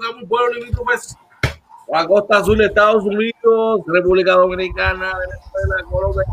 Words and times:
Camus, 0.00 0.28
pueblo 0.28 0.54
limítrofes. 0.54 1.16
La 1.88 2.06
costa 2.06 2.38
azul 2.38 2.58
de 2.58 2.66
Estados 2.66 3.04
Unidos, 3.04 3.82
República 3.86 4.32
Dominicana, 4.32 5.12
Venezuela, 5.18 5.84
Colombia, 5.90 6.24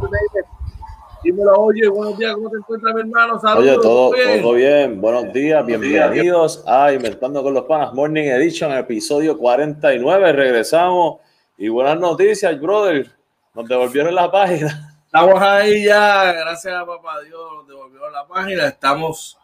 Dímelo, 1.23 1.54
oye, 1.56 1.88
buenos 1.88 2.17
días, 2.17 2.34
¿cómo 2.34 2.50
te 2.50 2.58
encuentras, 2.58 2.95
mi 2.95 3.02
hermano? 3.02 3.39
Saludos. 3.39 3.70
Oye, 3.70 3.82
todo 3.82 4.12
bien. 4.12 4.42
todo 4.42 4.54
bien. 4.54 5.02
Buenos 5.02 5.34
días, 5.34 5.64
bienvenidos 5.66 6.64
a 6.66 6.94
Inventando 6.94 7.44
con 7.44 7.54
los 7.54 7.66
Panas 7.66 7.94
Morning 7.94 8.23
Edition, 8.23 8.72
episodio 8.72 9.38
49. 9.38 10.32
Regresamos 10.32 11.20
y 11.58 11.67
buenas 11.67 12.00
noticias, 12.00 12.59
brother. 12.59 13.12
Nos 13.54 13.67
devolvieron 13.67 14.16
la 14.16 14.32
página. 14.32 15.04
Estamos 15.06 15.42
ahí 15.42 15.84
ya, 15.84 16.32
gracias 16.32 16.73
a 16.73 16.86
papá 16.86 17.20
Dios, 17.22 17.42
nos 17.58 17.67
devolvieron 17.67 18.14
la 18.14 18.26
página. 18.26 18.67
Estamos 18.67 19.38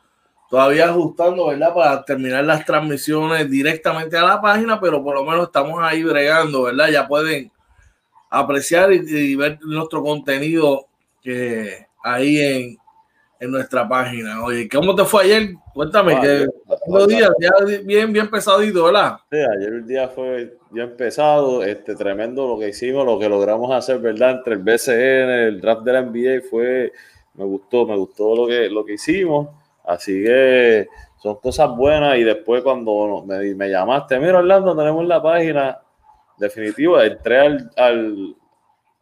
todavía 0.50 0.90
ajustando, 0.90 1.48
¿verdad? 1.48 1.73
Para 1.73 2.06
terminar 2.06 2.44
las 2.44 2.66
transmisiones 2.66 3.50
directamente 3.50 4.17
a 4.17 4.23
la 4.23 4.42
página, 4.42 4.80
pero 4.80 5.04
por 5.04 5.16
lo 5.16 5.23
menos 5.23 5.48
estamos 5.48 5.81
ahí 5.81 6.04
bregando, 6.04 6.64
¿verdad? 6.64 6.89
Ya 6.89 7.08
pueden 7.08 7.52
apreciar 8.30 8.92
y, 8.94 9.36
ver 9.36 9.59
nuestro 9.62 10.04
contenido 10.04 10.88
que 11.22 11.86
ahí 12.04 12.39
en, 12.39 12.78
en, 13.39 13.52
nuestra 13.52 13.88
página. 13.88 14.44
Oye, 14.44 14.67
¿cómo 14.70 14.95
te 14.95 15.04
fue 15.04 15.23
ayer? 15.23 15.56
Cuéntame, 15.73 16.16
ah, 16.16 16.22
que 16.22 16.48
dos 16.88 17.08
días 17.08 17.30
ya 17.39 17.52
bien, 17.84 18.11
bien 18.11 18.30
pesadito, 18.30 18.86
¿verdad? 18.86 19.17
Sí, 19.30 19.38
ayer 19.38 19.73
el 19.73 19.86
día 19.88 20.08
fue 20.08 20.58
ya 20.72 20.84
empezado, 20.84 21.64
este, 21.64 21.95
tremendo 21.95 22.48
lo 22.48 22.59
que 22.59 22.70
hicimos, 22.70 23.06
lo 23.06 23.20
que 23.20 23.30
logramos 23.30 23.72
hacer, 23.72 24.00
¿verdad? 24.00 24.32
Entre 24.32 24.54
el 24.54 24.59
BCN, 24.59 25.30
el 25.48 25.61
draft 25.61 25.84
de 25.84 25.94
la 25.94 26.02
NBA 26.02 26.42
fue, 26.50 26.92
me 27.36 27.45
gustó, 27.45 27.86
me 27.86 27.95
gustó 27.95 28.36
lo 28.36 28.48
que, 28.48 28.70
lo 28.70 28.83
que 28.86 28.93
hicimos, 28.93 29.49
así 29.87 30.23
que 30.23 30.87
son 31.17 31.36
cosas 31.37 31.70
buenas 31.75 32.17
y 32.17 32.23
después 32.23 32.61
cuando 32.61 33.23
me, 33.25 33.70
llamaste, 33.70 34.20
mira 34.20 34.37
Orlando, 34.37 34.75
tenemos 34.75 35.05
la 35.05 35.21
página, 35.21 35.80
definitiva, 36.37 37.05
entré 37.05 37.39
al, 37.39 37.71
al, 37.75 38.36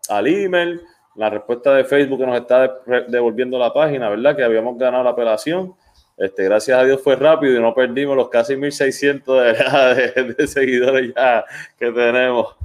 al 0.09 0.28
email, 0.28 0.81
la 1.16 1.29
respuesta 1.29 1.73
de 1.73 1.84
Facebook 1.84 2.19
que 2.19 2.25
nos 2.25 2.38
está 2.38 2.79
devolviendo 3.07 3.57
la 3.57 3.73
página, 3.73 4.09
¿verdad? 4.09 4.35
Que 4.35 4.44
habíamos 4.44 4.78
ganado 4.78 5.03
la 5.03 5.09
apelación 5.09 5.75
este, 6.18 6.46
gracias 6.46 6.79
a 6.79 6.84
Dios 6.84 7.02
fue 7.03 7.17
rápido 7.17 7.57
y 7.57 7.62
no 7.62 7.73
perdimos 7.73 8.16
los 8.16 8.29
casi 8.29 8.56
1600 8.56 9.44
de, 10.16 10.34
de, 10.38 10.47
seguidores 10.47 11.13
ya 11.13 11.44
que 11.78 11.91
tenemos. 11.91 12.56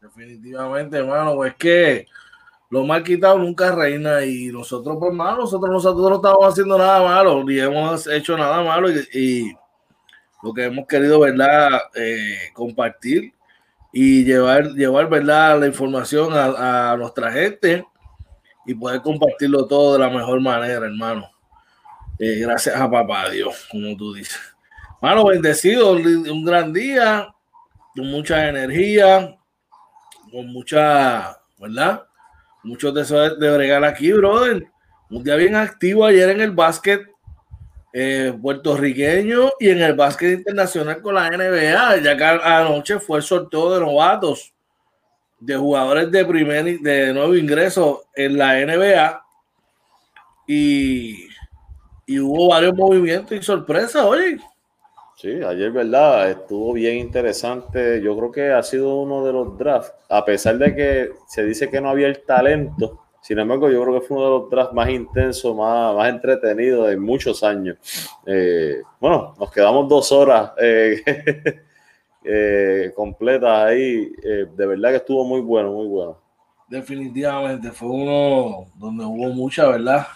Definitivamente, 0.00 0.98
hermano, 0.98 1.34
pues 1.34 1.54
que 1.54 2.06
lo 2.70 2.84
mal 2.84 3.02
quitado 3.02 3.36
nunca 3.36 3.74
reina 3.74 4.24
y 4.24 4.46
nosotros, 4.46 4.96
pues, 4.98 5.10
hermano, 5.10 5.38
nosotros, 5.38 5.70
nosotros 5.70 6.08
no 6.08 6.16
estamos 6.16 6.46
haciendo 6.46 6.78
nada 6.78 7.02
malo 7.02 7.42
ni 7.42 7.58
hemos 7.58 8.06
hecho 8.06 8.36
nada 8.36 8.62
malo 8.62 8.88
y, 8.90 9.52
lo 10.42 10.54
que 10.54 10.64
hemos 10.64 10.86
querido, 10.86 11.20
¿verdad? 11.20 11.82
Eh, 11.94 12.50
compartir 12.54 13.34
y 13.92 14.24
llevar, 14.24 14.68
llevar, 14.72 15.10
¿verdad? 15.10 15.60
La 15.60 15.66
información 15.66 16.32
a, 16.32 16.96
nuestra 16.96 17.30
gente 17.30 17.84
y 18.64 18.74
poder 18.74 19.02
compartirlo 19.02 19.66
todo 19.66 19.94
de 19.94 19.98
la 19.98 20.08
mejor 20.08 20.40
manera, 20.40 20.86
hermano. 20.86 21.28
Eh, 22.18 22.38
gracias 22.38 22.76
a 22.76 22.90
papá 22.90 23.28
Dios, 23.28 23.66
como 23.70 23.94
tú 23.96 24.14
dices. 24.14 24.38
Mano, 25.02 25.26
bendecido, 25.26 25.92
un 25.92 26.44
gran 26.44 26.72
día, 26.72 27.34
con 27.94 28.10
mucha 28.10 28.48
energía, 28.48 29.36
con 30.30 30.46
mucha, 30.46 31.36
¿verdad? 31.58 32.04
Muchos 32.62 32.94
deseos 32.94 33.38
de 33.38 33.50
bregar 33.50 33.84
aquí, 33.84 34.12
brother. 34.12 34.66
Un 35.10 35.24
día 35.24 35.36
bien 35.36 35.56
activo 35.56 36.04
ayer 36.04 36.30
en 36.30 36.40
el 36.40 36.52
básquet 36.52 37.06
eh, 37.92 38.32
puertorriqueño 38.40 39.50
y 39.58 39.70
en 39.70 39.82
el 39.82 39.94
básquet 39.94 40.38
internacional 40.38 41.02
con 41.02 41.14
la 41.14 41.28
NBA, 41.28 41.98
ya 41.98 42.16
que 42.16 42.24
anoche 42.24 43.00
fue 43.00 43.18
el 43.18 43.24
sorteo 43.24 43.74
de 43.74 43.80
novatos 43.80 44.54
de 45.40 45.56
jugadores 45.56 46.10
de 46.10 46.24
primer 46.24 46.80
de 46.80 47.14
nuevo 47.14 47.34
ingreso 47.34 48.04
en 48.14 48.36
la 48.36 48.54
NBA 48.64 49.24
y 50.46 51.30
y 52.10 52.18
hubo 52.18 52.48
varios 52.48 52.74
movimientos 52.74 53.38
y 53.38 53.40
sorpresas, 53.40 54.02
oye. 54.02 54.36
Sí, 55.20 55.28
ayer, 55.28 55.70
¿verdad? 55.70 56.30
Estuvo 56.30 56.72
bien 56.72 56.96
interesante. 56.96 58.00
Yo 58.00 58.16
creo 58.16 58.32
que 58.32 58.52
ha 58.52 58.62
sido 58.62 59.02
uno 59.02 59.22
de 59.22 59.34
los 59.34 59.58
drafts, 59.58 59.92
a 60.08 60.24
pesar 60.24 60.56
de 60.56 60.74
que 60.74 61.10
se 61.26 61.44
dice 61.44 61.68
que 61.68 61.78
no 61.78 61.90
había 61.90 62.06
el 62.06 62.22
talento. 62.22 63.02
Sin 63.20 63.38
embargo, 63.38 63.70
yo 63.70 63.82
creo 63.82 64.00
que 64.00 64.06
fue 64.06 64.16
uno 64.16 64.24
de 64.24 64.30
los 64.38 64.50
drafts 64.50 64.72
más 64.72 64.88
intensos, 64.88 65.54
más, 65.54 65.94
más 65.94 66.08
entretenidos 66.08 66.88
de 66.88 66.96
muchos 66.96 67.42
años. 67.42 67.76
Eh, 68.24 68.80
bueno, 68.98 69.34
nos 69.38 69.52
quedamos 69.52 69.90
dos 69.90 70.10
horas 70.10 70.52
eh, 70.58 71.02
eh, 72.24 72.90
completas 72.96 73.66
ahí. 73.66 74.10
de 74.22 74.66
verdad 74.66 74.88
que 74.88 74.96
estuvo 74.96 75.22
muy 75.26 75.42
bueno, 75.42 75.70
muy 75.70 75.86
bueno. 75.86 76.16
Definitivamente, 76.66 77.72
fue 77.72 77.90
uno 77.90 78.68
donde 78.74 79.04
hubo 79.04 79.28
mucha, 79.34 79.68
¿verdad? 79.68 80.06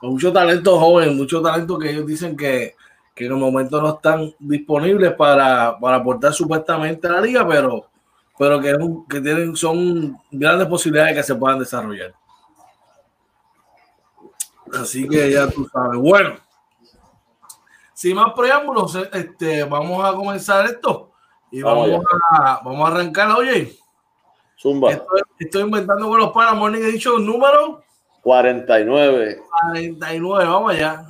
mucho 0.00 0.32
talento 0.32 0.78
joven, 0.78 1.14
mucho 1.14 1.42
talento 1.42 1.78
que 1.78 1.90
ellos 1.90 2.06
dicen 2.06 2.34
que, 2.34 2.74
en 3.16 3.32
el 3.32 3.38
momento 3.38 3.80
no 3.80 3.94
están 3.94 4.34
disponibles 4.38 5.12
para, 5.14 5.68
aportar 5.68 6.32
supuestamente 6.32 7.06
a 7.06 7.12
la 7.12 7.20
liga, 7.20 7.46
pero, 7.46 7.86
pero 8.38 8.60
que, 8.60 8.76
que 9.08 9.20
tienen, 9.20 9.54
son 9.56 10.16
grandes 10.30 10.66
posibilidades 10.66 11.14
de 11.14 11.20
que 11.20 11.26
se 11.26 11.34
puedan 11.34 11.58
desarrollar. 11.58 12.14
Así 14.72 15.06
que 15.08 15.30
ya 15.30 15.48
tú 15.48 15.68
sabes. 15.70 16.00
Bueno, 16.00 16.36
sin 17.92 18.16
más 18.16 18.32
preámbulos, 18.32 18.94
este, 19.12 19.64
vamos 19.64 20.04
a 20.04 20.14
comenzar 20.14 20.64
esto 20.66 21.12
y 21.50 21.62
vamos, 21.62 22.02
a, 22.30 22.60
vamos 22.64 22.88
a 22.88 22.92
arrancar. 22.92 23.30
Oye, 23.32 23.76
Zumba. 24.58 24.92
Estoy, 25.38 25.62
inventando 25.62 26.08
con 26.08 26.18
los 26.18 26.30
panas 26.30 26.56
Morning 26.56 26.80
dicho 26.80 27.18
número 27.18 27.82
49. 28.22 29.42
49, 29.70 30.44
vamos 30.46 30.72
allá. 30.72 31.04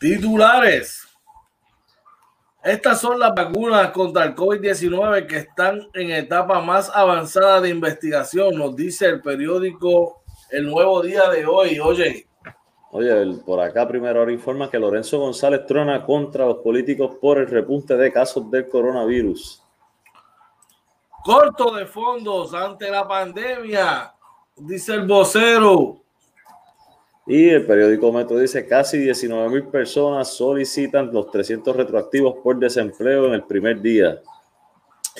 Titulares. 0.00 1.06
Estas 2.64 3.02
son 3.02 3.18
las 3.18 3.34
vacunas 3.34 3.90
contra 3.90 4.24
el 4.24 4.34
COVID-19 4.34 5.26
que 5.26 5.36
están 5.36 5.88
en 5.92 6.10
etapa 6.10 6.58
más 6.62 6.90
avanzada 6.94 7.60
de 7.60 7.68
investigación, 7.68 8.56
nos 8.56 8.74
dice 8.74 9.06
el 9.06 9.20
periódico 9.20 10.22
El 10.50 10.70
Nuevo 10.70 11.02
Día 11.02 11.28
de 11.28 11.44
hoy. 11.44 11.78
Oye. 11.78 12.26
Oye, 12.92 13.36
por 13.44 13.60
acá 13.60 13.86
primero 13.86 14.20
ahora 14.20 14.32
informa 14.32 14.70
que 14.70 14.78
Lorenzo 14.78 15.18
González 15.18 15.66
trona 15.66 16.02
contra 16.04 16.46
los 16.46 16.56
políticos 16.56 17.18
por 17.20 17.36
el 17.36 17.46
repunte 17.46 17.94
de 17.94 18.10
casos 18.10 18.50
del 18.50 18.70
coronavirus. 18.70 19.62
Corto 21.22 21.74
de 21.74 21.84
fondos 21.84 22.54
ante 22.54 22.90
la 22.90 23.06
pandemia, 23.06 24.14
dice 24.56 24.94
el 24.94 25.06
vocero. 25.06 25.99
Y 27.30 27.48
el 27.48 27.64
periódico 27.64 28.10
Metro 28.10 28.36
dice 28.38 28.66
casi 28.66 28.98
19 28.98 29.50
mil 29.50 29.62
personas 29.68 30.34
solicitan 30.34 31.12
los 31.12 31.30
300 31.30 31.76
retroactivos 31.76 32.34
por 32.42 32.58
desempleo 32.58 33.26
en 33.26 33.34
el 33.34 33.44
primer 33.44 33.80
día. 33.80 34.20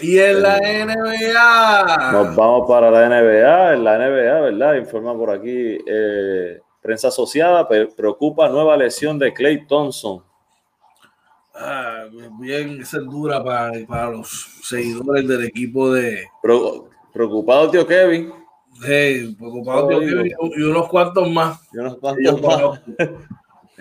Y 0.03 0.19
en 0.19 0.43
la 0.43 0.59
NBA. 0.59 2.11
Nos 2.11 2.35
vamos 2.35 2.69
para 2.69 2.91
la 2.91 3.09
NBA. 3.09 3.75
En 3.75 3.85
la 3.85 3.97
NBA, 3.97 4.41
¿verdad? 4.41 4.75
Informa 4.75 5.15
por 5.15 5.31
aquí. 5.31 5.79
Eh, 5.87 6.59
prensa 6.83 7.07
asociada 7.07 7.69
preocupa 7.69 8.49
nueva 8.49 8.77
lesión 8.77 9.17
de 9.17 9.33
Clay 9.33 9.65
Thompson. 9.69 10.21
Ah, 11.55 12.07
bien, 12.41 12.81
esa 12.81 12.97
es 12.97 13.05
dura 13.05 13.45
para, 13.45 13.71
para 13.87 14.11
los 14.11 14.59
seguidores 14.65 15.29
del 15.29 15.45
equipo 15.45 15.93
de. 15.93 16.27
preocupado, 17.13 17.71
tío 17.71 17.87
Kevin. 17.87 18.40
Sí, 18.81 19.37
preocupado 19.39 20.03
y, 20.03 20.63
unos 20.63 20.89
cuantos 20.89 21.31
más. 21.31 21.61
Y 21.73 21.79
unos 21.79 21.97
cuantos 21.99 22.43
más. 22.43 22.81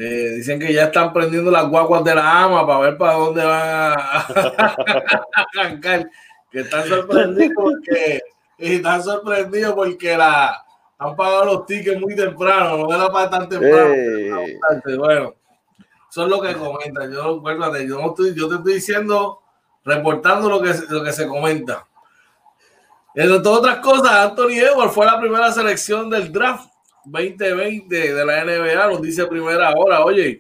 Eh, 0.02 0.36
dicen 0.38 0.58
que 0.62 0.72
ya 0.72 0.86
están 0.86 1.12
prendiendo 1.12 1.52
las 1.52 1.68
guaguas 1.68 2.06
de 2.06 2.16
la 2.16 2.44
ama 2.44 2.66
para 2.66 2.80
ver 2.80 2.98
para 2.98 3.16
dónde 3.16 3.44
van 3.44 3.62
a 3.62 3.94
arrancar. 5.58 6.10
Que 6.50 6.62
están 6.62 6.88
sorprendidos 6.88 7.52
porque 7.54 8.22
están 8.58 9.04
sorprendidos 9.04 9.74
porque 9.74 10.16
la 10.16 10.64
han 11.00 11.16
pagado 11.18 11.46
los 11.46 11.66
tickets 11.66 12.00
muy 12.00 12.16
temprano, 12.16 12.78
no 12.78 12.96
era 12.96 13.12
para 13.12 13.30
tan 13.30 13.50
temprano. 13.50 13.94
Bueno, 14.98 15.36
eso 16.10 16.24
es 16.24 16.30
lo 16.30 16.42
que 16.42 16.54
comentan. 16.54 17.12
Yo, 17.12 17.44
yo, 17.44 18.00
estoy, 18.08 18.34
yo 18.34 18.48
te 18.48 18.56
estoy 18.56 18.74
diciendo, 18.76 19.42
reportando 19.84 20.50
lo 20.50 20.62
que, 20.62 20.74
lo 20.90 21.04
que 21.04 21.12
se 21.12 21.28
comenta. 21.28 21.86
Entre 23.22 23.50
otras 23.50 23.80
cosas, 23.80 24.12
Anthony 24.12 24.60
Edwards 24.60 24.94
fue 24.94 25.06
la 25.06 25.20
primera 25.20 25.52
selección 25.52 26.10
del 26.10 26.32
draft 26.32 26.72
2020 27.04 28.14
de 28.14 28.26
la 28.26 28.46
NBA, 28.46 28.88
nos 28.88 29.02
dice 29.02 29.26
primera 29.26 29.74
hora, 29.76 30.06
oye. 30.06 30.40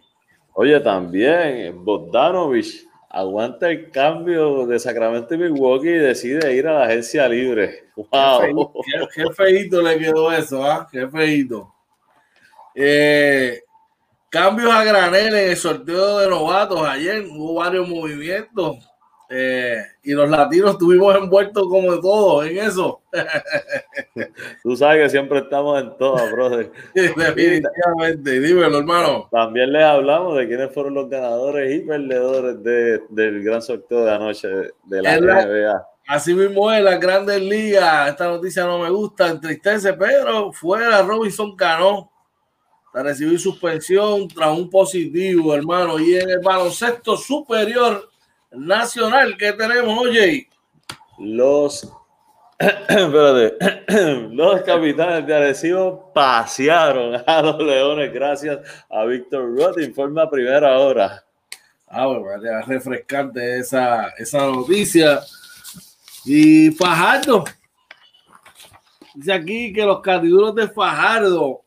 Oye, 0.53 0.79
también 0.79 1.83
Bogdanovich 1.83 2.87
aguanta 3.09 3.69
el 3.69 3.91
cambio 3.91 4.65
de 4.65 4.79
Sacramento 4.79 5.35
y 5.35 5.39
Milwaukee 5.39 5.89
y 5.89 5.97
decide 5.97 6.55
ir 6.55 6.69
a 6.69 6.79
la 6.79 6.85
agencia 6.85 7.27
libre. 7.27 7.89
¡Wow! 7.97 8.71
Qué, 9.13 9.25
feito 9.33 9.81
le 9.81 9.99
quedó 9.99 10.31
eso, 10.31 10.63
¿ah? 10.63 10.87
Qué 10.89 11.05
feito. 11.05 11.73
Eh, 12.73 13.59
cambios 14.29 14.71
a 14.71 14.85
granel 14.85 15.35
en 15.35 15.49
el 15.49 15.57
sorteo 15.57 16.19
de 16.19 16.29
novatos 16.29 16.81
ayer, 16.87 17.25
hubo 17.29 17.55
varios 17.55 17.89
movimientos. 17.89 18.88
Eh, 19.31 19.83
y 20.03 20.13
los 20.13 20.27
latinos 20.27 20.71
estuvimos 20.71 21.15
envueltos 21.15 21.67
como 21.69 21.91
de 21.91 22.01
todo 22.01 22.43
en 22.43 22.57
eso. 22.57 23.03
Tú 24.63 24.75
sabes 24.75 25.03
que 25.03 25.09
siempre 25.09 25.39
estamos 25.39 25.79
en 25.79 25.95
todo, 25.97 26.17
brother. 26.31 26.71
Definitivamente, 26.95 28.39
dímelo, 28.39 28.79
hermano. 28.79 29.29
También 29.31 29.71
les 29.71 29.83
hablamos 29.83 30.35
de 30.35 30.47
quiénes 30.47 30.73
fueron 30.73 30.95
los 30.95 31.09
ganadores 31.09 31.75
y 31.75 31.81
perdedores 31.81 32.63
de, 32.63 33.03
del 33.09 33.43
gran 33.43 33.61
sorteo 33.61 34.03
de 34.03 34.11
anoche 34.11 34.47
de 34.85 35.01
la, 35.01 35.19
NBA. 35.19 35.87
Así 36.07 36.33
mismo 36.33 36.71
es, 36.71 36.83
las 36.83 36.99
grandes 36.99 37.39
ligas. 37.39 38.09
Esta 38.09 38.29
noticia 38.29 38.65
no 38.65 38.79
me 38.79 38.89
gusta, 38.89 39.27
entristece, 39.27 39.93
pero 39.93 40.51
fuera 40.51 41.03
Robinson 41.03 41.55
Cano 41.55 42.11
a 42.91 43.03
recibir 43.03 43.39
suspensión 43.39 44.27
tras 44.27 44.57
un 44.57 44.71
positivo, 44.71 45.53
hermano. 45.53 45.99
Y 45.99 46.15
en 46.15 46.31
el 46.31 46.39
baloncesto 46.39 47.15
superior 47.15 48.08
nacional 48.51 49.37
que 49.37 49.53
tenemos, 49.53 49.97
oye. 49.97 50.47
Los, 51.17 51.91
los 54.31 54.61
capitanes 54.61 55.27
de 55.27 55.35
Arecibo 55.35 56.11
pasearon 56.13 57.21
a 57.25 57.41
los 57.41 57.57
Leones 57.59 58.13
gracias 58.13 58.59
a 58.89 59.05
Víctor 59.05 59.57
Roth, 59.57 59.79
informa 59.79 60.29
primera 60.29 60.77
hora. 60.77 61.23
Ah, 61.87 62.05
bueno, 62.05 62.23
refrescante 62.67 63.59
esa, 63.59 64.09
esa 64.17 64.45
noticia. 64.45 65.21
Y 66.23 66.69
Fajardo. 66.71 67.45
Dice 69.15 69.33
aquí 69.33 69.73
que 69.73 69.83
los 69.83 69.99
candidatos 70.01 70.55
de 70.55 70.67
Fajardo 70.67 71.63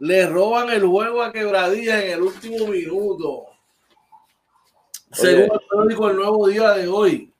le 0.00 0.26
roban 0.26 0.70
el 0.70 0.84
juego 0.84 1.22
a 1.22 1.32
Quebradilla 1.32 2.04
en 2.04 2.12
el 2.12 2.22
último 2.22 2.66
minuto. 2.66 3.45
Según 5.16 5.44
el 5.44 5.60
periódico 5.70 6.10
El 6.10 6.16
Nuevo 6.16 6.46
Día 6.46 6.72
de 6.72 6.88
hoy. 6.88 7.32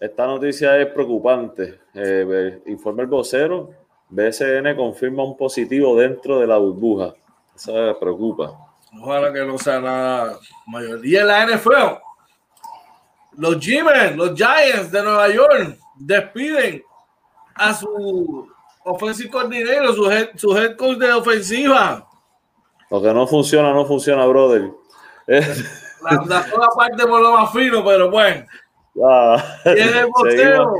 Esta 0.00 0.26
noticia 0.26 0.76
es 0.78 0.88
preocupante. 0.88 1.80
Eh, 1.94 2.62
informa 2.66 3.02
el 3.02 3.08
vocero. 3.08 3.70
BSN 4.08 4.74
confirma 4.76 5.22
un 5.22 5.36
positivo 5.36 5.96
dentro 5.96 6.40
de 6.40 6.48
la 6.48 6.58
burbuja. 6.58 7.14
Eso 7.54 7.72
me 7.72 7.94
preocupa. 7.94 8.58
Ojalá 9.00 9.32
que 9.32 9.44
no 9.44 9.56
sea 9.56 9.80
nada 9.80 10.36
mayor. 10.66 11.04
Y 11.06 11.16
en 11.16 11.26
la 11.28 11.46
NFL, 11.46 11.98
los 13.36 13.56
g 13.56 14.14
los 14.16 14.34
Giants 14.34 14.90
de 14.90 15.02
Nueva 15.02 15.28
York, 15.28 15.78
despiden 15.96 16.82
a 17.54 17.72
su 17.72 18.48
offensive 18.84 19.30
coordinator, 19.30 19.94
su 19.94 20.10
head, 20.10 20.28
su 20.34 20.56
head 20.56 20.76
coach 20.76 20.98
de 20.98 21.12
ofensiva. 21.12 22.08
Lo 22.90 23.00
que 23.00 23.14
no 23.14 23.26
funciona, 23.28 23.72
no 23.72 23.86
funciona, 23.86 24.26
brother. 24.26 24.72
La, 26.02 26.24
la 26.26 26.68
parte 26.76 27.06
por 27.06 27.20
lo 27.20 27.32
más 27.32 27.52
fino, 27.52 27.84
pero 27.84 28.10
bueno. 28.10 28.46
Ah, 29.04 29.42
y 29.64 29.80
en 29.80 29.96
el 29.96 30.06
boxeo. 30.14 30.74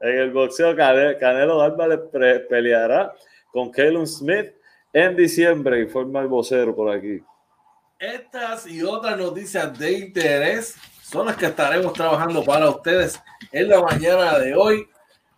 En 0.00 0.18
el 0.18 0.32
boxeo, 0.32 0.74
Canelo 0.76 1.60
Álvarez 1.60 2.00
peleará 2.48 3.12
con 3.52 3.70
Kellen 3.70 4.06
Smith 4.06 4.52
en 4.92 5.14
diciembre, 5.14 5.80
informa 5.80 6.20
el 6.20 6.28
vocero 6.28 6.74
por 6.74 6.90
aquí. 6.90 7.22
Estas 7.98 8.66
y 8.66 8.82
otras 8.82 9.18
noticias 9.18 9.78
de 9.78 9.92
interés 9.92 10.74
son 11.02 11.26
las 11.26 11.36
que 11.36 11.46
estaremos 11.46 11.92
trabajando 11.92 12.42
para 12.42 12.70
ustedes 12.70 13.20
en 13.52 13.68
la 13.68 13.82
mañana 13.82 14.38
de 14.38 14.54
hoy 14.54 14.88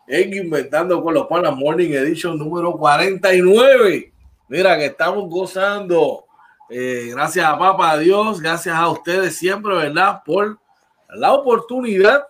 en 0.07 0.33
Inventando 0.33 1.03
con 1.03 1.15
los 1.15 1.27
Panas 1.27 1.57
Morning 1.57 1.91
Edition 1.91 2.39
número 2.39 2.73
49. 2.73 4.13
Mira 4.49 4.79
que 4.79 4.87
estamos 4.87 5.29
gozando 5.29 6.27
eh, 6.75 7.11
gracias 7.11 7.45
a 7.45 7.59
Papa 7.59 7.99
Dios, 7.99 8.41
gracias 8.41 8.75
a 8.75 8.89
ustedes 8.89 9.37
siempre, 9.37 9.75
¿verdad? 9.75 10.23
Por 10.25 10.59
la 11.11 11.35
oportunidad 11.35 12.27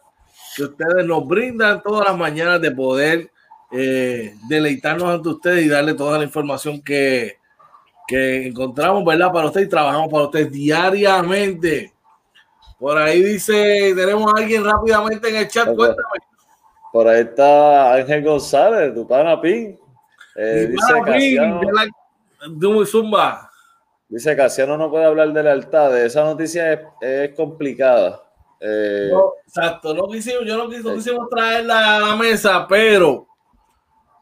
que 0.56 0.64
ustedes 0.64 1.06
nos 1.06 1.26
brindan 1.28 1.80
todas 1.80 2.08
las 2.08 2.18
mañanas 2.18 2.61
de 2.61 2.72
poder 2.72 3.30
eh, 3.70 4.34
deleitarnos 4.49 5.14
ante 5.14 5.28
ustedes 5.28 5.64
y 5.64 5.68
darle 5.68 5.94
toda 5.94 6.18
la 6.18 6.25
información 6.25 6.82
que, 6.82 7.38
que 8.08 8.49
encontramos, 8.49 9.04
¿verdad? 9.04 9.32
Para 9.32 9.46
ustedes 9.46 9.68
y 9.68 9.70
trabajamos 9.70 10.08
para 10.11 10.25
ustedes 10.25 10.50
diariamente. 10.50 11.92
Por 12.80 12.99
ahí 12.99 13.22
dice, 13.22 13.94
tenemos 13.94 14.34
a 14.34 14.38
alguien 14.38 14.64
rápidamente 14.64 15.28
en 15.28 15.37
el 15.37 15.46
chat, 15.46 15.72
cuéntame. 15.76 16.18
Por 16.92 17.06
ahí 17.06 17.20
está 17.20 17.94
Ángel 17.94 18.25
González, 18.25 18.92
tu 18.92 19.06
pana 19.06 19.40
Pin. 19.40 19.78
Eh, 20.34 20.68
dice 20.68 20.94
Pin, 21.06 21.61
de 21.61 22.80
la, 22.80 22.87
Zumba. 22.87 23.51
Dice 24.12 24.37
Casiano 24.37 24.76
no 24.76 24.90
puede 24.90 25.07
hablar 25.07 25.33
de 25.33 25.42
lealtad. 25.42 25.99
Esa 25.99 26.23
noticia 26.23 26.92
es, 27.00 27.35
complicada. 27.35 28.23
Eh, 28.61 29.11
exacto, 29.47 29.95
no 29.95 30.07
quisimos, 30.07 30.45
yo 30.45 30.59
no, 30.59 30.69
quisimos 30.69 31.31
traerla 31.31 31.97
a 31.97 32.00
la 32.00 32.16
mesa, 32.16 32.66
pero, 32.69 33.26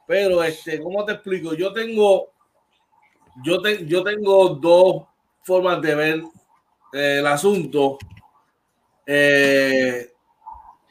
pero, 0.07 0.45
este, 0.45 0.81
¿cómo 0.81 1.05
te 1.05 1.15
explico? 1.15 1.55
Yo 1.55 1.73
tengo, 1.73 2.31
yo, 3.43 3.61
te, 3.61 3.85
yo 3.85 4.05
tengo 4.05 4.51
dos 4.51 5.09
formas 5.43 5.83
de 5.83 5.95
ver 5.97 6.23
eh, 6.93 7.17
el 7.19 7.27
asunto. 7.27 7.99
Eh, 9.05 10.13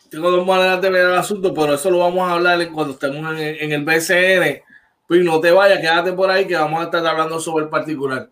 tengo 0.09 0.29
dos 0.29 0.45
maneras 0.45 0.81
de 0.81 0.89
ver 0.89 1.05
el 1.05 1.15
asunto, 1.15 1.53
pero 1.53 1.75
eso 1.75 1.89
lo 1.89 1.99
vamos 1.99 2.29
a 2.29 2.33
hablar 2.33 2.69
cuando 2.73 2.95
estemos 2.95 3.39
en, 3.39 3.55
en 3.61 3.71
el 3.71 3.85
BCN. 3.85 4.61
Pues 5.07 5.23
no 5.23 5.39
te 5.39 5.51
vayas, 5.51 5.79
quédate 5.79 6.11
por 6.11 6.29
ahí 6.29 6.45
que 6.45 6.57
vamos 6.57 6.81
a 6.81 6.83
estar 6.83 7.07
hablando 7.07 7.39
sobre 7.39 7.63
el 7.63 7.69
particular. 7.69 8.29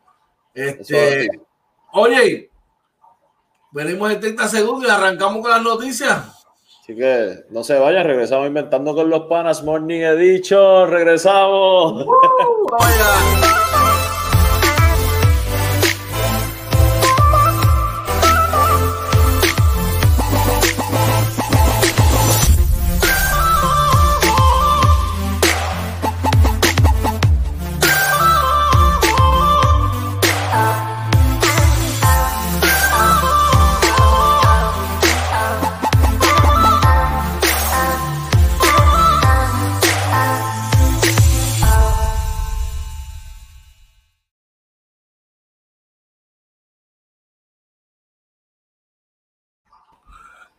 Este, 0.58 1.30
oye, 1.94 2.50
venimos 3.72 4.12
en 4.12 4.20
30 4.20 4.48
segundos 4.48 4.90
y 4.90 4.92
arrancamos 4.92 5.44
con 5.44 5.52
las 5.52 5.62
noticias. 5.62 6.48
Así 6.82 6.96
que 6.96 7.44
no 7.52 7.64
se 7.64 7.78
vayan, 7.78 8.08
regresamos 8.08 8.48
inventando 8.48 8.96
con 8.96 9.08
los 9.08 9.28
panas. 9.28 9.64
Morning 9.64 10.00
he 10.00 10.16
dicho, 10.16 10.88
regresamos. 10.88 12.08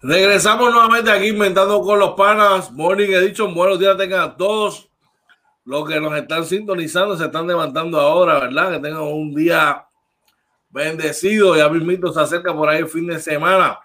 Regresamos 0.01 0.73
nuevamente 0.73 1.11
aquí 1.11 1.27
inventando 1.27 1.83
con 1.83 1.99
los 1.99 2.13
panas. 2.13 2.71
Morning 2.71 3.09
Edition. 3.09 3.53
Buenos 3.53 3.81
días 3.81 3.97
tengan 3.97 4.21
a 4.21 4.37
todos 4.37 4.89
los 5.65 5.89
que 5.89 5.99
nos 5.99 6.17
están 6.17 6.45
sintonizando, 6.45 7.17
se 7.17 7.25
están 7.25 7.49
levantando 7.49 7.99
ahora, 7.99 8.39
¿verdad? 8.39 8.71
Que 8.71 8.79
tengan 8.79 9.03
un 9.03 9.35
día 9.35 9.89
bendecido. 10.69 11.57
Ya 11.57 11.69
mismito 11.69 12.13
se 12.13 12.21
acerca 12.21 12.55
por 12.55 12.69
ahí 12.69 12.79
el 12.79 12.89
fin 12.89 13.09
de 13.09 13.19
semana. 13.19 13.81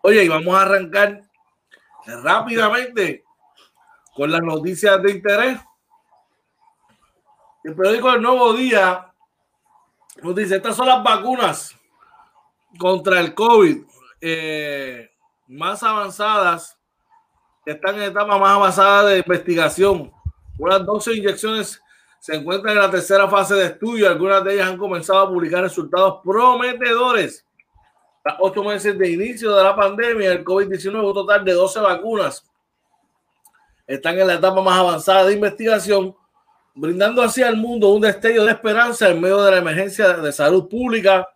Oye, 0.00 0.22
y 0.22 0.28
vamos 0.28 0.54
a 0.54 0.62
arrancar 0.62 1.24
rápidamente 2.22 3.24
con 4.14 4.30
las 4.30 4.42
noticias 4.42 5.02
de 5.02 5.10
interés. 5.10 5.60
El 7.64 7.74
periódico 7.74 8.12
El 8.12 8.22
Nuevo 8.22 8.52
Día 8.52 9.12
nos 10.22 10.36
dice, 10.36 10.54
estas 10.54 10.76
son 10.76 10.86
las 10.86 11.02
vacunas 11.02 11.74
contra 12.78 13.18
el 13.18 13.34
COVID 13.34 13.93
eh, 14.26 15.10
más 15.48 15.82
avanzadas, 15.82 16.78
que 17.62 17.72
están 17.72 17.96
en 17.96 18.04
etapa 18.04 18.38
más 18.38 18.56
avanzada 18.56 19.10
de 19.10 19.18
investigación. 19.18 20.10
Unas 20.58 20.86
12 20.86 21.12
inyecciones 21.14 21.78
se 22.20 22.34
encuentran 22.34 22.74
en 22.74 22.82
la 22.82 22.90
tercera 22.90 23.28
fase 23.28 23.54
de 23.54 23.66
estudio. 23.66 24.08
Algunas 24.08 24.42
de 24.42 24.54
ellas 24.54 24.68
han 24.68 24.78
comenzado 24.78 25.18
a 25.18 25.28
publicar 25.28 25.62
resultados 25.62 26.20
prometedores. 26.24 27.44
Tras 28.22 28.36
ocho 28.40 28.64
meses 28.64 28.96
de 28.96 29.10
inicio 29.10 29.54
de 29.54 29.62
la 29.62 29.76
pandemia, 29.76 30.32
el 30.32 30.42
COVID-19, 30.42 31.06
un 31.06 31.12
total 31.12 31.44
de 31.44 31.52
12 31.52 31.80
vacunas 31.80 32.50
están 33.86 34.18
en 34.18 34.26
la 34.26 34.34
etapa 34.34 34.62
más 34.62 34.78
avanzada 34.78 35.26
de 35.26 35.34
investigación 35.34 36.16
brindando 36.74 37.20
así 37.20 37.42
al 37.42 37.58
mundo 37.58 37.90
un 37.90 38.00
destello 38.00 38.44
de 38.44 38.52
esperanza 38.52 39.10
en 39.10 39.20
medio 39.20 39.42
de 39.42 39.50
la 39.50 39.58
emergencia 39.58 40.14
de 40.14 40.32
salud 40.32 40.66
pública 40.66 41.28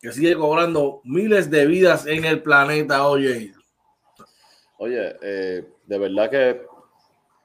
que 0.00 0.12
sigue 0.12 0.36
cobrando 0.36 1.00
miles 1.04 1.50
de 1.50 1.66
vidas 1.66 2.06
en 2.06 2.24
el 2.24 2.42
planeta, 2.42 3.06
oye. 3.06 3.52
Oye, 4.78 5.16
eh, 5.22 5.64
de 5.86 5.98
verdad 5.98 6.30
que 6.30 6.62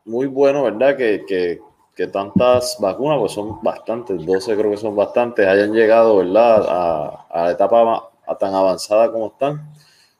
muy 0.06 0.28
bueno, 0.28 0.64
¿verdad? 0.64 0.96
Que, 0.96 1.26
que, 1.26 1.60
que, 1.96 2.08
tantas 2.08 2.78
vacunas, 2.80 3.18
pues 3.20 3.32
son 3.32 3.62
bastantes, 3.64 4.24
12 4.26 4.56
creo 4.56 4.72
que 4.72 4.78
son 4.78 4.96
bastantes, 4.96 5.48
hayan 5.48 5.74
llegado, 5.74 6.18
¿verdad? 6.18 6.66
A, 6.68 7.26
a 7.30 7.46
la 7.46 7.52
etapa 7.52 8.10
a 8.26 8.38
tan 8.38 8.54
avanzada 8.54 9.12
como 9.12 9.28
están. 9.28 9.74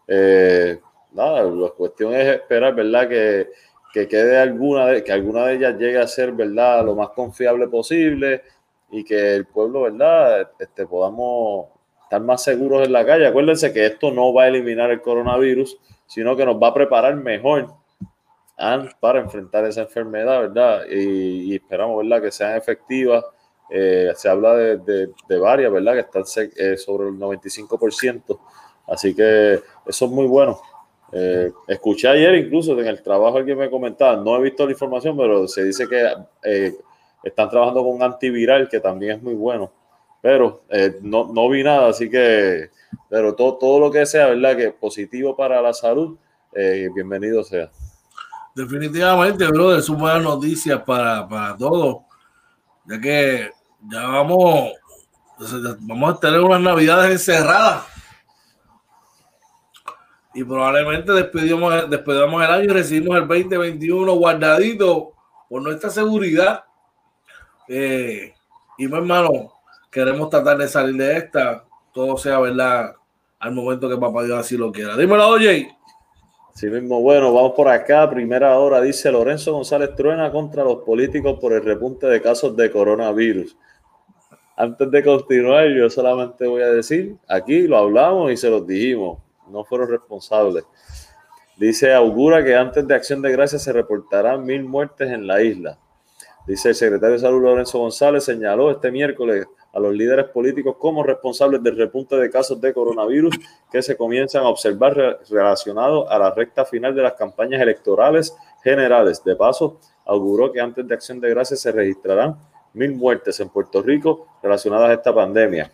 Eh, 0.08 0.80
nada, 1.12 1.44
la 1.44 1.70
cuestión 1.70 2.14
es 2.14 2.36
esperar, 2.36 2.76
¿verdad? 2.76 3.08
Que, 3.08 3.50
que 3.94 4.08
quede 4.08 4.38
alguna 4.40 4.88
de, 4.88 5.04
que 5.04 5.12
alguna 5.12 5.46
de 5.46 5.56
ellas 5.56 5.78
llegue 5.78 6.00
a 6.00 6.08
ser, 6.08 6.32
¿verdad? 6.32 6.84
Lo 6.86 6.96
más 6.96 7.10
confiable 7.10 7.68
posible 7.68 8.42
y 8.92 9.04
que 9.04 9.36
el 9.36 9.46
pueblo, 9.46 9.84
¿verdad? 9.84 10.52
Este, 10.60 10.86
podamos 10.86 11.68
estar 12.14 12.22
más 12.22 12.44
seguros 12.44 12.86
en 12.86 12.94
la 12.94 13.06
calle. 13.06 13.26
Acuérdense 13.26 13.74
que 13.74 13.86
esto 13.86 14.12
no 14.12 14.34
va 14.34 14.44
a 14.44 14.48
eliminar 14.48 14.92
el 14.92 15.02
coronavirus, 15.02 15.80
sino 16.06 16.36
que 16.36 16.46
nos 16.46 16.62
va 16.62 16.68
a 16.68 16.74
preparar 16.74 17.16
mejor 17.16 17.74
para 19.00 19.20
enfrentar 19.20 19.66
esa 19.66 19.82
enfermedad, 19.82 20.42
¿verdad? 20.42 20.84
Y, 20.90 21.56
esperamos, 21.56 21.98
¿verdad? 22.04 22.22
Que 22.22 22.32
sean 22.32 22.56
efectivas. 22.56 23.26
Eh, 23.70 24.12
se 24.16 24.30
habla 24.30 24.56
de, 24.56 25.10
de, 25.28 25.40
varias, 25.40 25.72
¿verdad? 25.72 25.94
Que 25.94 26.00
están 26.02 26.24
eh, 26.56 26.78
sobre 26.78 27.10
el 27.10 27.16
95%. 27.16 28.40
Así 28.88 29.16
que 29.16 29.60
eso 29.88 30.06
es 30.06 30.12
muy 30.12 30.28
bueno. 30.28 30.62
Eh, 31.12 31.52
escuché 31.68 32.08
ayer 32.08 32.36
incluso 32.36 32.80
en 32.80 32.88
el 32.88 33.02
trabajo 33.02 33.38
alguien 33.38 33.58
me 33.58 33.70
comentaba, 33.70 34.16
no 34.16 34.36
he 34.36 34.42
visto 34.42 34.66
la 34.66 34.72
información, 34.72 35.16
pero 35.16 35.48
se 35.48 35.64
dice 35.64 35.88
que 35.88 36.74
están 37.24 37.50
trabajando 37.50 37.84
con 37.84 38.02
antiviral 38.02 38.68
que 38.68 38.80
también 38.80 39.18
es 39.18 39.24
muy 39.24 39.36
bueno. 39.36 39.72
Pero 40.24 40.64
eh, 40.70 40.98
no, 41.02 41.32
no, 41.32 41.50
vi 41.50 41.64
nada, 41.64 41.90
así 41.90 42.10
que, 42.10 42.72
pero 43.10 43.36
todo, 43.36 43.58
todo 43.58 43.80
lo 43.80 43.92
que 43.92 44.06
sea, 44.06 44.28
¿verdad? 44.28 44.56
Que 44.56 44.72
positivo 44.72 45.36
para 45.36 45.62
la 45.62 45.74
salud, 45.74 46.18
bienvenido 46.96 47.44
sea. 47.44 47.70
Definitivamente, 48.56 49.46
brother, 49.48 49.82
son 49.82 50.00
buenas 50.00 50.24
noticias 50.24 50.82
para, 50.84 51.28
para 51.28 51.58
todos, 51.58 52.04
ya 52.86 53.02
que 53.02 53.52
ya 53.92 54.08
vamos, 54.08 54.72
vamos 55.82 56.14
a 56.16 56.20
tener 56.22 56.40
unas 56.40 56.62
navidades 56.62 57.12
encerradas 57.12 57.94
y 60.34 60.44
probablemente 60.44 61.12
despedimos, 61.12 61.90
despedamos 61.90 62.44
el 62.44 62.50
año 62.50 62.64
y 62.64 62.68
recibimos 62.68 63.18
el 63.18 63.28
2021 63.28 64.14
guardadito 64.16 65.14
por 65.48 65.62
nuestra 65.62 65.92
seguridad. 65.92 66.64
Eh, 67.68 68.34
y 68.80 68.88
mi 68.88 68.98
hermano, 68.98 69.54
queremos 69.94 70.30
tratar 70.30 70.58
de 70.58 70.68
salir 70.68 70.96
de 70.96 71.18
esta, 71.18 71.66
todo 71.94 72.18
sea 72.18 72.40
verdad 72.40 72.96
al 73.40 73.52
momento 73.52 73.88
que 73.88 73.98
papá 73.98 74.24
Dios 74.24 74.40
así 74.40 74.58
lo 74.58 74.72
quiera. 74.72 74.98
Dímelo, 74.98 75.28
oye. 75.28 75.70
Sí 76.56 76.68
mismo, 76.68 77.02
bueno, 77.02 77.34
vamos 77.34 77.54
por 77.56 77.68
acá. 77.68 78.10
Primera 78.10 78.58
hora, 78.58 78.80
dice 78.80 79.12
Lorenzo 79.12 79.54
González 79.54 79.96
Truena 79.96 80.32
contra 80.32 80.64
los 80.64 80.84
políticos 80.84 81.40
por 81.40 81.54
el 81.54 81.64
repunte 81.64 82.08
de 82.08 82.22
casos 82.22 82.56
de 82.56 82.70
coronavirus. 82.70 83.58
Antes 84.56 84.92
de 84.92 85.04
continuar, 85.04 85.68
yo 85.70 85.90
solamente 85.90 86.46
voy 86.46 86.62
a 86.62 86.68
decir, 86.68 87.18
aquí 87.28 87.68
lo 87.68 87.78
hablamos 87.78 88.32
y 88.32 88.38
se 88.38 88.50
los 88.50 88.68
dijimos 88.68 89.18
no 89.54 89.64
fueron 89.64 89.90
responsables. 89.90 90.66
Dice, 91.58 91.94
augura 91.94 92.44
que 92.44 92.56
antes 92.56 92.86
de 92.88 92.96
Acción 92.96 93.22
de 93.22 93.32
Gracias 93.32 93.64
se 93.64 93.72
reportarán 93.72 94.44
mil 94.44 94.64
muertes 94.64 95.12
en 95.12 95.28
la 95.28 95.42
isla. 95.42 95.78
Dice 96.48 96.70
el 96.70 96.76
secretario 96.76 97.14
de 97.14 97.20
Salud 97.20 97.42
Lorenzo 97.42 97.80
González, 97.80 98.24
señaló 98.26 98.72
este 98.72 98.92
miércoles 98.92 99.46
a 99.74 99.80
los 99.80 99.94
líderes 99.94 100.28
políticos 100.30 100.76
como 100.80 101.04
responsables 101.04 101.62
del 101.62 101.76
repunte 101.76 102.16
de 102.16 102.30
casos 102.30 102.62
de 102.62 102.74
coronavirus 102.74 103.36
que 103.72 103.82
se 103.82 103.98
comienzan 103.98 104.44
a 104.44 104.50
observar 104.50 105.20
relacionados 105.30 106.06
a 106.10 106.20
la 106.20 106.32
recta 106.32 106.64
final 106.64 106.96
de 106.96 107.02
las 107.02 107.14
campañas 107.14 107.62
electorales 107.62 108.36
generales. 108.64 109.24
De 109.24 109.36
paso, 109.36 109.80
auguró 110.06 110.52
que 110.52 110.62
antes 110.62 110.88
de 110.88 110.94
Acción 110.94 111.20
de 111.20 111.30
Gracias 111.30 111.62
se 111.62 111.72
registrarán 111.72 112.38
mil 112.74 112.94
muertes 112.94 113.40
en 113.40 113.50
Puerto 113.50 113.82
Rico 113.82 114.28
relacionadas 114.42 114.90
a 114.92 114.94
esta 114.94 115.14
pandemia. 115.14 115.72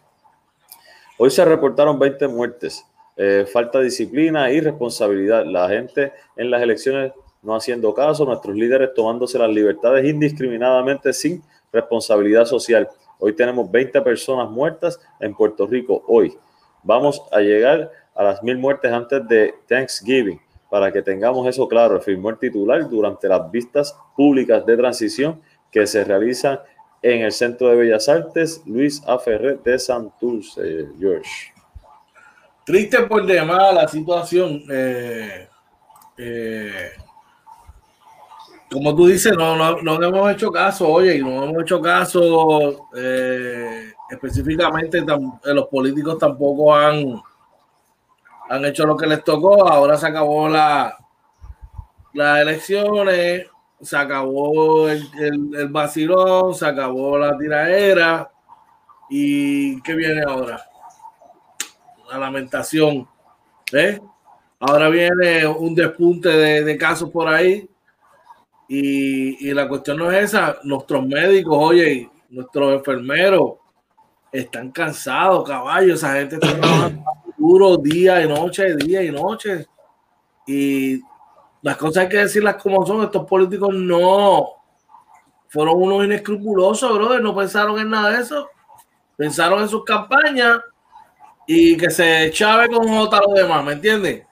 Hoy 1.18 1.30
se 1.30 1.44
reportaron 1.44 2.00
20 2.00 2.28
muertes. 2.30 2.86
Eh, 3.18 3.46
falta 3.52 3.80
de 3.80 3.86
disciplina 3.86 4.50
y 4.50 4.62
responsabilidad. 4.62 5.46
La 5.46 5.68
gente 5.68 6.14
en 6.38 6.50
las 6.50 6.62
elecciones 6.62 7.12
no 7.42 7.56
haciendo 7.56 7.94
caso, 7.94 8.26
nuestros 8.26 8.56
líderes 8.56 8.94
tomándose 8.94 9.40
las 9.40 9.50
libertades 9.50 10.06
indiscriminadamente 10.06 11.14
sin 11.14 11.42
responsabilidad 11.72 12.46
social. 12.46 12.90
Hoy 13.20 13.34
tenemos 13.36 13.70
20 13.70 14.02
personas 14.02 14.50
muertas 14.50 15.00
en 15.20 15.36
Puerto 15.36 15.68
Rico. 15.68 16.04
Hoy 16.08 16.36
vamos 16.84 17.22
a 17.32 17.42
llegar 17.42 17.92
a 18.16 18.24
las 18.24 18.42
mil 18.42 18.58
muertes 18.58 18.92
antes 18.92 19.28
de 19.28 19.54
Thanksgiving. 19.68 20.40
Para 20.70 20.92
que 20.92 21.02
tengamos 21.02 21.46
eso 21.48 21.68
claro, 21.68 21.98
afirmó 21.98 22.30
el 22.30 22.38
titular 22.38 22.88
durante 22.88 23.28
las 23.28 23.52
vistas 23.52 23.98
públicas 24.16 24.66
de 24.66 24.78
transición 24.78 25.42
que 25.70 25.86
se 25.86 26.04
realizan 26.04 26.60
en 27.02 27.22
el 27.22 27.32
Centro 27.32 27.70
de 27.70 27.76
Bellas 27.76 28.08
Artes 28.08 28.62
Luis 28.66 29.02
A. 29.06 29.20
Ferrer 29.20 29.62
de 29.64 29.78
Santurce, 29.80 30.88
George. 30.98 31.54
Triste 32.66 33.02
por 33.04 33.26
demás 33.26 33.74
la 33.74 33.88
situación. 33.88 34.64
Eh, 34.70 35.48
eh, 36.18 36.92
como 38.72 38.96
tú 38.96 39.08
dices, 39.08 39.34
no, 39.36 39.56
no, 39.82 40.04
hemos 40.04 40.32
hecho 40.32 40.52
caso, 40.52 40.88
oye, 40.88 41.20
no 41.20 41.44
hemos 41.44 41.64
hecho 41.64 41.82
caso 41.82 42.90
eh, 42.96 43.94
específicamente, 44.10 45.04
los 45.44 45.68
políticos 45.68 46.18
tampoco 46.18 46.76
han, 46.76 47.22
han 48.50 48.66
hecho 48.66 48.86
lo 48.86 48.96
que 48.96 49.08
les 49.08 49.24
tocó. 49.24 49.68
Ahora 49.68 49.98
se 49.98 50.08
acabó 50.08 50.48
la, 50.48 50.96
las 52.14 52.40
elecciones, 52.40 53.48
se 53.82 53.98
acabó 53.98 54.90
el, 54.90 55.04
el, 55.20 55.56
el 55.56 55.68
vacilón, 55.70 56.54
se 56.54 56.66
acabó 56.66 57.18
la 57.18 57.38
tiraera. 57.38 58.32
¿Y 59.10 59.82
qué 59.82 59.96
viene 59.96 60.22
ahora? 60.28 60.70
la 62.10 62.18
lamentación. 62.18 63.08
¿eh? 63.72 64.00
Ahora 64.60 64.90
viene 64.90 65.48
un 65.48 65.76
despunte 65.76 66.30
de, 66.30 66.78
casos 66.78 67.10
por 67.10 67.28
ahí 67.28 67.70
y, 68.72 69.52
la 69.52 69.68
cuestión 69.68 69.98
no 69.98 70.12
es 70.12 70.26
esa. 70.26 70.60
Nuestros 70.64 71.06
médicos, 71.06 71.58
oye, 71.60 72.08
nuestros 72.30 72.74
enfermeros 72.74 73.54
están 74.32 74.72
cansados, 74.72 75.44
caballos. 75.48 75.98
Esa 75.98 76.14
gente 76.14 76.36
está 76.36 76.56
trabajando 76.56 77.04
duro 77.38 77.78
día 77.78 78.24
y 78.24 78.28
noche, 78.30 78.76
día 78.76 79.02
y 79.02 79.10
noche. 79.10 79.66
Y 80.46 81.02
las 81.64 81.78
cosas 81.78 82.04
hay 82.04 82.10
que 82.10 82.18
decirlas 82.18 82.62
como 82.62 82.86
son. 82.86 83.04
Estos 83.04 83.26
políticos 83.26 83.74
no 83.74 84.50
fueron 85.48 85.82
unos 85.82 86.06
inescrupulosos, 86.06 86.94
brother. 86.94 87.24
No 87.24 87.36
pensaron 87.36 87.80
en 87.80 87.90
nada 87.90 88.12
de 88.12 88.22
eso. 88.22 88.50
Pensaron 89.18 89.62
en 89.62 89.68
sus 89.68 89.84
campañas 89.84 90.60
y 91.48 91.76
que 91.76 91.90
se 91.90 92.30
chave 92.32 92.70
con 92.70 92.88
J 92.88 93.20
lo 93.28 93.34
demás, 93.34 93.66
¿me 93.66 93.74
entiendes? 93.74 94.28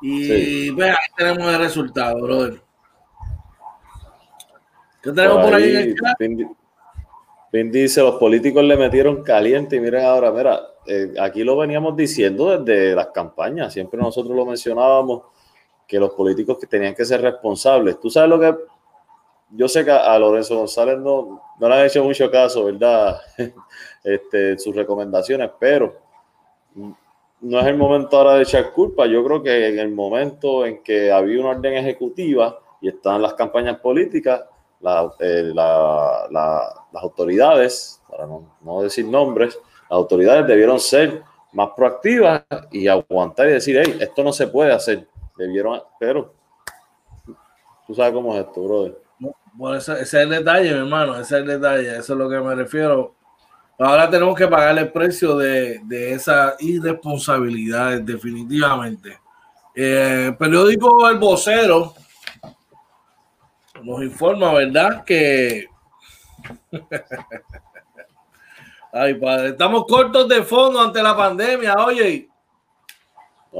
Y 0.00 0.72
pues 0.72 0.88
ahí 0.88 0.96
tenemos 1.14 1.52
el 1.52 1.58
resultado, 1.58 2.22
brother. 2.22 2.63
¿Qué 5.04 5.12
tenemos 5.12 5.44
por 5.44 5.54
ahí? 5.54 5.94
en 7.52 7.70
dice, 7.70 8.00
los 8.00 8.16
políticos 8.16 8.64
le 8.64 8.76
metieron 8.76 9.22
caliente 9.22 9.76
y 9.76 9.80
miren 9.80 10.04
ahora, 10.04 10.32
mira, 10.32 10.60
eh, 10.86 11.14
aquí 11.20 11.44
lo 11.44 11.56
veníamos 11.56 11.94
diciendo 11.94 12.58
desde 12.58 12.96
las 12.96 13.08
campañas, 13.08 13.72
siempre 13.72 14.00
nosotros 14.00 14.34
lo 14.34 14.44
mencionábamos, 14.44 15.22
que 15.86 16.00
los 16.00 16.10
políticos 16.14 16.58
que 16.58 16.66
tenían 16.66 16.94
que 16.94 17.04
ser 17.04 17.20
responsables. 17.20 18.00
Tú 18.00 18.10
sabes 18.10 18.30
lo 18.30 18.40
que... 18.40 18.56
Yo 19.50 19.68
sé 19.68 19.84
que 19.84 19.92
a 19.92 20.18
Lorenzo 20.18 20.56
González 20.56 20.98
no, 20.98 21.40
no 21.60 21.68
le 21.68 21.74
han 21.74 21.86
hecho 21.86 22.02
mucho 22.02 22.28
caso, 22.30 22.64
¿verdad? 22.64 23.20
este, 24.02 24.58
sus 24.58 24.74
recomendaciones, 24.74 25.50
pero 25.60 25.94
no 26.74 27.60
es 27.60 27.66
el 27.66 27.76
momento 27.76 28.16
ahora 28.16 28.34
de 28.34 28.42
echar 28.42 28.72
culpa. 28.72 29.06
Yo 29.06 29.22
creo 29.22 29.42
que 29.42 29.68
en 29.68 29.78
el 29.78 29.92
momento 29.92 30.66
en 30.66 30.82
que 30.82 31.12
había 31.12 31.38
una 31.40 31.50
orden 31.50 31.74
ejecutiva 31.74 32.58
y 32.80 32.88
están 32.88 33.22
las 33.22 33.34
campañas 33.34 33.78
políticas, 33.78 34.44
eh, 35.20 35.52
las 35.54 37.02
autoridades, 37.02 38.02
para 38.08 38.26
no, 38.26 38.82
decir 38.82 39.06
nombres, 39.06 39.58
las 39.82 39.90
autoridades 39.98 40.46
debieron 40.46 40.78
ser 40.78 41.22
más 41.52 41.70
proactivas 41.76 42.44
y 42.70 42.88
aguantar 42.88 43.48
y 43.48 43.52
decir, 43.52 43.80
hey, 43.82 43.96
esto 44.00 44.22
no 44.24 44.32
se 44.32 44.48
puede 44.48 44.72
hacer. 44.72 45.06
Debieron, 45.36 45.80
pero 45.98 46.32
tú 47.86 47.94
sabes 47.94 48.12
cómo 48.12 48.34
es 48.34 48.44
esto, 48.46 48.62
brother. 48.62 48.98
Bueno, 49.52 49.76
ese, 49.76 49.92
ese 49.92 50.02
es 50.02 50.14
el 50.14 50.30
detalle, 50.30 50.72
mi 50.72 50.78
hermano, 50.78 51.14
ese 51.14 51.36
es 51.36 51.42
el 51.42 51.46
detalle, 51.46 51.96
eso 51.96 52.12
es 52.12 52.18
lo 52.18 52.28
que 52.28 52.40
me 52.40 52.54
refiero 52.54 53.14
Ahora 53.78 54.08
tenemos 54.08 54.36
que 54.36 54.46
pagar 54.46 54.78
el 54.78 54.92
precio 54.92 55.36
de, 55.36 55.80
de 55.84 56.12
esa 56.12 56.54
irresponsabilidad, 56.60 58.00
definitivamente. 58.00 59.18
Eh, 59.74 60.32
periódico 60.38 61.08
El 61.08 61.18
Vocero 61.18 61.92
nos 63.82 64.02
informa, 64.02 64.52
¿verdad? 64.52 65.04
Que. 65.04 65.66
Ay, 68.92 69.14
padre, 69.14 69.48
estamos 69.48 69.86
cortos 69.86 70.28
de 70.28 70.42
fondo 70.42 70.80
ante 70.80 71.02
la 71.02 71.16
pandemia, 71.16 71.74
oye. 71.74 72.28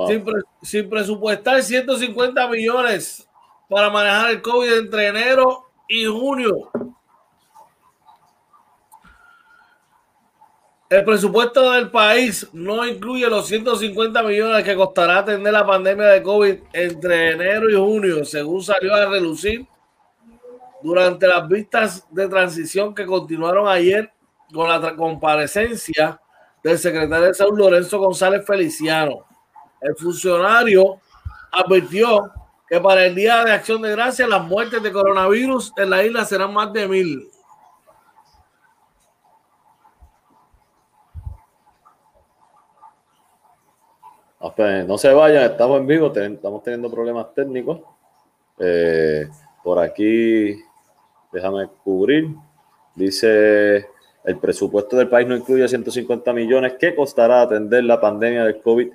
Sin, 0.08 0.24
sin, 0.62 0.90
presupuestar 0.90 1.62
150 1.62 2.48
millones 2.48 3.28
para 3.68 3.90
manejar 3.90 4.30
el 4.30 4.42
COVID 4.42 4.72
entre 4.72 5.08
enero 5.08 5.70
y 5.88 6.04
junio. 6.06 6.70
El 10.90 11.04
presupuesto 11.04 11.72
del 11.72 11.90
país 11.90 12.48
no 12.52 12.86
incluye 12.86 13.28
los 13.28 13.46
150 13.46 14.22
millones 14.22 14.64
que 14.64 14.76
costará 14.76 15.18
atender 15.18 15.52
la 15.52 15.66
pandemia 15.66 16.06
de 16.06 16.22
COVID 16.22 16.56
entre 16.72 17.32
enero 17.32 17.70
y 17.70 17.74
junio, 17.74 18.24
según 18.24 18.62
salió 18.62 18.94
a 18.94 19.06
relucir 19.06 19.66
durante 20.84 21.26
las 21.26 21.48
vistas 21.48 22.06
de 22.10 22.28
transición 22.28 22.94
que 22.94 23.06
continuaron 23.06 23.66
ayer 23.66 24.12
con 24.52 24.68
la 24.68 24.94
comparecencia 24.94 26.20
del 26.62 26.78
secretario 26.78 27.28
de 27.28 27.34
Salud 27.34 27.58
Lorenzo 27.58 27.98
González 27.98 28.44
Feliciano. 28.46 29.24
El 29.80 29.96
funcionario 29.96 31.00
advirtió 31.50 32.30
que 32.68 32.78
para 32.80 33.06
el 33.06 33.14
Día 33.14 33.42
de 33.44 33.52
Acción 33.52 33.80
de 33.80 33.92
Gracias 33.92 34.28
las 34.28 34.44
muertes 34.44 34.82
de 34.82 34.92
coronavirus 34.92 35.72
en 35.78 35.88
la 35.88 36.04
isla 36.04 36.22
serán 36.26 36.52
más 36.52 36.70
de 36.74 36.86
mil. 36.86 37.30
No 44.86 44.98
se 44.98 45.14
vayan, 45.14 45.50
estamos 45.50 45.80
en 45.80 45.86
vivo, 45.86 46.12
estamos 46.14 46.62
teniendo 46.62 46.90
problemas 46.90 47.32
técnicos. 47.34 47.80
Eh, 48.58 49.26
por 49.62 49.78
aquí, 49.78 50.62
déjame 51.34 51.68
cubrir. 51.82 52.28
Dice, 52.94 53.88
el 54.24 54.38
presupuesto 54.38 54.96
del 54.96 55.08
país 55.08 55.26
no 55.28 55.36
incluye 55.36 55.66
150 55.68 56.32
millones 56.32 56.74
que 56.78 56.94
costará 56.94 57.42
atender 57.42 57.84
la 57.84 58.00
pandemia 58.00 58.44
del 58.44 58.60
COVID 58.60 58.88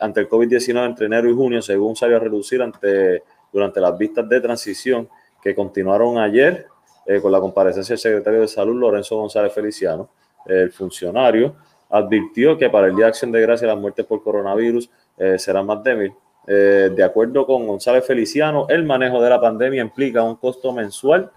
ante 0.00 0.20
el 0.20 0.28
COVID-19 0.28 0.86
entre 0.86 1.06
enero 1.06 1.28
y 1.30 1.34
junio, 1.34 1.60
según 1.60 1.94
salió 1.94 2.16
a 2.16 2.20
reducir 2.20 2.62
ante, 2.62 3.22
durante 3.52 3.80
las 3.80 3.96
vistas 3.96 4.28
de 4.28 4.40
transición 4.40 5.08
que 5.42 5.54
continuaron 5.54 6.18
ayer 6.18 6.66
eh, 7.04 7.20
con 7.20 7.30
la 7.30 7.40
comparecencia 7.40 7.92
del 7.92 8.00
secretario 8.00 8.40
de 8.40 8.48
Salud, 8.48 8.78
Lorenzo 8.78 9.16
González 9.16 9.52
Feliciano. 9.52 10.08
El 10.46 10.72
funcionario 10.72 11.54
advirtió 11.90 12.56
que 12.56 12.70
para 12.70 12.86
el 12.86 12.96
Día 12.96 13.04
de 13.04 13.10
Acción 13.10 13.32
de 13.32 13.40
Gracia 13.40 13.66
las 13.66 13.78
muertes 13.78 14.06
por 14.06 14.22
coronavirus 14.22 14.88
eh, 15.18 15.38
serán 15.38 15.66
más 15.66 15.82
débiles. 15.82 16.16
Eh, 16.46 16.90
de 16.94 17.04
acuerdo 17.04 17.46
con 17.46 17.66
González 17.66 18.04
Feliciano, 18.04 18.66
el 18.68 18.84
manejo 18.84 19.22
de 19.22 19.30
la 19.30 19.40
pandemia 19.40 19.82
implica 19.82 20.22
un 20.22 20.36
costo 20.36 20.72
mensual 20.72 21.30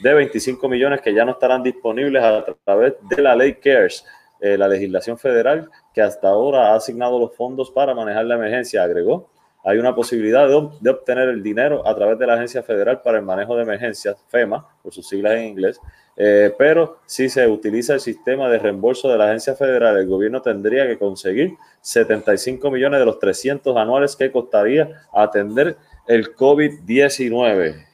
de 0.00 0.14
25 0.14 0.68
millones 0.68 1.00
que 1.00 1.14
ya 1.14 1.24
no 1.24 1.32
estarán 1.32 1.62
disponibles 1.62 2.22
a 2.22 2.44
través 2.64 2.94
de 3.08 3.22
la 3.22 3.36
ley 3.36 3.54
CARES, 3.54 4.04
eh, 4.40 4.56
la 4.58 4.68
legislación 4.68 5.18
federal 5.18 5.70
que 5.94 6.02
hasta 6.02 6.28
ahora 6.28 6.72
ha 6.72 6.74
asignado 6.74 7.18
los 7.18 7.34
fondos 7.36 7.70
para 7.70 7.94
manejar 7.94 8.24
la 8.24 8.34
emergencia, 8.34 8.82
agregó. 8.82 9.30
Hay 9.64 9.78
una 9.78 9.94
posibilidad 9.94 10.48
de, 10.48 10.90
obtener 10.90 11.28
el 11.28 11.42
dinero 11.42 11.86
a 11.86 11.94
través 11.94 12.18
de 12.18 12.26
la 12.26 12.34
Agencia 12.34 12.64
Federal 12.64 13.00
para 13.00 13.18
el 13.18 13.24
Manejo 13.24 13.54
de 13.54 13.62
Emergencias, 13.62 14.16
FEMA, 14.26 14.66
por 14.82 14.92
sus 14.92 15.06
siglas 15.06 15.34
en 15.34 15.44
inglés, 15.44 15.80
eh, 16.16 16.52
pero 16.58 16.98
si 17.06 17.28
se 17.28 17.46
utiliza 17.46 17.94
el 17.94 18.00
sistema 18.00 18.48
de 18.48 18.58
reembolso 18.58 19.08
de 19.08 19.18
la 19.18 19.26
agencia 19.26 19.54
federal, 19.54 19.96
el 19.96 20.08
gobierno 20.08 20.42
tendría 20.42 20.86
que 20.86 20.98
conseguir 20.98 21.54
75 21.80 22.70
millones 22.70 22.98
de 22.98 23.06
los 23.06 23.18
300 23.18 23.76
anuales 23.76 24.16
que 24.16 24.32
costaría 24.32 24.90
atender 25.12 25.76
el 26.08 26.34
COVID-19. 26.34 27.91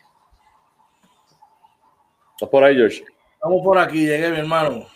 ¿Estás 2.39 2.51
por 2.51 2.63
ahí, 2.63 2.77
George? 2.77 3.05
Estamos 3.35 3.65
por 3.65 3.77
aquí, 3.79 4.07
llegué, 4.07 4.31
mi 4.31 4.39
hermano. 4.39 4.87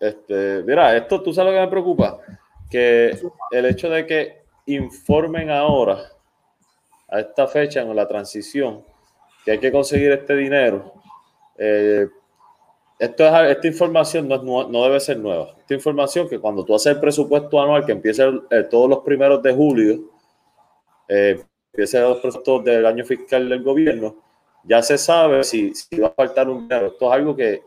Este, 0.00 0.62
mira, 0.62 0.96
esto 0.96 1.20
tú 1.20 1.34
sabes 1.34 1.52
lo 1.52 1.58
que 1.58 1.66
me 1.66 1.70
preocupa, 1.70 2.20
que 2.70 3.14
el 3.50 3.66
hecho 3.66 3.90
de 3.90 4.06
que 4.06 4.42
informen 4.64 5.50
ahora, 5.50 5.98
a 7.10 7.20
esta 7.20 7.46
fecha, 7.46 7.82
en 7.82 7.94
la 7.94 8.08
transición, 8.08 8.82
que 9.44 9.50
hay 9.50 9.58
que 9.58 9.70
conseguir 9.70 10.10
este 10.10 10.34
dinero, 10.34 10.94
eh, 11.58 12.08
esto 12.98 13.26
es, 13.26 13.50
esta 13.50 13.66
información 13.66 14.26
no, 14.26 14.42
no, 14.42 14.84
debe 14.84 15.00
ser 15.00 15.18
nueva. 15.18 15.54
Esta 15.58 15.74
información 15.74 16.30
que 16.30 16.38
cuando 16.38 16.64
tú 16.64 16.74
haces 16.74 16.94
el 16.94 17.00
presupuesto 17.00 17.60
anual 17.60 17.84
que 17.84 17.92
empieza 17.92 18.32
eh, 18.50 18.62
todos 18.70 18.88
los 18.88 19.00
primeros 19.00 19.42
de 19.42 19.52
julio, 19.52 20.00
eh, 21.08 21.44
empieza 21.74 22.00
los 22.00 22.20
presupuestos 22.20 22.64
del 22.64 22.86
año 22.86 23.04
fiscal 23.04 23.50
del 23.50 23.62
gobierno, 23.62 24.31
ya 24.64 24.82
se 24.82 24.98
sabe 24.98 25.44
si, 25.44 25.74
si, 25.74 25.98
va 25.98 26.08
a 26.08 26.14
faltar 26.14 26.48
un 26.48 26.68
dinero. 26.68 26.88
Esto 26.88 27.06
es 27.08 27.12
algo 27.12 27.36
que, 27.36 27.62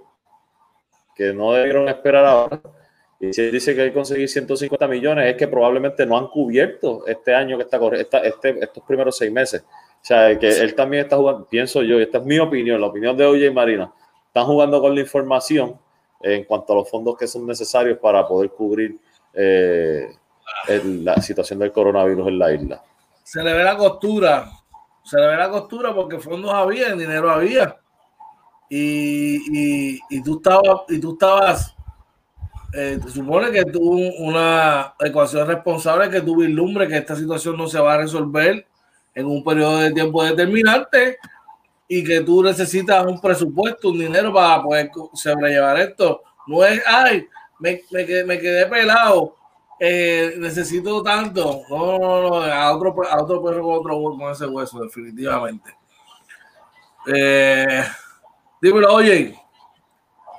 que 1.16 1.34
no 1.34 1.54
debieron 1.54 1.88
esperar 1.90 2.26
ahora. 2.26 2.62
Y 3.20 3.34
si 3.34 3.42
él 3.42 3.52
dice 3.52 3.76
que 3.76 3.82
hay 3.82 3.88
que 3.90 3.94
conseguir 3.94 4.28
150 4.28 4.88
millones, 4.88 5.32
es 5.32 5.38
que 5.38 5.48
probablemente 5.48 6.06
no 6.06 6.18
han 6.18 6.28
cubierto 6.28 7.06
este 7.08 7.34
año 7.34 7.58
que 7.58 7.64
está 7.64 7.80
corriendo, 7.80 8.18
este, 8.22 8.64
estos 8.64 8.84
primeros 8.84 9.18
seis 9.18 9.32
meses. 9.32 9.64
O 9.64 10.08
sea, 10.08 10.38
que 10.38 10.50
él 10.50 10.76
también 10.76 11.04
está 11.04 11.18
jugando, 11.18 11.46
pienso 11.46 11.82
yo, 11.82 12.00
y 12.00 12.04
esta 12.04 12.20
es 12.20 12.26
mi 12.26 12.38
opinión, 12.38 12.80
la 12.80 12.88
opinión 12.88 13.18
de 13.18 13.48
y 13.48 13.50
Marina, 13.52 13.92
están 14.28 14.46
jugando 14.46 14.80
con 14.80 14.94
la 14.94 15.02
información 15.02 15.80
en 16.22 16.44
cuanto 16.44 16.74
a 16.74 16.76
los 16.78 16.90
fondos 16.90 17.18
que 17.18 17.28
son 17.28 17.48
necesarios 17.48 17.98
para 17.98 18.28
poder 18.28 18.52
cubrir 18.52 18.98
eh, 19.34 20.08
el, 20.68 21.04
la 21.04 21.16
situación 21.22 21.60
del 21.60 21.72
coronavirus 21.72 22.28
en 22.28 22.40
la 22.40 22.54
isla. 22.54 22.84
Se 23.24 23.42
le 23.42 23.54
ve 23.54 23.64
la 23.64 23.78
costura, 23.78 24.48
se 25.06 25.18
le 25.18 25.28
ve 25.28 25.38
la 25.38 25.50
costura 25.50 25.94
porque 25.94 26.20
fondos 26.20 26.52
había, 26.54 26.94
dinero 26.94 27.32
había. 27.32 27.78
Y, 28.70 29.38
y, 29.96 30.00
y 30.10 30.24
tú 30.24 30.38
estabas, 30.38 30.82
y 30.90 31.00
tú 31.00 31.14
estabas 31.14 31.76
eh, 32.78 33.00
supone 33.08 33.52
que 33.52 33.64
tú 33.64 33.82
una 34.20 34.96
ecuación 35.00 35.48
responsable 35.48 36.10
que 36.10 36.20
tú 36.20 36.36
vislumbre 36.36 36.90
que 36.90 36.98
esta 36.98 37.16
situación 37.16 37.56
no 37.56 37.68
se 37.68 37.80
va 37.80 37.94
a 37.94 38.00
resolver 38.00 38.68
en 39.14 39.26
un 39.28 39.42
periodo 39.46 39.78
de 39.78 39.92
tiempo 39.94 40.22
determinante 40.22 41.18
y 41.88 42.04
que 42.04 42.20
tú 42.20 42.44
necesitas 42.44 43.06
un 43.06 43.22
presupuesto, 43.22 43.92
un 43.92 44.00
dinero 44.00 44.34
para 44.34 44.62
poder 44.62 44.92
sobrellevar 45.14 45.80
esto. 45.80 46.22
No 46.48 46.66
es, 46.66 46.82
ay, 46.86 47.26
me, 47.60 47.82
me, 47.92 48.24
me 48.26 48.40
quedé 48.40 48.66
pelado, 48.66 49.36
eh, 49.80 50.36
necesito 50.38 51.02
tanto. 51.04 51.62
No, 51.70 51.98
no, 51.98 52.22
no, 52.22 52.36
a 52.36 52.76
otro, 52.76 52.96
a 53.10 53.22
otro 53.22 53.44
perro 53.44 53.64
con 53.64 53.80
otro 53.80 54.18
con 54.18 54.32
ese 54.32 54.48
hueso, 54.48 54.82
definitivamente. 54.84 55.76
Eh, 57.08 57.84
dímelo, 58.62 58.94
oye. 58.94 59.36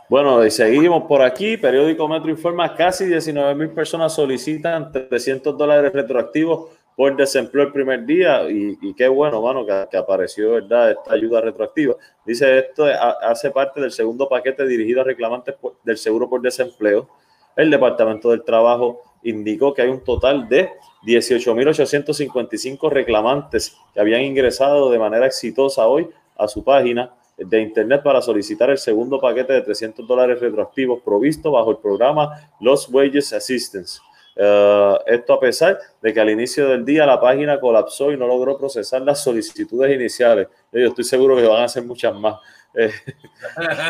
Bueno, 0.09 0.44
y 0.44 0.51
seguimos 0.51 1.05
por 1.05 1.22
aquí. 1.22 1.57
Periódico 1.57 2.07
Metro 2.09 2.31
informa, 2.31 2.75
casi 2.75 3.07
19 3.07 3.55
mil 3.57 3.70
personas 3.70 4.14
solicitan 4.14 4.92
300 4.92 5.57
dólares 5.57 5.92
retroactivos 5.92 6.70
por 6.96 7.14
desempleo 7.14 7.66
el 7.66 7.72
primer 7.72 8.07
día 8.07 8.49
y, 8.49 8.94
qué 8.94 9.07
bueno, 9.07 9.42
mano, 9.42 9.66
que, 9.66 9.96
apareció, 9.96 10.53
¿verdad? 10.53 10.92
Esta 10.92 11.12
ayuda 11.12 11.42
retroactiva. 11.42 11.94
Dice 12.25 12.59
esto 12.59 12.87
hace 12.87 13.51
parte 13.51 13.81
del 13.81 13.92
segundo 13.92 14.29
paquete 14.29 14.66
dirigido 14.66 15.03
a 15.03 15.05
reclamantes 15.05 15.57
del 15.85 15.99
seguro 15.99 16.29
por 16.31 16.40
desempleo. 16.40 17.09
El 17.55 17.70
Departamento 17.70 18.31
del 18.31 18.44
Trabajo 18.44 19.03
indicó 19.30 19.74
que 19.74 19.82
hay 19.82 19.88
un 19.88 20.02
total 20.02 20.48
de 20.48 20.70
18.855 21.04 22.90
reclamantes 22.90 23.76
que 23.92 24.00
habían 24.00 24.22
ingresado 24.22 24.90
de 24.90 24.98
manera 24.98 25.26
exitosa 25.26 25.86
hoy 25.86 26.08
a 26.36 26.48
su 26.48 26.64
página 26.64 27.14
de 27.36 27.60
internet 27.60 28.02
para 28.02 28.22
solicitar 28.22 28.70
el 28.70 28.78
segundo 28.78 29.20
paquete 29.20 29.52
de 29.52 29.62
300 29.62 30.06
dólares 30.06 30.40
retroactivos 30.40 31.02
provisto 31.02 31.50
bajo 31.50 31.70
el 31.70 31.78
programa 31.78 32.50
Los 32.60 32.88
Wages 32.88 33.32
Assistance. 33.32 34.00
Uh, 34.38 34.96
esto 35.06 35.32
a 35.32 35.40
pesar 35.40 35.78
de 36.02 36.12
que 36.12 36.20
al 36.20 36.28
inicio 36.28 36.68
del 36.68 36.84
día 36.84 37.06
la 37.06 37.18
página 37.18 37.58
colapsó 37.58 38.12
y 38.12 38.18
no 38.18 38.26
logró 38.26 38.58
procesar 38.58 39.00
las 39.02 39.22
solicitudes 39.22 39.94
iniciales. 39.94 40.48
Yo 40.72 40.88
estoy 40.88 41.04
seguro 41.04 41.36
que 41.36 41.46
van 41.46 41.62
a 41.62 41.68
ser 41.68 41.84
muchas 41.84 42.14
más. 42.14 42.36
Eh, 42.78 42.92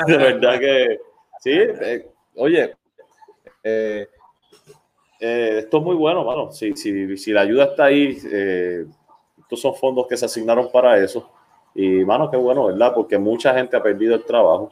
de 0.07 0.16
verdad 0.16 0.61
que 0.61 1.01
sí. 1.40 1.51
Eh, 1.51 2.07
oye, 2.37 2.77
eh, 3.64 4.07
eh, 5.21 5.59
esto 5.61 5.79
es 5.79 5.83
muy 5.83 5.97
bueno, 5.97 6.25
mano. 6.25 6.53
Si, 6.53 6.75
si, 6.77 7.17
si, 7.17 7.33
la 7.33 7.43
ayuda 7.43 7.65
está 7.65 7.85
ahí, 7.85 8.19
estos 9.39 9.61
son 9.61 9.75
fondos 9.75 10.07
que 10.07 10.17
se 10.17 10.27
asignaron 10.27 10.71
para 10.71 10.97
eso. 10.99 11.31
Y, 11.75 12.05
mano, 12.05 12.31
qué 12.31 12.37
bueno, 12.37 12.67
¿verdad? 12.67 12.93
Porque 12.95 13.19
mucha 13.19 13.55
gente 13.55 13.77
ha 13.77 13.83
perdido 13.83 14.15
el 14.15 14.25
trabajo 14.25 14.71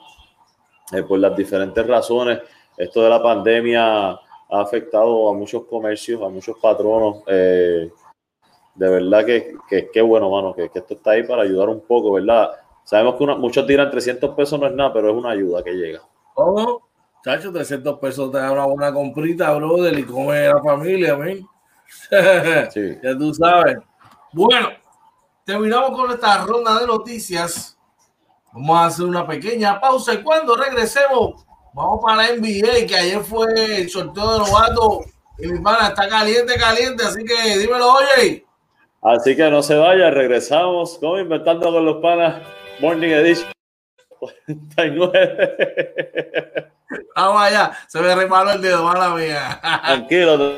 por 1.09 1.19
las 1.19 1.37
diferentes 1.37 1.87
razones. 1.87 2.41
Esto 2.77 3.03
de 3.03 3.11
la 3.11 3.23
pandemia 3.23 4.19
ha 4.55 4.61
afectado 4.61 5.29
a 5.29 5.33
muchos 5.33 5.65
comercios, 5.65 6.23
a 6.23 6.29
muchos 6.29 6.59
patronos. 6.59 7.23
Eh, 7.27 7.91
de 8.75 8.89
verdad 8.89 9.25
que, 9.25 9.57
que, 9.93 10.03
bueno, 10.03 10.31
mano, 10.31 10.55
que, 10.55 10.69
que, 10.69 10.81
esto 10.81 10.95
está 10.95 11.13
ahí 11.13 11.23
para 11.23 11.43
ayudar 11.43 11.69
un 11.69 11.81
poco, 11.81 12.13
¿verdad? 12.13 12.51
Sabemos 12.83 13.15
que 13.15 13.25
una, 13.25 13.37
muchos 13.37 13.67
tiran 13.67 13.91
300 13.91 14.35
pesos, 14.35 14.59
no 14.59 14.67
es 14.67 14.75
nada, 14.75 14.93
pero 14.93 15.11
es 15.11 15.17
una 15.17 15.31
ayuda 15.31 15.63
que 15.63 15.73
llega. 15.73 16.03
¿Cómo? 16.35 16.84
Chacho, 17.25 17.53
300 17.53 17.99
pesos 17.99 18.31
te 18.31 18.39
da 18.39 18.53
una 18.53 18.67
buena 18.67 18.93
comprita, 18.93 19.53
brother, 19.55 19.99
y 19.99 20.05
come 20.05 20.47
la 20.47 20.63
familia, 20.63 21.15
¿ven? 21.15 21.47
sí. 22.71 22.99
ya 23.03 23.17
tú 23.17 23.33
sabes. 23.33 23.79
Bueno, 24.33 24.69
terminamos 25.45 25.99
con 25.99 26.11
esta 26.11 26.45
ronda 26.45 26.79
de 26.81 26.87
noticias 26.87 27.75
Vamos 28.55 28.77
a 28.77 28.87
hacer 28.87 29.07
una 29.07 29.27
pequeña 29.27 29.81
pausa 29.81 30.15
y 30.15 30.23
cuando 30.23 30.55
regresemos, 30.55 31.45
vamos 31.73 31.99
para 32.05 32.19
la 32.19 32.37
NBA, 32.37 32.87
que 32.87 32.95
ayer 32.95 33.21
fue 33.21 33.47
el 33.81 33.91
sorteo 33.91 34.33
de 34.33 34.39
novato 34.39 35.01
y 35.39 35.49
mi 35.49 35.59
pana 35.59 35.89
está 35.89 36.09
caliente, 36.09 36.55
caliente, 36.55 37.03
así 37.03 37.25
que 37.25 37.59
dímelo, 37.59 37.95
oye. 37.95 38.47
Así 39.03 39.35
que 39.35 39.51
no 39.51 39.61
se 39.61 39.75
vaya, 39.75 40.09
regresamos 40.11 40.99
como 41.01 41.19
inventando 41.19 41.73
con 41.73 41.85
los 41.85 41.97
panas 41.97 42.43
Morning 42.81 43.09
Edition 43.09 43.54
49. 44.77 46.71
Vamos 47.17 47.43
allá, 47.43 47.73
se 47.89 48.01
me 48.01 48.15
reparó 48.15 48.53
el 48.53 48.61
dedo, 48.61 48.85
mala 48.85 49.11
mía. 49.11 49.61
Tranquilo. 49.85 50.55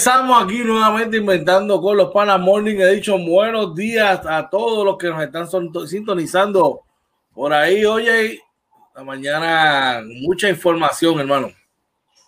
Regresamos 0.00 0.42
aquí 0.42 0.60
nuevamente 0.60 1.18
inventando 1.18 1.78
con 1.78 1.94
los 1.94 2.10
Panas 2.10 2.40
Morning. 2.40 2.78
Dicho 2.90 3.18
buenos 3.18 3.74
días 3.74 4.22
a 4.24 4.48
todos 4.48 4.82
los 4.82 4.96
que 4.96 5.08
nos 5.08 5.22
están 5.22 5.46
sintonizando 5.86 6.84
por 7.34 7.52
ahí. 7.52 7.84
Oye, 7.84 8.40
la 8.94 9.04
mañana 9.04 10.00
mucha 10.22 10.48
información, 10.48 11.20
hermano. 11.20 11.50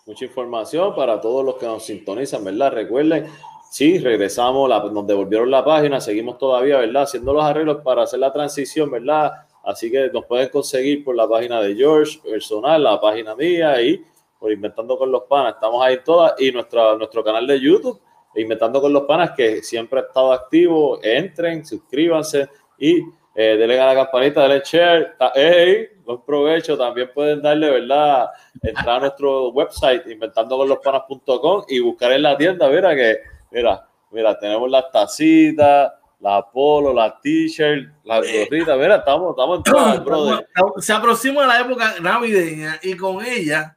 Mucha 0.05 0.25
información 0.25 0.93
para 0.95 1.19
todos 1.19 1.43
los 1.43 1.55
que 1.55 1.65
nos 1.65 1.83
sintonizan, 1.83 2.43
¿verdad? 2.43 2.73
Recuerden, 2.73 3.25
sí, 3.71 3.97
regresamos, 3.97 4.69
la, 4.69 4.83
nos 4.83 5.07
devolvieron 5.07 5.49
la 5.49 5.65
página, 5.65 5.99
seguimos 5.99 6.37
todavía, 6.37 6.77
¿verdad? 6.77 7.01
Haciendo 7.01 7.33
los 7.33 7.43
arreglos 7.43 7.81
para 7.83 8.03
hacer 8.03 8.19
la 8.19 8.31
transición, 8.31 8.91
¿verdad? 8.91 9.31
Así 9.63 9.89
que 9.89 10.11
nos 10.13 10.25
pueden 10.25 10.49
conseguir 10.49 11.03
por 11.03 11.15
la 11.15 11.27
página 11.27 11.59
de 11.59 11.73
George 11.73 12.19
personal, 12.19 12.83
la 12.83 13.01
página 13.01 13.33
mía 13.33 13.81
y 13.81 14.05
por 14.43 14.51
Inventando 14.51 14.97
con 14.97 15.09
los 15.09 15.23
Panas. 15.23 15.53
Estamos 15.53 15.81
ahí 15.85 15.99
todas 16.03 16.33
y 16.37 16.51
nuestra, 16.51 16.97
nuestro 16.97 17.23
canal 17.23 17.47
de 17.47 17.61
YouTube, 17.61 18.01
Inventando 18.35 18.81
con 18.81 18.91
los 18.91 19.03
Panas, 19.03 19.31
que 19.31 19.63
siempre 19.63 20.01
ha 20.01 20.03
estado 20.03 20.33
activo. 20.33 20.99
Entren, 21.01 21.65
suscríbanse 21.65 22.49
y 22.77 23.05
eh, 23.35 23.55
denle 23.55 23.79
a 23.79 23.85
la 23.85 23.95
campanita, 23.95 24.41
denle 24.41 24.61
share. 24.65 25.15
Hey, 25.33 25.87
buen 26.03 26.21
provecho. 26.23 26.77
También 26.77 27.09
pueden 27.13 27.41
darle, 27.41 27.69
¿verdad? 27.71 28.31
Entrar 28.61 28.97
a 28.97 28.99
nuestro 28.99 29.47
website, 29.51 30.07
inventandoconlospanas.com 30.07 31.63
y 31.69 31.79
buscar 31.79 32.11
en 32.11 32.23
la 32.23 32.35
tienda, 32.35 32.67
mira 32.67 32.93
que, 32.93 33.19
mira, 33.49 33.87
mira, 34.11 34.37
tenemos 34.37 34.69
las 34.69 34.91
tacitas 34.91 35.93
la 36.19 36.41
polo, 36.51 36.93
la 36.93 37.19
t-shirt, 37.19 37.89
la 38.05 38.19
eh, 38.19 38.45
gorrita, 38.45 38.77
mira, 38.77 38.95
estamos, 38.95 39.31
estamos 39.31 39.57
en 39.57 39.63
todo, 39.63 40.03
brother. 40.05 40.47
Se 40.79 40.91
aproxima 40.93 41.45
la 41.45 41.61
época 41.61 41.95
navideña 42.01 42.79
y 42.81 42.95
con 42.95 43.23
ella 43.25 43.75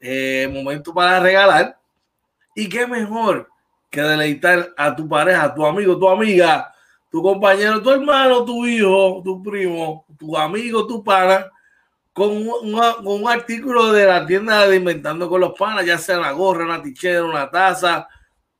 eh, 0.00 0.48
momento 0.52 0.92
para 0.92 1.20
regalar. 1.20 1.78
Y 2.54 2.68
qué 2.68 2.86
mejor 2.86 3.48
que 3.90 4.00
deleitar 4.00 4.72
a 4.76 4.94
tu 4.94 5.08
pareja, 5.08 5.54
tu 5.54 5.64
amigo, 5.64 5.98
tu 5.98 6.08
amiga, 6.08 6.72
tu 7.10 7.22
compañero, 7.22 7.82
tu 7.82 7.90
hermano, 7.90 8.44
tu 8.44 8.66
hijo, 8.66 9.22
tu 9.24 9.42
primo, 9.42 10.04
tu 10.18 10.36
amigo, 10.36 10.86
tu 10.86 11.02
pana, 11.02 11.50
con 12.12 12.30
un, 12.30 13.28
artículo 13.28 13.92
de 13.92 14.06
la 14.06 14.26
tienda 14.26 14.66
de 14.66 14.76
Inventando 14.76 15.28
con 15.28 15.40
los 15.40 15.52
Panas, 15.52 15.84
ya 15.84 15.98
sea 15.98 16.18
una 16.18 16.32
gorra, 16.32 16.64
una 16.64 16.82
tichera, 16.82 17.24
una 17.24 17.50
taza, 17.50 18.08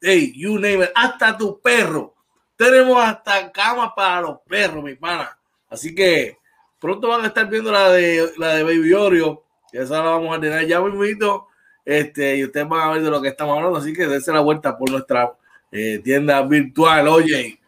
hey, 0.01 0.33
you 0.37 0.59
name 0.59 0.85
it, 0.85 0.91
hasta 0.95 1.37
tu 1.37 1.59
perro. 1.61 2.15
Tenemos 2.55 3.03
hasta 3.03 3.51
camas 3.53 3.93
para 3.97 4.21
los 4.21 4.39
perros, 4.47 4.85
mi 4.85 4.95
pana. 4.95 5.39
Así 5.69 5.95
que 5.95 6.39
pronto 6.79 7.09
van 7.09 7.25
a 7.25 7.29
estar 7.29 7.49
viendo 7.49 7.73
la 7.73 7.91
de 7.91 8.31
la 8.37 8.55
de 8.57 8.63
Baby 8.63 8.93
Oreo 8.93 9.46
esa 9.73 10.03
la 10.03 10.11
vamos 10.11 10.37
a 10.37 10.41
tener 10.41 10.67
ya 10.67 10.81
mismo. 10.81 11.49
Este, 11.85 12.37
y 12.37 12.45
ustedes 12.45 12.69
van 12.69 12.81
a 12.81 12.93
ver 12.93 13.03
de 13.03 13.11
lo 13.11 13.23
que 13.23 13.29
estamos 13.29 13.57
hablando. 13.57 13.79
Así 13.79 13.93
que 13.93 14.07
dense 14.07 14.33
la 14.33 14.41
vuelta 14.41 14.77
por 14.77 14.91
nuestra 14.91 15.33
eh, 15.71 16.01
tienda 16.03 16.43
virtual. 16.43 17.09
Oye. 17.09 17.61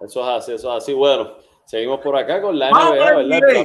Eso 0.00 0.20
es 0.20 0.28
así, 0.28 0.52
eso 0.52 0.76
es 0.76 0.82
así. 0.82 0.92
Bueno, 0.92 1.34
seguimos 1.64 2.00
por 2.00 2.16
acá 2.16 2.42
con 2.42 2.58
la 2.58 2.70
NBA, 2.70 3.16
¿verdad? 3.16 3.64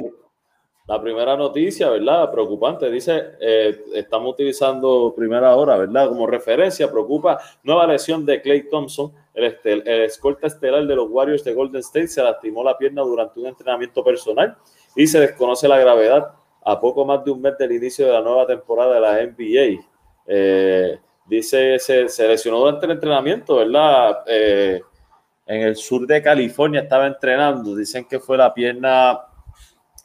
La, 0.88 1.02
primera 1.02 1.36
noticia, 1.36 1.90
¿verdad? 1.90 2.32
Preocupante. 2.32 2.90
Dice, 2.90 3.34
eh, 3.40 3.84
estamos 3.94 4.34
utilizando 4.34 5.14
primera 5.16 5.56
hora, 5.56 5.78
¿verdad? 5.78 6.10
Como 6.10 6.26
referencia, 6.26 6.90
preocupa 6.90 7.40
nueva 7.64 7.86
lesión 7.86 8.26
de 8.26 8.42
Clay 8.42 8.70
Thompson. 8.70 9.12
El, 9.34 9.58
el 9.64 9.88
escolta 10.02 10.48
estelar 10.48 10.86
de 10.86 10.96
los 10.96 11.08
Warriors 11.10 11.44
de 11.44 11.54
Golden 11.54 11.82
State 11.82 12.08
se 12.08 12.24
lastimó 12.24 12.64
la 12.64 12.78
pierna 12.78 13.04
durante 13.04 13.40
un 13.40 13.48
entrenamiento 13.48 14.04
personal 14.04 14.58
y 14.96 15.06
se 15.06 15.20
desconoce 15.20 15.68
la 15.68 15.78
gravedad 15.78 16.34
a 16.64 16.80
poco 16.80 17.06
más 17.06 17.24
de 17.24 17.32
un 17.32 17.42
mes 17.42 17.58
del 17.58 17.72
inicio 17.72 18.08
de 18.08 18.14
la 18.14 18.22
nueva 18.22 18.46
temporada 18.46 18.96
de 18.96 19.00
la 19.00 19.26
NBA. 19.26 19.84
Eh, 20.28 21.00
dice, 21.26 21.80
se, 21.80 22.10
se, 22.10 22.28
lesionó 22.28 22.60
durante 22.60 22.86
el 22.86 22.94
entrenamiento, 22.94 23.58
¿verdad? 23.58 24.24
Eh, 24.28 24.82
en 25.46 25.62
el 25.62 25.76
sur 25.76 26.06
de 26.06 26.22
California 26.22 26.82
estaba 26.82 27.08
entrenando. 27.08 27.76
Dicen 27.76 28.06
que 28.06 28.20
fue 28.20 28.38
la 28.38 28.54
pierna 28.54 29.20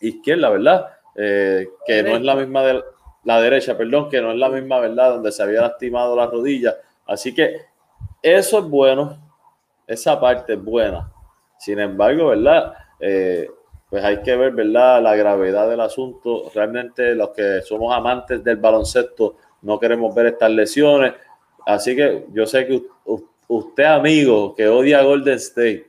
izquierda, 0.00 0.48
¿verdad? 0.50 0.88
Eh, 1.16 1.68
que 1.86 2.02
no 2.02 2.16
es 2.16 2.22
la 2.22 2.34
misma 2.36 2.62
de 2.62 2.82
la 3.24 3.40
derecha, 3.40 3.76
perdón, 3.76 4.08
que 4.08 4.20
no 4.20 4.32
es 4.32 4.38
la 4.38 4.48
misma, 4.48 4.80
¿verdad? 4.80 5.14
Donde 5.14 5.32
se 5.32 5.42
había 5.42 5.62
lastimado 5.62 6.16
la 6.16 6.26
rodilla. 6.26 6.74
Así 7.06 7.34
que 7.34 7.56
eso 8.22 8.58
es 8.58 8.64
bueno, 8.64 9.18
esa 9.86 10.18
parte 10.18 10.54
es 10.54 10.62
buena. 10.62 11.12
Sin 11.58 11.78
embargo, 11.78 12.28
¿verdad? 12.28 12.74
Pues 13.94 14.02
hay 14.02 14.22
que 14.22 14.34
ver, 14.34 14.50
¿verdad?, 14.50 15.00
la 15.00 15.14
gravedad 15.14 15.70
del 15.70 15.80
asunto. 15.80 16.50
Realmente 16.52 17.14
los 17.14 17.28
que 17.28 17.62
somos 17.62 17.94
amantes 17.94 18.42
del 18.42 18.56
baloncesto 18.56 19.36
no 19.62 19.78
queremos 19.78 20.12
ver 20.12 20.26
estas 20.26 20.50
lesiones. 20.50 21.14
Así 21.64 21.94
que 21.94 22.24
yo 22.32 22.44
sé 22.44 22.66
que 22.66 22.82
usted, 23.46 23.84
amigo, 23.84 24.52
que 24.56 24.66
odia 24.66 25.00
Golden 25.02 25.34
State, 25.34 25.88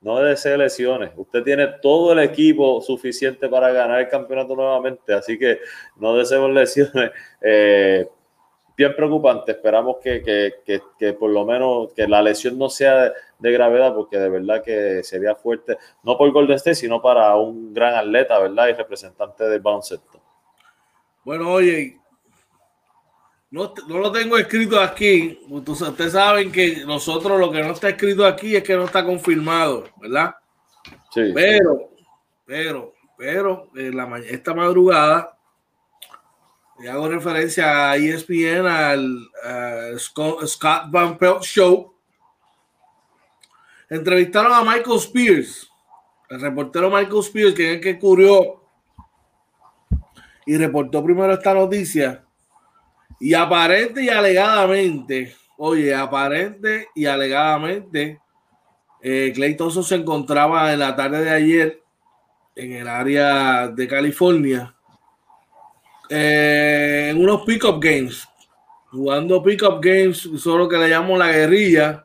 no 0.00 0.18
desee 0.18 0.58
lesiones. 0.58 1.12
Usted 1.16 1.44
tiene 1.44 1.68
todo 1.80 2.14
el 2.14 2.18
equipo 2.18 2.80
suficiente 2.80 3.48
para 3.48 3.70
ganar 3.70 4.00
el 4.00 4.08
campeonato 4.08 4.56
nuevamente, 4.56 5.14
así 5.14 5.38
que 5.38 5.60
no 5.94 6.16
deseemos 6.16 6.50
lesiones. 6.50 7.12
Eh, 7.46 8.08
bien 8.76 8.94
preocupante. 8.94 9.52
Esperamos 9.52 9.96
que, 10.02 11.14
por 11.18 11.30
lo 11.30 11.44
menos 11.44 11.92
que 11.92 12.06
la 12.08 12.22
lesión 12.22 12.58
no 12.58 12.68
sea 12.68 13.12
de, 13.38 13.52
gravedad, 13.52 13.94
porque 13.94 14.18
de 14.18 14.28
verdad 14.28 14.62
que 14.62 15.02
sería 15.02 15.34
fuerte, 15.34 15.76
no 16.02 16.16
por 16.16 16.30
Golden 16.32 16.56
State, 16.56 16.76
sino 16.76 17.00
para 17.00 17.36
un 17.36 17.72
gran 17.72 17.94
atleta, 17.94 18.38
¿verdad? 18.38 18.68
Y 18.68 18.72
representante 18.72 19.44
del 19.44 19.60
baloncesto. 19.60 20.20
Bueno, 21.24 21.50
oye, 21.50 21.98
no, 23.50 23.72
lo 23.88 24.10
tengo 24.10 24.36
escrito 24.36 24.80
aquí. 24.80 25.40
Ustedes 25.48 26.12
saben 26.12 26.50
que 26.50 26.84
nosotros 26.84 27.38
lo 27.38 27.52
que 27.52 27.62
no 27.62 27.72
está 27.72 27.90
escrito 27.90 28.26
aquí 28.26 28.56
es 28.56 28.62
que 28.62 28.74
no 28.74 28.84
está 28.84 29.04
confirmado, 29.04 29.84
¿verdad? 30.00 30.34
Sí. 31.10 31.30
Pero, 31.32 31.90
pero, 32.44 32.94
pero, 33.16 33.70
la, 33.74 34.18
esta 34.18 34.54
madrugada 34.54 35.33
y 36.78 36.86
hago 36.88 37.08
referencia 37.08 37.90
a 37.90 37.96
ESPN, 37.96 38.66
al 38.66 39.98
Scott, 39.98 40.90
Van 40.90 41.16
Pelt 41.16 41.42
Show. 41.42 41.94
Entrevistaron 43.88 44.52
a 44.52 44.62
Michael 44.62 44.98
Spears, 44.98 45.70
el 46.30 46.40
reportero 46.40 46.90
Michael 46.90 47.20
Spears, 47.20 47.54
que 47.54 47.70
es 47.70 47.74
el 47.76 47.80
que 47.80 47.98
cubrió 47.98 48.62
y 50.46 50.56
reportó 50.56 51.04
primero 51.04 51.32
esta 51.32 51.54
noticia. 51.54 52.24
Y 53.20 53.34
aparente 53.34 54.02
y 54.02 54.08
alegadamente, 54.08 55.36
oye, 55.56 55.94
aparente 55.94 56.88
y 56.94 57.06
alegadamente, 57.06 58.20
eh, 59.00 59.32
Clay 59.34 59.56
Thompson 59.56 59.84
se 59.84 59.94
encontraba 59.94 60.72
en 60.72 60.80
la 60.80 60.96
tarde 60.96 61.22
de 61.22 61.30
ayer 61.30 61.82
en 62.56 62.72
el 62.72 62.88
área 62.88 63.68
de 63.68 63.86
California 63.86 64.74
eh, 66.08 67.08
en 67.10 67.22
unos 67.22 67.42
pick-up 67.42 67.80
games, 67.80 68.28
jugando 68.90 69.42
pick-up 69.42 69.80
games, 69.80 70.28
solo 70.38 70.68
que 70.68 70.76
le 70.76 70.88
llamo 70.88 71.16
la 71.16 71.32
guerrilla, 71.32 72.04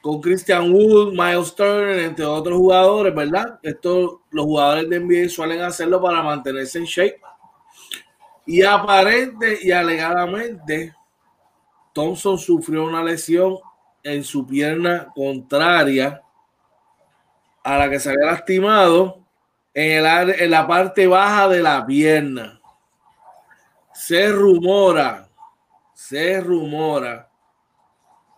con 0.00 0.20
Christian 0.20 0.72
Wood, 0.72 1.12
Miles 1.12 1.54
Turner, 1.54 1.98
entre 1.98 2.24
otros 2.24 2.56
jugadores, 2.56 3.14
¿verdad? 3.14 3.58
Esto 3.62 4.22
los 4.30 4.44
jugadores 4.44 4.88
de 4.88 5.00
NBA 5.00 5.28
suelen 5.28 5.60
hacerlo 5.62 6.00
para 6.00 6.22
mantenerse 6.22 6.78
en 6.78 6.84
shape. 6.84 7.20
Y 8.46 8.62
aparente 8.62 9.58
y 9.60 9.72
alegadamente, 9.72 10.94
Thompson 11.92 12.38
sufrió 12.38 12.84
una 12.84 13.02
lesión 13.02 13.58
en 14.02 14.24
su 14.24 14.46
pierna 14.46 15.08
contraria 15.14 16.22
a 17.62 17.76
la 17.76 17.90
que 17.90 18.00
se 18.00 18.10
había 18.10 18.26
lastimado 18.26 19.18
en, 19.74 20.06
el, 20.06 20.30
en 20.40 20.50
la 20.50 20.66
parte 20.66 21.06
baja 21.06 21.48
de 21.48 21.62
la 21.62 21.84
pierna. 21.84 22.57
Se 23.98 24.30
rumora, 24.30 25.28
se 25.92 26.40
rumora 26.40 27.28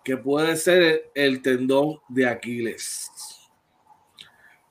que 0.02 0.16
puede 0.16 0.56
ser 0.56 1.10
el, 1.14 1.42
tendón 1.42 2.00
de 2.08 2.26
Aquiles. 2.26 3.10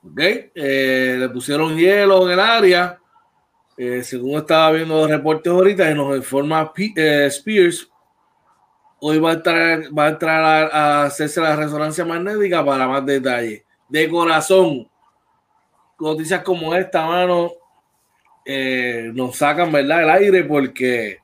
Ok, 0.02 0.18
eh, 0.18 1.16
le 1.16 1.28
pusieron 1.28 1.76
hielo 1.76 2.26
en 2.26 2.32
el 2.32 2.40
área. 2.40 2.98
Eh, 3.76 4.02
según 4.02 4.38
estaba 4.38 4.72
viendo 4.72 4.96
los 4.96 5.08
reportes 5.08 5.52
ahorita, 5.52 5.88
y 5.88 5.94
nos 5.94 6.16
informa 6.16 6.72
eh, 6.76 7.26
Spears, 7.28 7.88
hoy 9.00 9.20
va 9.20 9.30
a 9.30 9.34
entrar, 9.34 9.82
va 9.96 10.06
a, 10.06 10.08
entrar 10.08 10.70
a, 10.72 11.04
hacerse 11.04 11.40
la 11.40 11.54
resonancia 11.54 12.04
magnética 12.04 12.64
para 12.64 12.88
más 12.88 13.06
detalles. 13.06 13.62
De 13.88 14.08
corazón, 14.08 14.90
noticias 16.00 16.42
como 16.42 16.74
esta, 16.74 17.06
mano, 17.06 17.59
nos 18.46 19.36
sacan, 19.36 19.70
¿verdad? 19.70 20.02
El 20.02 20.10
aire 20.10 20.44
porque 20.44 21.20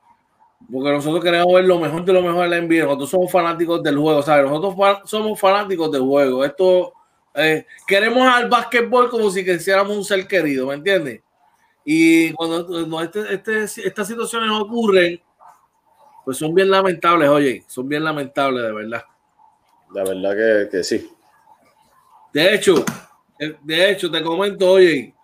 porque 0.71 0.91
nosotros 0.91 1.23
queremos 1.23 1.53
ver 1.53 1.65
lo 1.65 1.79
mejor 1.79 2.05
de 2.05 2.13
lo 2.13 2.23
mejor 2.23 2.45
en 2.45 2.51
la 2.51 2.61
NBA. 2.61 2.85
Nosotros 2.85 3.11
somos 3.11 3.31
fanáticos 3.31 3.83
del 3.83 3.97
juego, 3.99 4.23
¿sabes? 4.23 4.51
Nosotros 4.51 4.99
somos 5.05 5.39
fanáticos 5.39 5.93
del 5.93 6.03
juego. 6.03 6.45
Esto, 6.45 6.93
eh, 7.35 7.67
queremos 7.87 8.27
al 8.27 8.49
básquetbol 8.49 9.09
como 9.09 9.31
si 9.31 9.45
quisiéramos 9.45 9.97
un 9.97 10.05
ser 10.05 10.27
querido, 10.27 10.67
¿me 10.67 10.75
entiendes? 10.75 11.21
Y 11.85 12.33
cuando, 12.33 13.01
este, 13.01 13.35
este, 13.35 13.63
estas 13.63 14.09
situaciones 14.09 14.51
ocurren, 14.51 15.21
pues 16.25 16.39
son 16.39 16.53
bien 16.53 16.69
lamentables, 16.69 17.29
oye, 17.29 17.63
son 17.69 17.89
bien 17.89 18.03
lamentables, 18.03 18.65
de 18.65 18.73
verdad. 18.73 19.05
La 19.95 20.03
verdad 20.03 20.69
que, 20.69 20.83
sí. 20.83 21.09
De 22.33 22.55
hecho, 22.55 22.85
eh, 23.39 23.57
de 23.63 23.91
hecho, 23.91 24.11
te 24.11 24.21
comento, 24.21 24.73
oye, 24.73 25.15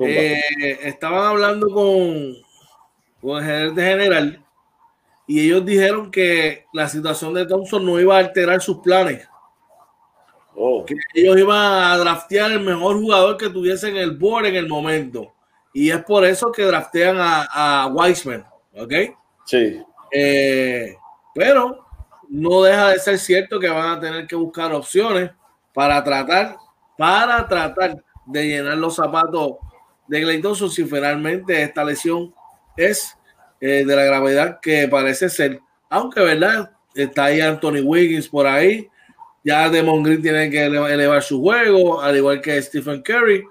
eh, 0.00 0.40
estaban 0.82 1.24
hablando 1.24 1.68
con, 1.68 2.34
con 3.20 3.38
el 3.38 3.44
gerente 3.44 3.82
general 3.82 4.44
y 5.26 5.46
ellos 5.46 5.64
dijeron 5.64 6.10
que 6.10 6.66
la 6.72 6.88
situación 6.88 7.32
de 7.34 7.46
Thompson 7.46 7.84
no 7.84 7.98
iba 7.98 8.16
a 8.16 8.18
alterar 8.18 8.60
sus 8.60 8.78
planes. 8.78 9.26
Oh. 10.54 10.84
Que 10.84 10.94
ellos 11.14 11.38
iban 11.38 11.58
a 11.58 11.96
draftear 11.96 12.52
el 12.52 12.60
mejor 12.60 12.96
jugador 12.96 13.36
que 13.36 13.48
tuviese 13.48 13.88
en 13.88 13.96
el 13.96 14.16
board 14.16 14.46
en 14.46 14.56
el 14.56 14.68
momento. 14.68 15.32
Y 15.72 15.90
es 15.90 16.04
por 16.04 16.24
eso 16.24 16.52
que 16.52 16.62
draftean 16.62 17.16
a, 17.18 17.84
a 17.84 17.86
Wiseman. 17.88 18.44
¿Ok? 18.76 18.92
Sí. 19.46 19.82
Eh, 20.12 20.94
pero 21.34 21.84
no 22.28 22.62
deja 22.62 22.90
de 22.90 22.98
ser 22.98 23.18
cierto 23.18 23.58
que 23.58 23.68
van 23.68 23.96
a 23.96 24.00
tener 24.00 24.26
que 24.26 24.36
buscar 24.36 24.72
opciones 24.72 25.30
para 25.72 26.04
tratar, 26.04 26.56
para 26.96 27.48
tratar 27.48 27.96
de 28.26 28.46
llenar 28.46 28.76
los 28.76 28.94
zapatos 28.94 29.54
de 30.06 30.20
Clay 30.20 30.42
si 30.70 30.84
finalmente 30.84 31.62
esta 31.62 31.84
lesión 31.84 32.34
es 32.76 33.16
eh, 33.60 33.84
de 33.84 33.96
la 33.96 34.04
gravedad 34.04 34.60
que 34.60 34.88
parece 34.88 35.28
ser. 35.28 35.60
Aunque, 35.88 36.20
¿verdad? 36.20 36.70
Está 36.94 37.24
ahí 37.24 37.40
Anthony 37.40 37.80
Wiggins 37.82 38.28
por 38.28 38.46
ahí. 38.46 38.88
Ya 39.42 39.68
Demon 39.68 40.02
Green 40.02 40.22
tiene 40.22 40.50
que 40.50 40.64
elevar 40.64 41.22
su 41.22 41.40
juego, 41.40 42.00
al 42.00 42.16
igual 42.16 42.40
que 42.40 42.60
Stephen 42.62 43.02
Curry. 43.02 43.44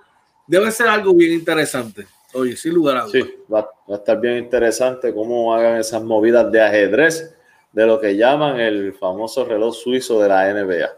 Debe 0.48 0.72
ser 0.72 0.88
algo 0.88 1.14
bien 1.14 1.34
interesante. 1.34 2.06
Oye, 2.34 2.56
sin 2.56 2.74
lugar 2.74 2.98
a 2.98 3.02
dudas. 3.04 3.12
Sí, 3.14 3.36
va, 3.52 3.70
a 3.88 3.94
estar 3.94 4.20
bien 4.20 4.38
interesante 4.38 5.14
cómo 5.14 5.54
hagan 5.54 5.80
esas 5.80 6.04
movidas 6.04 6.52
de 6.52 6.62
ajedrez 6.62 7.36
de 7.72 7.86
lo 7.86 8.00
que 8.00 8.16
llaman 8.16 8.60
el 8.60 8.94
famoso 8.94 9.46
reloj 9.46 9.76
suizo 9.76 10.20
de 10.20 10.30
la 10.30 10.52
NBA. 10.52 10.90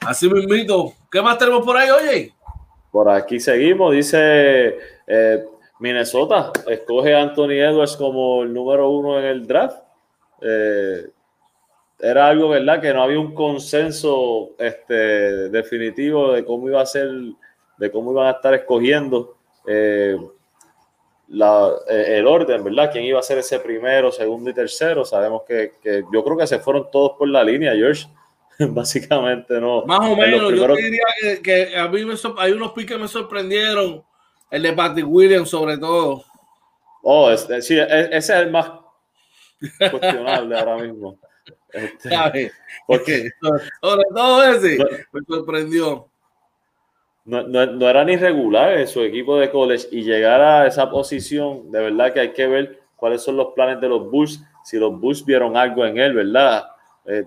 Así 0.00 0.28
mismo. 0.28 0.94
¿Qué 1.10 1.22
más 1.22 1.38
tenemos 1.38 1.64
por 1.64 1.76
ahí, 1.76 1.88
oye? 1.90 2.35
Por 2.96 3.10
aquí 3.10 3.38
seguimos, 3.38 3.92
dice 3.92 4.78
eh, 5.06 5.44
Minnesota 5.80 6.50
escoge 6.66 7.14
a 7.14 7.20
Anthony 7.20 7.60
Edwards 7.60 7.94
como 7.94 8.42
el 8.42 8.54
número 8.54 8.88
uno 8.88 9.18
en 9.18 9.26
el 9.26 9.46
draft. 9.46 9.82
Eh, 10.40 11.06
era 11.98 12.26
algo, 12.26 12.48
¿verdad? 12.48 12.80
Que 12.80 12.94
no 12.94 13.02
había 13.02 13.20
un 13.20 13.34
consenso 13.34 14.52
este, 14.58 15.50
definitivo 15.50 16.32
de 16.32 16.42
cómo 16.42 16.70
iba 16.70 16.80
a 16.80 16.86
ser, 16.86 17.10
de 17.76 17.90
cómo 17.90 18.12
iban 18.12 18.28
a 18.28 18.30
estar 18.30 18.54
escogiendo 18.54 19.36
eh, 19.66 20.16
eh, 21.28 22.04
el 22.16 22.26
orden, 22.26 22.64
¿verdad? 22.64 22.88
¿Quién 22.90 23.04
iba 23.04 23.18
a 23.20 23.22
ser 23.22 23.36
ese 23.36 23.60
primero, 23.60 24.10
segundo 24.10 24.48
y 24.48 24.54
tercero? 24.54 25.04
Sabemos 25.04 25.42
que, 25.42 25.74
yo 26.10 26.24
creo 26.24 26.38
que 26.38 26.46
se 26.46 26.60
fueron 26.60 26.90
todos 26.90 27.12
por 27.18 27.28
la 27.28 27.44
línea, 27.44 27.74
George. 27.74 28.06
Básicamente, 28.70 29.60
no. 29.60 29.84
Más 29.84 30.00
o 30.00 30.16
menos, 30.16 30.52
yo 30.52 30.74
diría 30.76 31.04
que, 31.42 31.76
a 31.76 31.88
mí 31.88 32.00
hay 32.38 32.52
unos 32.52 32.72
piques 32.72 32.96
que 32.96 33.02
me 33.02 33.08
sorprendieron 33.08 34.02
el 34.50 34.62
de 34.62 34.72
Patrick 34.72 35.06
Williams, 35.06 35.50
sobre 35.50 35.76
todo. 35.78 36.24
Oh, 37.02 37.30
este, 37.30 37.60
sí, 37.62 37.78
e, 37.78 37.84
ese 37.84 38.16
es 38.16 38.30
el 38.30 38.50
más 38.50 38.70
cuestionable 39.90 40.58
ahora 40.58 40.76
mismo. 40.78 41.18
Este, 41.72 42.52
porque, 42.86 43.30
sobre 43.80 44.04
todo 44.14 44.42
ese, 44.44 44.78
me 45.12 45.20
sorprendió. 45.26 46.08
No, 47.24 47.42
no, 47.42 47.90
era 47.90 48.04
ni 48.04 48.16
regular 48.16 48.78
en 48.78 48.86
su 48.86 49.02
equipo 49.02 49.36
de 49.36 49.50
college 49.50 49.88
y 49.90 50.04
llegar 50.04 50.40
a 50.40 50.66
esa 50.66 50.88
posición, 50.88 51.72
de 51.72 51.80
verdad 51.80 52.12
que 52.12 52.20
hay 52.20 52.32
que 52.32 52.46
ver 52.46 52.80
cuáles 52.94 53.22
son 53.22 53.36
los 53.36 53.48
planes 53.52 53.80
de 53.80 53.88
los 53.88 54.08
Bulls, 54.08 54.40
si 54.64 54.78
los 54.78 54.98
Bulls 54.98 55.24
vieron 55.24 55.56
algo 55.56 55.84
en 55.84 55.98
él, 55.98 56.14
¿verdad? 56.14 56.68
Eh, 57.04 57.24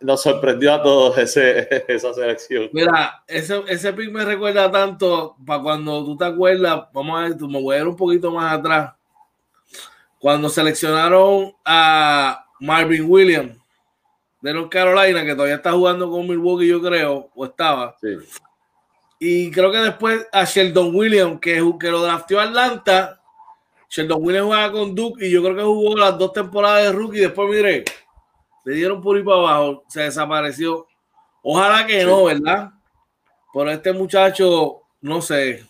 nos 0.00 0.22
sorprendió 0.22 0.74
a 0.74 0.82
todos 0.82 1.18
ese, 1.18 1.68
esa 1.88 2.12
selección. 2.14 2.70
Mira, 2.72 3.22
ese, 3.26 3.62
ese 3.68 3.92
pick 3.92 4.10
me 4.10 4.24
recuerda 4.24 4.70
tanto 4.70 5.36
para 5.46 5.62
cuando 5.62 6.04
tú 6.04 6.16
te 6.16 6.24
acuerdas, 6.24 6.88
vamos 6.92 7.18
a 7.18 7.22
ver, 7.22 7.36
tú 7.36 7.48
me 7.48 7.60
voy 7.60 7.76
a 7.76 7.80
ir 7.80 7.86
un 7.86 7.96
poquito 7.96 8.30
más 8.32 8.58
atrás. 8.58 8.94
Cuando 10.18 10.48
seleccionaron 10.48 11.54
a 11.64 12.44
Marvin 12.60 13.06
Williams 13.08 13.56
de 14.40 14.54
North 14.54 14.70
Carolina, 14.70 15.24
que 15.24 15.34
todavía 15.34 15.56
está 15.56 15.72
jugando 15.72 16.10
con 16.10 16.26
Milwaukee, 16.26 16.66
yo 16.66 16.80
creo, 16.80 17.30
o 17.34 17.44
estaba. 17.44 17.96
Sí. 18.00 18.16
Y 19.18 19.50
creo 19.50 19.70
que 19.70 19.78
después 19.78 20.26
a 20.32 20.44
Sheldon 20.44 20.94
Williams, 20.94 21.40
que, 21.40 21.62
que 21.78 21.90
lo 21.90 22.02
drafteó 22.02 22.40
Atlanta. 22.40 23.20
Sheldon 23.90 24.22
Williams 24.22 24.46
jugaba 24.46 24.72
con 24.72 24.94
Duke 24.94 25.26
y 25.26 25.30
yo 25.30 25.42
creo 25.42 25.56
que 25.56 25.62
jugó 25.62 25.96
las 25.96 26.16
dos 26.16 26.32
temporadas 26.32 26.84
de 26.84 26.92
rookie. 26.92 27.18
Después, 27.18 27.50
mire, 27.50 27.84
le 28.64 28.74
dieron 28.74 29.00
por 29.00 29.16
ahí 29.16 29.22
para 29.22 29.38
abajo, 29.38 29.84
se 29.88 30.02
desapareció. 30.02 30.86
Ojalá 31.42 31.86
que 31.86 32.04
no, 32.04 32.24
¿verdad? 32.24 32.70
Pero 33.52 33.70
este 33.70 33.92
muchacho, 33.92 34.82
no 35.00 35.22
sé, 35.22 35.64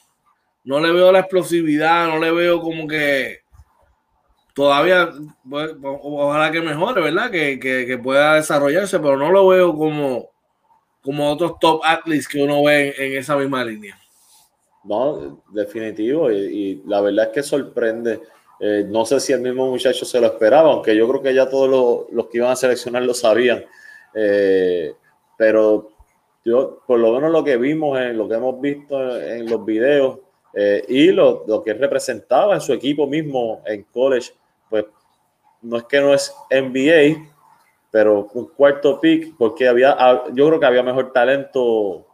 no 0.64 0.80
le 0.80 0.92
veo 0.92 1.12
la 1.12 1.20
explosividad, 1.20 2.08
no 2.08 2.18
le 2.18 2.30
veo 2.30 2.60
como 2.60 2.86
que 2.86 3.40
todavía, 4.54 5.10
pues, 5.48 5.74
ojalá 5.82 6.50
que 6.50 6.60
mejore, 6.60 7.00
¿verdad? 7.00 7.30
Que, 7.30 8.00
pueda 8.02 8.34
desarrollarse, 8.34 8.98
pero 8.98 9.16
no 9.16 9.30
lo 9.30 9.48
veo 9.48 9.74
como, 9.74 10.30
como 11.02 11.30
otros 11.30 11.58
top 11.60 11.80
athletes 11.84 12.28
que 12.28 12.42
uno 12.42 12.62
ve 12.64 12.94
en, 12.98 13.18
esa 13.18 13.36
misma 13.36 13.64
línea. 13.64 13.98
No, 14.84 15.42
definitivo, 15.50 16.30
y 16.30 16.82
la 16.86 17.00
verdad 17.00 17.26
es 17.26 17.32
que 17.32 17.42
sorprende 17.42 18.20
eh, 18.60 18.84
no 18.86 19.06
sé 19.06 19.18
si 19.20 19.32
el 19.32 19.40
mismo 19.40 19.70
muchacho 19.70 20.04
se 20.04 20.20
lo 20.20 20.26
esperaba, 20.26 20.70
aunque 20.70 20.94
yo 20.94 21.08
creo 21.08 21.22
que 21.22 21.34
ya 21.34 21.48
todos 21.48 22.06
los, 22.12 22.26
que 22.26 22.38
iban 22.38 22.50
a 22.50 22.56
seleccionar 22.56 23.02
lo 23.02 23.14
sabían. 23.14 23.64
Eh, 24.14 24.94
pero 25.36 25.90
yo, 26.44 26.82
por 26.86 27.00
lo 27.00 27.12
menos 27.14 27.32
lo 27.32 27.42
que 27.42 27.56
vimos, 27.56 27.98
en 27.98 28.18
lo 28.18 28.28
que 28.28 28.34
hemos 28.34 28.60
visto 28.60 29.18
en 29.18 29.48
los 29.48 29.64
videos 29.64 30.18
eh, 30.52 30.84
y 30.88 31.10
lo, 31.10 31.44
lo, 31.46 31.62
que 31.62 31.72
representaba 31.72 32.54
en 32.54 32.60
su 32.60 32.74
equipo 32.74 33.06
mismo 33.06 33.62
en 33.64 33.84
college, 33.84 34.32
pues 34.68 34.84
no 35.62 35.78
es 35.78 35.84
que 35.84 36.00
no 36.00 36.12
es 36.12 36.34
NBA, 36.50 37.30
pero 37.90 38.28
un 38.34 38.48
cuarto 38.48 39.00
pick, 39.00 39.36
porque 39.38 39.68
había, 39.68 39.96
ah, 39.98 40.24
yo 40.32 40.48
creo 40.48 40.60
que 40.60 40.66
había 40.66 40.82
mejor 40.82 41.12
talento 41.12 42.06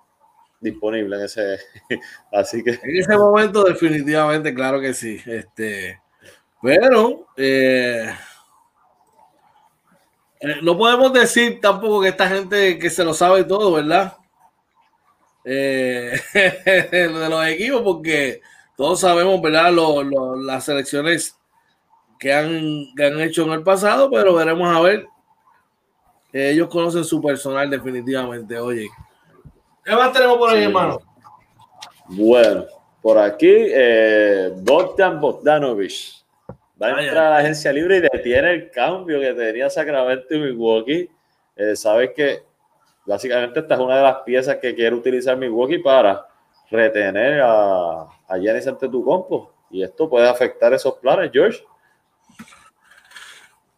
disponible 0.60 1.16
en 1.16 1.22
ese. 1.22 1.58
Así 2.32 2.62
que. 2.62 2.70
En 2.70 2.96
ese 2.96 3.16
momento, 3.16 3.64
definitivamente, 3.64 4.54
claro 4.54 4.80
que 4.80 4.94
sí. 4.94 5.20
Este, 5.26 6.00
pero 6.62 7.26
eh, 7.36 8.12
eh, 10.40 10.56
no 10.62 10.76
podemos 10.76 11.12
decir 11.12 11.60
tampoco 11.60 12.00
que 12.00 12.08
esta 12.08 12.28
gente 12.28 12.78
que 12.78 12.90
se 12.90 13.04
lo 13.04 13.14
sabe 13.14 13.44
todo, 13.44 13.72
¿verdad? 13.72 14.16
Eh, 15.44 16.18
de 16.92 17.28
los 17.30 17.46
equipos, 17.46 17.82
porque 17.82 18.42
todos 18.76 19.00
sabemos, 19.00 19.40
¿verdad? 19.40 19.72
las 20.44 20.64
selecciones 20.64 21.38
que 22.18 22.32
han, 22.32 22.94
que 22.96 23.06
han 23.06 23.20
hecho 23.20 23.44
en 23.44 23.52
el 23.52 23.62
pasado, 23.62 24.10
pero 24.10 24.34
veremos 24.34 24.74
a 24.74 24.80
ver. 24.80 25.06
Ellos 26.32 26.68
conocen 26.68 27.04
su 27.04 27.22
personal 27.22 27.70
definitivamente. 27.70 28.58
Oye, 28.58 28.88
¿qué 29.84 29.92
más 29.94 30.12
tenemos 30.12 30.36
por 30.36 30.50
ahí, 30.50 30.64
hermano? 30.64 31.00
Bueno, 32.08 32.66
por 33.00 33.18
aquí, 33.18 33.48
eh, 33.50 34.52
Bogdan 34.56 35.20
Bogdanovich 35.20 36.25
va 36.80 36.88
a 36.88 37.02
entrar 37.02 37.26
a 37.26 37.30
la 37.30 37.36
agencia 37.38 37.72
libre 37.72 37.96
y 37.96 38.00
detiene 38.00 38.52
el 38.52 38.70
cambio 38.70 39.20
que 39.20 39.32
tenía 39.34 39.70
Sacramento 39.70 40.34
y 40.34 40.38
Milwaukee. 40.38 41.10
Eh, 41.56 41.76
sabes 41.76 42.10
que 42.14 42.42
básicamente 43.04 43.60
esta 43.60 43.74
es 43.74 43.80
una 43.80 43.96
de 43.96 44.02
las 44.02 44.16
piezas 44.18 44.56
que 44.56 44.74
quiere 44.74 44.94
utilizar 44.94 45.36
Milwaukee 45.36 45.78
para 45.78 46.26
retener 46.70 47.40
a, 47.42 48.02
a 48.28 48.38
Giannis 48.38 48.66
ante 48.66 48.88
tu 48.88 49.04
compo. 49.04 49.52
Y 49.70 49.82
esto 49.82 50.08
puede 50.08 50.28
afectar 50.28 50.72
esos 50.72 50.94
planes, 50.94 51.30
George. 51.32 51.64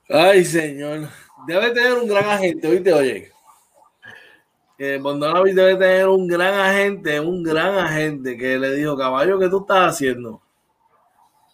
Ay, 0.09 0.45
señor. 0.45 1.09
Debe 1.47 1.71
tener 1.71 1.93
un 1.95 2.09
gran 2.09 2.25
agente, 2.25 2.69
oíste, 2.69 2.93
oye. 2.93 3.33
Eh, 4.79 5.01
debe 5.55 5.77
tener 5.77 6.09
un 6.09 6.27
gran 6.27 6.55
agente, 6.55 7.19
un 7.21 7.43
gran 7.43 7.75
agente 7.79 8.37
que 8.37 8.59
le 8.59 8.75
dijo, 8.75 8.97
caballo, 8.97 9.39
¿qué 9.39 9.49
tú 9.49 9.61
estás 9.61 9.95
haciendo? 9.95 10.41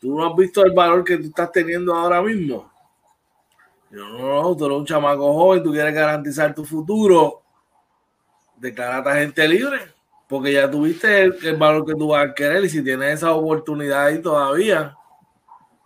¿Tú 0.05 0.14
no 0.14 0.27
has 0.27 0.37
visto 0.37 0.62
el 0.62 0.73
valor 0.73 1.03
que 1.03 1.17
tú 1.17 1.29
estás 1.29 1.51
teniendo 1.51 1.95
ahora 1.95 2.21
mismo? 2.21 2.71
Yo, 3.90 4.07
no, 4.07 4.43
no, 4.43 4.55
tú 4.55 4.67
eres 4.67 4.77
un 4.77 4.85
chamaco 4.85 5.33
joven, 5.33 5.62
tú 5.62 5.73
quieres 5.73 5.95
garantizar 5.95 6.55
tu 6.55 6.62
futuro. 6.62 7.40
Declarate 8.59 9.09
a 9.09 9.14
gente 9.14 9.49
libre, 9.49 9.79
porque 10.29 10.53
ya 10.53 10.71
tuviste 10.71 11.23
el, 11.23 11.57
valor 11.57 11.87
que 11.87 11.95
tú 11.95 12.09
vas 12.09 12.29
a 12.29 12.35
querer 12.35 12.62
y 12.67 12.69
si 12.69 12.85
tienes 12.85 13.14
esa 13.14 13.33
oportunidad 13.33 14.05
ahí 14.05 14.21
todavía, 14.21 14.95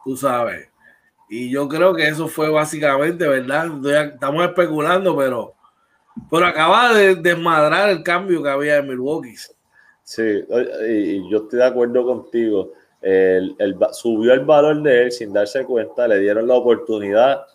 tú 0.05 0.17
sabes. 0.17 0.69
Y 1.29 1.49
yo 1.49 1.69
creo 1.69 1.95
que 1.95 2.09
eso 2.09 2.27
fue 2.27 2.51
básicamente, 2.51 3.29
¿verdad? 3.29 3.71
Estamos 4.15 4.45
especulando, 4.45 5.17
pero, 5.17 5.55
pero 6.29 6.45
acaba 6.45 6.93
de 6.93 7.15
desmadrar 7.15 7.89
el 7.91 8.03
cambio 8.03 8.43
que 8.43 8.51
había 8.51 8.79
en 8.79 8.89
Milwaukee. 8.89 9.37
Sí, 10.03 10.45
y 10.89 11.31
yo 11.31 11.39
estoy 11.39 11.61
de 11.61 11.67
acuerdo 11.67 12.05
contigo 12.05 12.73
el, 13.01 13.77
subió 13.93 14.33
el 14.33 14.41
valor 14.41 14.83
de 14.83 15.05
él 15.05 15.13
sin 15.13 15.33
darse 15.33 15.65
cuenta, 15.65 16.09
le 16.09 16.19
dieron 16.19 16.47
la 16.47 16.55
oportunidad 16.55 17.47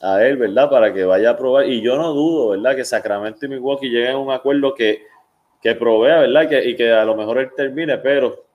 a 0.00 0.24
él, 0.24 0.36
¿verdad? 0.36 0.70
Para 0.70 0.92
que 0.92 1.04
vaya 1.04 1.30
a 1.30 1.36
probar. 1.36 1.66
Y 1.66 1.82
yo 1.82 1.96
no 1.96 2.12
dudo, 2.12 2.50
¿verdad? 2.50 2.76
Que 2.76 2.84
Sacramento 2.84 3.44
y 3.44 3.48
Milwaukee 3.48 3.90
lleguen 3.90 4.12
a 4.12 4.18
un 4.18 4.30
acuerdo 4.30 4.74
que, 4.74 5.02
que 5.62 5.74
provea, 5.74 6.20
¿verdad? 6.20 6.48
Que, 6.48 6.64
y 6.64 6.76
que 6.76 6.90
a 6.90 7.04
lo 7.04 7.14
mejor 7.14 7.38
él 7.38 7.50
termine, 7.54 7.98
pero 7.98 8.46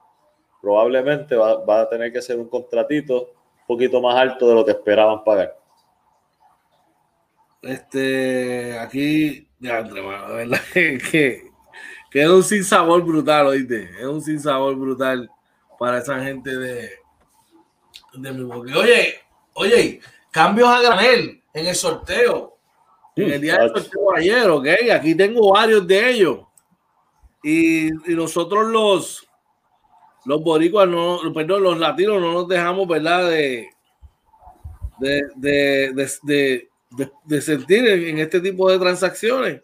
probablemente 0.61 1.35
va, 1.35 1.81
a 1.81 1.89
tener 1.89 2.11
que 2.11 2.21
ser 2.21 2.39
un 2.39 2.49
contratito 2.49 3.33
un 3.61 3.67
poquito 3.67 4.01
más 4.01 4.15
alto 4.15 4.47
de 4.49 4.55
lo 4.55 4.65
que 4.65 4.71
esperaban 4.71 5.23
pagar. 5.23 5.55
Este, 7.61 8.77
aquí, 8.79 9.47
ya, 9.59 9.81
¿verdad? 9.81 10.59
Que, 10.73 10.97
que, 10.97 11.43
que 12.09 12.21
es 12.21 12.29
un 12.29 12.43
sinsabor 12.43 13.03
brutal, 13.03 13.47
oíste. 13.47 13.89
Es 13.99 14.05
un 14.05 14.21
sinsabor 14.21 14.75
brutal 14.75 15.29
para 15.85 15.99
esa 15.99 16.19
gente 16.19 16.49
de, 16.49 16.89
de 18.13 18.31
Milwaukee. 18.31 18.73
Oye, 18.73 19.19
oye, 19.53 19.99
cambios 20.31 20.67
a 20.67 20.81
granel 20.81 21.43
en 21.53 21.67
el 21.67 21.75
sorteo. 21.75 22.57
En 23.15 23.33
el 23.33 23.39
día 23.39 23.59
del 23.59 23.69
sorteo 23.69 24.15
ayer, 24.15 24.49
ok. 24.49 24.67
Aquí 24.91 25.13
tengo 25.13 25.53
varios 25.53 25.85
de 25.85 26.09
ellos. 26.09 26.39
Y, 27.43 27.91
nosotros 28.07 28.65
los, 28.65 29.27
los 30.25 30.41
boricuas, 30.41 30.89
no, 30.89 31.19
perdón, 31.31 31.61
los 31.61 31.77
latinos 31.77 32.19
no 32.19 32.33
nos 32.33 32.47
dejamos, 32.47 32.87
¿verdad? 32.87 33.29
De, 33.29 33.69
de, 34.97 36.67
de, 37.27 37.41
sentir 37.41 37.87
en, 37.87 38.17
este 38.17 38.41
tipo 38.41 38.71
de 38.71 38.79
transacciones. 38.79 39.61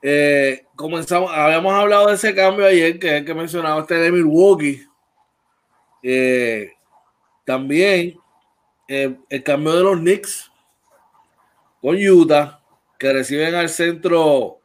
Eh, 0.00 0.64
comenzamos, 0.74 1.30
habíamos 1.30 1.74
hablado 1.74 2.06
de 2.06 2.14
ese 2.14 2.34
cambio 2.34 2.64
ayer, 2.64 2.98
que 2.98 3.08
es 3.08 3.12
el 3.12 3.24
que 3.26 3.34
mencionaba 3.34 3.82
este 3.82 3.96
de 3.96 4.10
Milwaukee. 4.10 4.82
Eh, 6.06 6.70
también 7.46 8.18
eh, 8.88 9.16
el 9.30 9.42
cambio 9.42 9.74
de 9.74 9.82
los 9.82 9.98
Knicks 9.98 10.52
con 11.80 11.96
Utah, 11.96 12.60
que 12.98 13.10
reciben 13.10 13.54
al 13.54 13.70
centro 13.70 14.60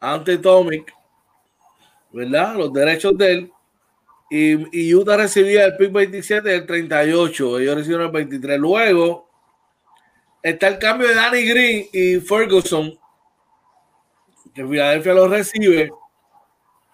ante 0.00 0.38
Tomic, 0.38 0.92
¿verdad? 2.12 2.56
Los 2.56 2.72
derechos 2.72 3.16
de 3.16 3.32
él. 3.32 3.52
Y, 4.30 4.92
Utah 4.92 5.16
recibía 5.16 5.64
el 5.64 5.76
pick 5.76 5.92
27 5.92 6.48
del 6.48 6.66
38, 6.66 7.60
ellos 7.60 7.76
recibieron 7.76 8.06
el 8.06 8.12
23. 8.12 8.58
Luego 8.58 9.30
está 10.42 10.66
el 10.66 10.78
cambio 10.80 11.06
de 11.06 11.14
Danny 11.14 11.42
Green 11.44 11.86
y 11.92 12.18
Ferguson 12.18 12.98
que 14.52 14.66
Filadelfia 14.66 15.14
lo 15.14 15.28
recibe 15.28 15.90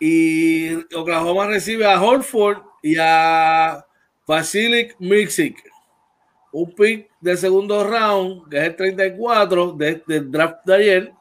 y 0.01 0.75
Oklahoma 0.95 1.47
recibe 1.47 1.87
a 1.87 2.01
Holford 2.01 2.70
y 2.83 2.97
a 2.99 3.85
Vasilic 4.27 4.97
Mixic. 4.99 5.57
Un 6.53 6.75
pick 6.75 7.11
de 7.21 7.37
segundo 7.37 7.85
round, 7.85 8.49
que 8.49 8.59
es 8.59 8.65
el 8.65 8.77
34 8.77 9.73
del 9.73 10.31
draft 10.31 10.65
de 10.65 10.75
ayer, 10.75 11.13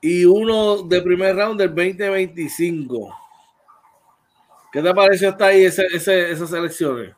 y 0.00 0.24
uno 0.24 0.82
de 0.82 1.02
primer 1.02 1.36
round 1.36 1.60
del 1.60 1.74
2025. 1.74 3.14
¿Qué 4.72 4.82
te 4.82 4.94
pareció 4.94 5.30
hasta 5.30 5.46
ahí 5.46 5.64
esas 5.64 6.52
elecciones? 6.52 7.14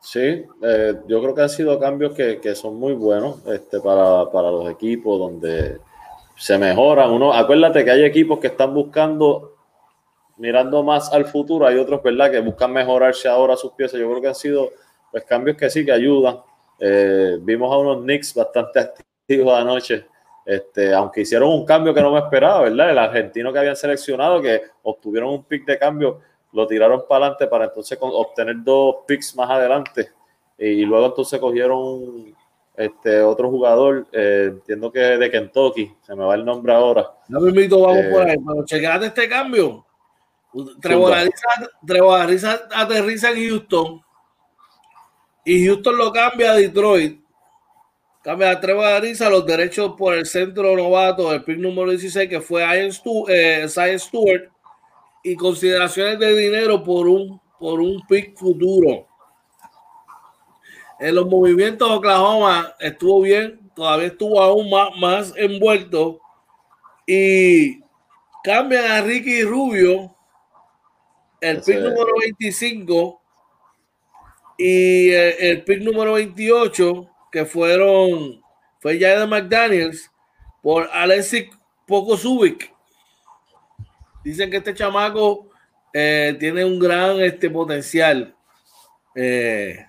Sí, 0.00 0.44
eh, 0.62 0.94
yo 1.06 1.22
creo 1.22 1.34
que 1.34 1.42
han 1.42 1.48
sido 1.48 1.78
cambios 1.80 2.14
que, 2.14 2.38
que 2.40 2.54
son 2.54 2.76
muy 2.78 2.92
buenos 2.92 3.44
este, 3.46 3.80
para, 3.80 4.30
para 4.30 4.50
los 4.50 4.70
equipos 4.70 5.18
donde 5.18 5.78
se 6.36 6.58
mejoran. 6.58 7.10
Uno, 7.10 7.32
acuérdate 7.32 7.84
que 7.84 7.90
hay 7.90 8.04
equipos 8.04 8.38
que 8.38 8.48
están 8.48 8.74
buscando, 8.74 9.53
mirando 10.36 10.82
más 10.82 11.12
al 11.12 11.26
futuro, 11.26 11.66
hay 11.66 11.78
otros, 11.78 12.02
¿verdad?, 12.02 12.30
que 12.30 12.40
buscan 12.40 12.72
mejorarse 12.72 13.28
ahora 13.28 13.56
sus 13.56 13.72
piezas. 13.72 14.00
Yo 14.00 14.08
creo 14.08 14.20
que 14.20 14.28
han 14.28 14.34
sido 14.34 14.70
pues, 15.10 15.24
cambios 15.24 15.56
que 15.56 15.70
sí 15.70 15.84
que 15.84 15.92
ayudan. 15.92 16.38
Eh, 16.78 17.38
vimos 17.40 17.72
a 17.72 17.78
unos 17.78 18.02
Knicks 18.02 18.34
bastante 18.34 18.80
activos 18.80 19.54
anoche, 19.54 20.06
este, 20.44 20.92
aunque 20.92 21.22
hicieron 21.22 21.50
un 21.50 21.64
cambio 21.64 21.94
que 21.94 22.02
no 22.02 22.12
me 22.12 22.18
esperaba, 22.18 22.62
¿verdad? 22.62 22.90
El 22.90 22.98
argentino 22.98 23.52
que 23.52 23.58
habían 23.60 23.76
seleccionado, 23.76 24.42
que 24.42 24.60
obtuvieron 24.82 25.30
un 25.30 25.44
pick 25.44 25.64
de 25.64 25.78
cambio, 25.78 26.20
lo 26.52 26.66
tiraron 26.66 27.04
para 27.08 27.26
adelante 27.26 27.46
para 27.46 27.66
entonces 27.66 27.98
obtener 28.00 28.56
dos 28.62 28.96
picks 29.06 29.34
más 29.36 29.50
adelante. 29.50 30.10
Y, 30.58 30.84
luego 30.84 31.06
entonces 31.06 31.40
cogieron 31.40 32.34
este 32.76 33.22
otro 33.22 33.50
jugador, 33.50 34.06
eh, 34.12 34.50
entiendo 34.50 34.90
que 34.90 35.00
de 35.00 35.30
Kentucky, 35.30 35.92
se 36.02 36.14
me 36.14 36.24
va 36.24 36.34
el 36.34 36.44
nombre 36.44 36.72
ahora. 36.72 37.08
No 37.28 37.40
me 37.40 37.50
invito, 37.50 37.80
vamos 37.80 38.04
por 38.06 38.22
eh, 38.22 38.32
ahí, 38.32 38.36
pero 38.44 38.64
chequeate 38.64 39.06
este 39.06 39.28
cambio. 39.28 39.84
Trevor 40.80 42.20
Ariza, 42.20 42.68
aterriza 42.72 43.30
en 43.30 43.48
Houston 43.48 44.04
y 45.44 45.66
Houston 45.66 45.96
lo 45.96 46.12
cambia 46.12 46.52
a 46.52 46.56
Detroit. 46.56 47.20
Cambia 48.22 48.50
a 48.50 48.60
Trevor 48.60 48.86
Ariza 48.86 49.28
los 49.28 49.44
derechos 49.44 49.92
por 49.98 50.14
el 50.14 50.24
centro 50.24 50.74
novato, 50.74 51.30
el 51.32 51.44
pick 51.44 51.58
número 51.58 51.90
16, 51.90 52.28
que 52.28 52.40
fue 52.40 52.62
Ian 52.62 52.90
eh, 53.28 53.98
Stewart, 53.98 54.50
y 55.22 55.36
consideraciones 55.36 56.18
de 56.18 56.34
dinero 56.34 56.82
por 56.82 57.06
un, 57.06 57.38
por 57.58 57.80
un 57.80 58.00
pick 58.06 58.34
futuro. 58.36 59.06
En 60.98 61.14
los 61.14 61.26
movimientos 61.26 61.86
de 61.86 61.96
Oklahoma 61.96 62.74
estuvo 62.80 63.20
bien, 63.20 63.70
todavía 63.74 64.06
estuvo 64.06 64.40
aún 64.40 64.70
más, 64.70 64.88
más 64.98 65.32
envuelto. 65.36 66.20
Y 67.06 67.82
cambian 68.42 68.90
a 68.90 69.02
Ricky 69.02 69.42
Rubio, 69.42 70.13
el 71.50 71.60
pick 71.60 71.78
número 71.78 72.12
25 72.20 73.22
y 74.58 75.10
el, 75.10 75.64
pick 75.64 75.82
número 75.82 76.14
28, 76.14 77.10
que 77.30 77.44
fueron, 77.44 78.42
fue 78.80 78.98
ya 78.98 79.18
de 79.18 79.26
McDaniels, 79.26 80.10
por 80.62 80.88
Alexis 80.92 81.48
Pokosubic. 81.86 82.72
Dicen 84.22 84.50
que 84.50 84.58
este 84.58 84.74
chamaco 84.74 85.50
eh, 85.92 86.36
tiene 86.38 86.64
un 86.64 86.78
gran 86.78 87.20
este, 87.20 87.50
potencial. 87.50 88.34
Eh, 89.14 89.84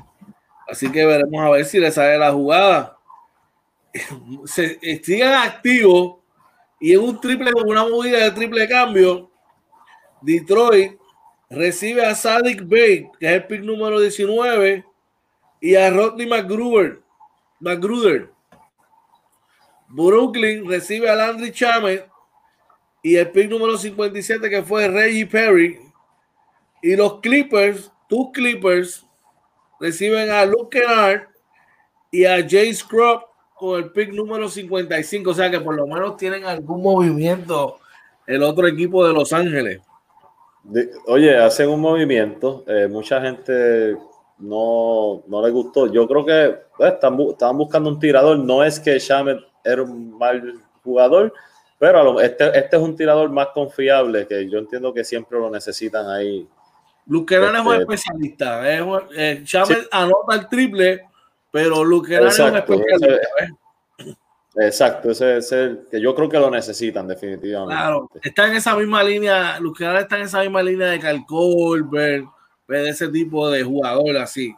Así 0.67 0.91
que 0.91 1.05
veremos 1.05 1.41
a 1.41 1.49
ver 1.49 1.65
si 1.65 1.79
le 1.79 1.91
sale 1.91 2.17
la 2.17 2.31
jugada. 2.31 2.97
Se, 4.45 4.79
sigan 5.03 5.33
activos 5.33 6.17
y 6.79 6.93
en 6.93 6.99
un 7.01 7.19
triple, 7.21 7.51
una 7.65 7.83
movida 7.83 8.19
de 8.19 8.31
triple 8.31 8.67
cambio, 8.67 9.31
Detroit 10.21 10.99
recibe 11.49 12.05
a 12.05 12.15
Sadik 12.15 12.67
Bay, 12.67 13.09
que 13.19 13.27
es 13.27 13.31
el 13.33 13.47
pick 13.47 13.61
número 13.61 13.99
19, 13.99 14.85
y 15.61 15.75
a 15.75 15.89
Rodney 15.89 16.27
McGruder. 16.27 17.01
McGruder. 17.59 18.31
Brooklyn 19.87 20.67
recibe 20.67 21.09
a 21.09 21.15
Landry 21.15 21.51
Chamet 21.51 22.07
y 23.01 23.15
el 23.15 23.29
pick 23.31 23.49
número 23.49 23.77
57 23.77 24.49
que 24.49 24.63
fue 24.63 24.87
Reggie 24.87 25.25
Perry. 25.25 25.79
Y 26.81 26.95
los 26.95 27.19
Clippers, 27.21 27.91
tus 28.09 28.31
Clippers, 28.31 29.05
reciben 29.79 30.29
a 30.31 30.45
Luke 30.45 30.79
Kennard 30.79 31.27
y 32.11 32.25
a 32.25 32.47
Jay 32.47 32.73
Scrub 32.73 33.21
con 33.55 33.83
el 33.83 33.91
pick 33.91 34.11
número 34.11 34.49
55. 34.49 35.29
O 35.29 35.33
sea 35.33 35.49
que 35.49 35.59
por 35.59 35.75
lo 35.75 35.87
menos 35.87 36.17
tienen 36.17 36.45
algún 36.45 36.81
movimiento 36.81 37.79
el 38.27 38.43
otro 38.43 38.67
equipo 38.67 39.05
de 39.07 39.13
Los 39.13 39.33
Ángeles. 39.33 39.81
Oye, 41.07 41.37
hacen 41.37 41.69
un 41.69 41.81
movimiento. 41.81 42.63
Eh, 42.67 42.87
mucha 42.87 43.21
gente 43.21 43.97
no, 44.39 45.23
no 45.27 45.45
le 45.45 45.51
gustó. 45.51 45.87
Yo 45.91 46.07
creo 46.07 46.25
que 46.25 46.57
pues, 46.77 46.93
están, 46.93 47.19
estaban 47.21 47.57
buscando 47.57 47.89
un 47.89 47.99
tirador. 47.99 48.37
No 48.39 48.63
es 48.63 48.79
que 48.79 48.99
Shamet 48.99 49.39
era 49.63 49.81
un 49.81 50.17
mal 50.17 50.53
jugador, 50.83 51.33
pero 51.79 52.19
este, 52.21 52.57
este 52.57 52.77
es 52.77 52.81
un 52.81 52.95
tirador 52.95 53.29
más 53.29 53.47
confiable 53.47 54.27
que 54.27 54.49
yo 54.49 54.59
entiendo 54.59 54.93
que 54.93 55.03
siempre 55.03 55.39
lo 55.39 55.49
necesitan 55.49 56.09
ahí. 56.09 56.47
Luke 57.07 57.35
es 57.35 57.41
un 57.41 57.55
este, 57.55 57.81
especialista. 57.81 58.73
Es, 58.73 58.81
eh, 59.15 59.87
anota 59.91 60.35
el 60.35 60.47
triple, 60.47 61.01
pero 61.51 61.83
Luke 61.83 62.15
es 62.15 62.39
un 62.39 62.55
especialista. 62.55 63.07
Exacto, 64.57 65.11
ese 65.11 65.37
es 65.37 65.51
el 65.51 65.87
que 65.89 66.01
yo 66.01 66.13
creo 66.15 66.29
que 66.29 66.39
lo 66.39 66.49
necesitan 66.49 67.07
definitivamente. 67.07 67.75
Claro, 67.75 68.09
está 68.21 68.47
en 68.47 68.55
esa 68.55 68.75
misma 68.75 69.03
línea, 69.03 69.59
Luke 69.59 69.85
está 69.99 70.17
en 70.17 70.23
esa 70.23 70.41
misma 70.41 70.63
línea 70.63 70.87
de 70.87 70.99
Cal 70.99 71.25
Colbert, 71.25 72.25
de 72.67 72.89
ese 72.89 73.07
tipo 73.09 73.49
de 73.49 73.63
jugador 73.63 74.17
así. 74.17 74.55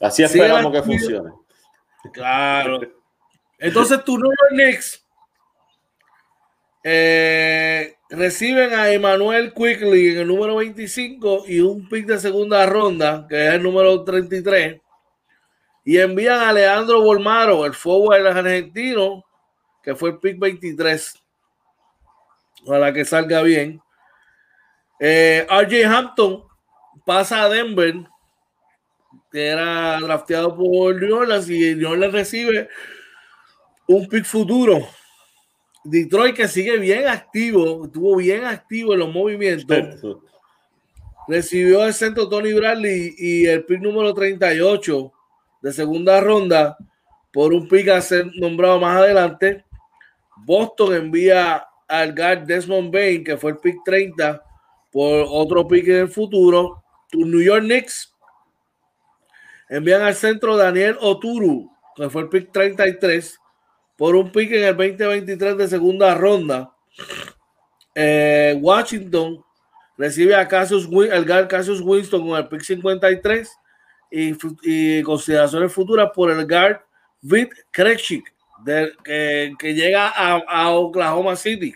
Así 0.00 0.22
esperamos 0.22 0.72
que 0.72 0.82
funcione. 0.82 1.30
Claro. 2.12 2.80
Entonces 3.58 4.02
tu 4.04 4.16
número 4.16 4.48
Knicks 4.50 5.04
eh, 6.82 7.96
reciben 8.08 8.72
a 8.72 8.90
Emmanuel 8.90 9.52
Quickly 9.52 10.10
en 10.10 10.18
el 10.20 10.28
número 10.28 10.56
25 10.56 11.44
y 11.46 11.60
un 11.60 11.86
pick 11.88 12.06
de 12.06 12.18
segunda 12.18 12.64
ronda, 12.64 13.26
que 13.28 13.48
es 13.48 13.54
el 13.54 13.62
número 13.62 14.02
33. 14.02 14.80
Y 15.84 15.98
envían 15.98 16.40
a 16.40 16.52
Leandro 16.52 17.02
Bolmaro, 17.02 17.64
el 17.64 17.74
forward 17.74 18.26
argentino, 18.26 19.24
que 19.82 19.94
fue 19.94 20.10
el 20.10 20.18
pick 20.18 20.38
23. 20.38 21.14
Para 22.66 22.92
que 22.92 23.04
salga 23.04 23.42
bien. 23.42 23.80
Eh, 24.98 25.46
RJ 25.48 25.84
Hampton 25.86 26.44
pasa 27.06 27.42
a 27.42 27.48
Denver, 27.48 27.94
que 29.32 29.46
era 29.46 29.98
drafteado 29.98 30.54
por 30.54 31.00
New 31.00 31.16
Orleans, 31.16 31.48
y 31.48 31.74
New 31.74 31.90
Orleans 31.90 32.12
recibe 32.12 32.68
un 33.86 34.06
pick 34.08 34.24
futuro. 34.24 34.86
Detroit 35.82 36.36
que 36.36 36.46
sigue 36.46 36.76
bien 36.78 37.08
activo, 37.08 37.86
estuvo 37.86 38.16
bien 38.16 38.44
activo 38.44 38.92
en 38.92 39.00
los 39.00 39.12
movimientos. 39.12 40.18
Recibió 41.26 41.86
el 41.86 41.94
centro 41.94 42.28
Tony 42.28 42.52
Bradley 42.52 43.14
y 43.16 43.46
el 43.46 43.64
pick 43.64 43.80
número 43.80 44.12
38 44.12 45.12
de 45.62 45.72
segunda 45.72 46.20
ronda 46.20 46.76
por 47.32 47.52
un 47.52 47.68
pick 47.68 47.88
a 47.88 48.00
ser 48.00 48.26
nombrado 48.34 48.80
más 48.80 48.96
adelante. 48.96 49.64
Boston 50.44 50.94
envía 50.94 51.64
al 51.86 52.14
guard 52.14 52.46
Desmond 52.46 52.92
Bain, 52.92 53.24
que 53.24 53.36
fue 53.36 53.52
el 53.52 53.58
pick 53.58 53.78
30, 53.84 54.42
por 54.90 55.26
otro 55.28 55.66
pick 55.66 55.88
en 55.88 55.96
el 55.96 56.08
futuro. 56.08 56.82
New 57.12 57.42
York 57.42 57.64
Knicks 57.64 58.14
envían 59.68 60.02
al 60.02 60.14
centro 60.14 60.56
Daniel 60.56 60.96
Oturu, 61.00 61.70
que 61.96 62.08
fue 62.08 62.22
el 62.22 62.28
pick 62.28 62.52
33, 62.52 63.38
por 63.96 64.16
un 64.16 64.30
pick 64.32 64.52
en 64.52 64.64
el 64.64 64.76
2023 64.76 65.56
de 65.56 65.68
segunda 65.68 66.14
ronda. 66.14 66.72
Eh, 67.94 68.56
Washington 68.60 69.44
recibe 69.98 70.34
a 70.34 70.48
Cassius, 70.48 70.88
el 71.10 71.26
guard 71.26 71.48
Cassius 71.48 71.80
Winston 71.80 72.26
con 72.26 72.38
el 72.38 72.48
pick 72.48 72.62
53 72.62 73.50
y, 74.10 74.36
y 74.62 75.02
consideraciones 75.02 75.72
futuras 75.72 76.10
por 76.14 76.30
el 76.30 76.46
guard 76.46 76.80
Vic 77.22 77.66
Krejcik, 77.70 78.34
que, 79.04 79.54
que, 79.58 79.74
llega 79.74 80.08
a, 80.08 80.38
a 80.46 80.70
Oklahoma 80.70 81.36
City. 81.36 81.74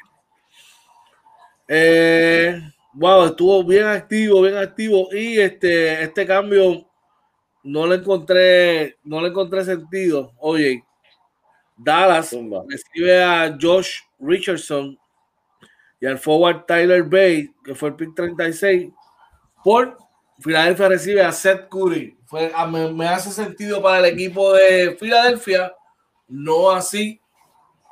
Eh, 1.68 2.60
wow, 2.94 3.26
estuvo 3.26 3.64
bien 3.64 3.84
activo, 3.84 4.42
bien 4.42 4.56
activo. 4.56 5.08
Y 5.12 5.38
este, 5.38 6.02
este 6.02 6.26
cambio 6.26 6.86
no 7.62 7.86
le 7.86 7.96
encontré, 7.96 8.98
no 9.04 9.20
le 9.20 9.28
encontré 9.28 9.64
sentido. 9.64 10.32
Oye, 10.38 10.84
Dallas 11.76 12.36
recibe 12.68 13.22
a 13.22 13.56
Josh 13.60 14.00
Richardson 14.18 14.98
y 16.00 16.06
al 16.06 16.18
forward 16.18 16.64
Tyler 16.66 17.02
Bay, 17.02 17.50
que 17.64 17.74
fue 17.74 17.90
el 17.90 17.96
pick 17.96 18.14
36, 18.14 18.92
por 19.62 19.96
Filadelfia 20.40 20.88
recibe 20.88 21.22
a 21.22 21.32
Seth 21.32 21.68
Curry. 21.68 22.16
Fue, 22.34 22.50
ah, 22.52 22.66
me, 22.66 23.06
hace 23.06 23.30
sentido 23.30 23.80
para 23.80 24.00
el 24.00 24.06
equipo 24.06 24.54
de 24.54 24.96
Filadelfia, 24.98 25.72
no 26.26 26.72
así 26.72 27.20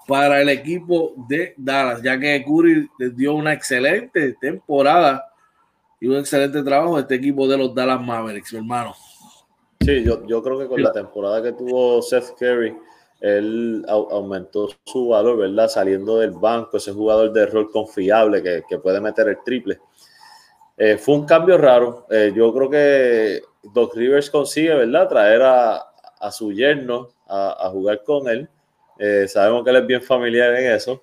para 0.09 0.43
el 0.43 0.49
equipo 0.49 1.15
de 1.29 1.55
Dallas, 1.57 2.03
ya 2.03 2.19
que 2.19 2.45
Curry 2.45 2.91
les 2.99 3.17
dio 3.17 3.35
una 3.35 3.53
excelente 3.53 4.33
temporada 4.41 5.25
y 6.01 6.09
un 6.09 6.17
excelente 6.17 6.61
trabajo 6.65 6.99
este 6.99 7.15
equipo 7.15 7.47
de 7.47 7.57
los 7.57 7.73
Dallas 7.73 8.03
Mavericks, 8.03 8.53
hermano. 8.53 8.97
Sí, 9.81 10.03
yo, 10.03 10.27
yo 10.27 10.43
creo 10.43 10.59
que 10.59 10.67
con 10.67 10.83
la 10.83 10.91
temporada 10.91 11.41
que 11.41 11.53
tuvo 11.53 12.03
Seth 12.03 12.35
Curry, 12.37 12.77
él 13.21 13.87
aumentó 13.89 14.71
su 14.85 15.07
valor, 15.07 15.37
¿verdad? 15.37 15.69
Saliendo 15.69 16.19
del 16.19 16.33
banco, 16.33 16.79
ese 16.79 16.91
jugador 16.91 17.33
de 17.33 17.47
rol 17.47 17.71
confiable 17.71 18.43
que, 18.43 18.79
puede 18.81 19.01
meter 19.01 19.29
el 19.29 19.39
triple. 19.45 19.79
Eh, 20.77 20.99
fue 20.99 21.15
un 21.15 21.27
cambio 21.27 21.57
raro. 21.59 22.09
Eh, 22.11 22.33
yo 22.35 22.53
creo 22.53 22.69
que 22.69 23.52
Doc 23.63 23.95
Rivers 23.95 24.31
consigue, 24.31 24.75
¿verdad? 24.75 25.09
Traer 25.09 25.43
a, 25.43 26.31
su 26.31 26.53
yerno 26.53 27.09
a, 27.27 27.69
jugar 27.71 28.03
con 28.03 28.29
él. 28.29 28.49
Eh, 28.99 29.27
sabemos 29.29 29.65
que 29.65 29.71
él 29.71 29.77
es 29.77 29.87
bien 29.87 30.03
familiar 30.03 30.55
en 30.55 30.73
eso. 30.73 31.03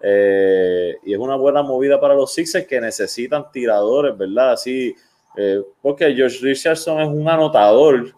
y 0.00 1.12
es 1.12 1.18
una 1.18 1.36
buena 1.36 1.62
movida 1.62 2.00
para 2.00 2.14
los 2.14 2.32
Sixers 2.32 2.66
que 2.66 2.80
necesitan 2.80 3.50
tiradores, 3.50 4.16
¿verdad? 4.16 4.52
Así, 4.52 4.94
porque 5.80 6.14
George 6.14 6.38
Richardson 6.42 7.00
es 7.00 7.08
un 7.08 7.28
anotador, 7.28 8.12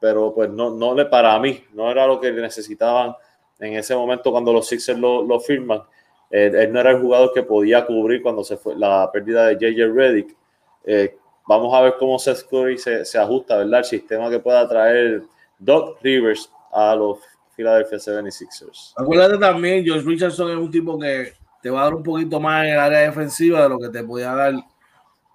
pero 0.00 0.34
pues 0.34 0.50
no, 0.50 0.70
no 0.70 0.94
le, 0.94 1.06
para 1.06 1.38
mí, 1.38 1.64
no 1.72 1.90
era 1.90 2.06
lo 2.06 2.20
que 2.20 2.30
necesitaban 2.32 3.14
en 3.58 3.74
ese 3.74 3.94
momento 3.94 4.30
cuando 4.30 4.52
los 4.52 4.66
Sixers 4.66 4.98
lo, 4.98 5.40
firman. 5.40 5.82
él 6.30 6.72
no 6.72 6.80
era 6.80 6.90
el 6.90 7.00
jugador 7.00 7.32
que 7.32 7.42
podía 7.42 7.86
cubrir 7.86 8.22
cuando 8.22 8.44
se 8.44 8.56
fue 8.56 8.76
la 8.76 9.10
pérdida 9.12 9.46
de 9.46 9.54
JJ 9.54 9.92
Reddick. 9.94 10.36
Eh, 10.84 11.16
vamos 11.46 11.74
a 11.74 11.80
ver 11.82 11.94
cómo 11.98 12.18
Seth 12.18 12.48
Curry 12.48 12.78
se, 12.78 13.04
se, 13.04 13.18
ajusta, 13.18 13.58
¿verdad? 13.58 13.80
El 13.80 13.84
sistema 13.84 14.30
que 14.30 14.38
pueda 14.38 14.68
traer 14.68 15.22
Doc 15.58 15.98
Rivers 16.02 16.50
a 16.72 16.94
los 16.94 17.18
Philadelphia 17.54 17.98
76ers. 17.98 18.92
Acuérdate 18.96 19.38
también, 19.38 19.84
George 19.84 20.06
Richardson 20.06 20.50
es 20.50 20.56
un 20.56 20.70
tipo 20.70 20.98
que 20.98 21.32
te 21.62 21.70
va 21.70 21.80
a 21.80 21.84
dar 21.84 21.94
un 21.94 22.02
poquito 22.02 22.38
más 22.38 22.64
en 22.64 22.74
el 22.74 22.78
área 22.78 23.00
defensiva 23.00 23.62
de 23.62 23.68
lo 23.68 23.78
que 23.78 23.88
te 23.88 24.04
podía 24.04 24.34
dar 24.34 24.54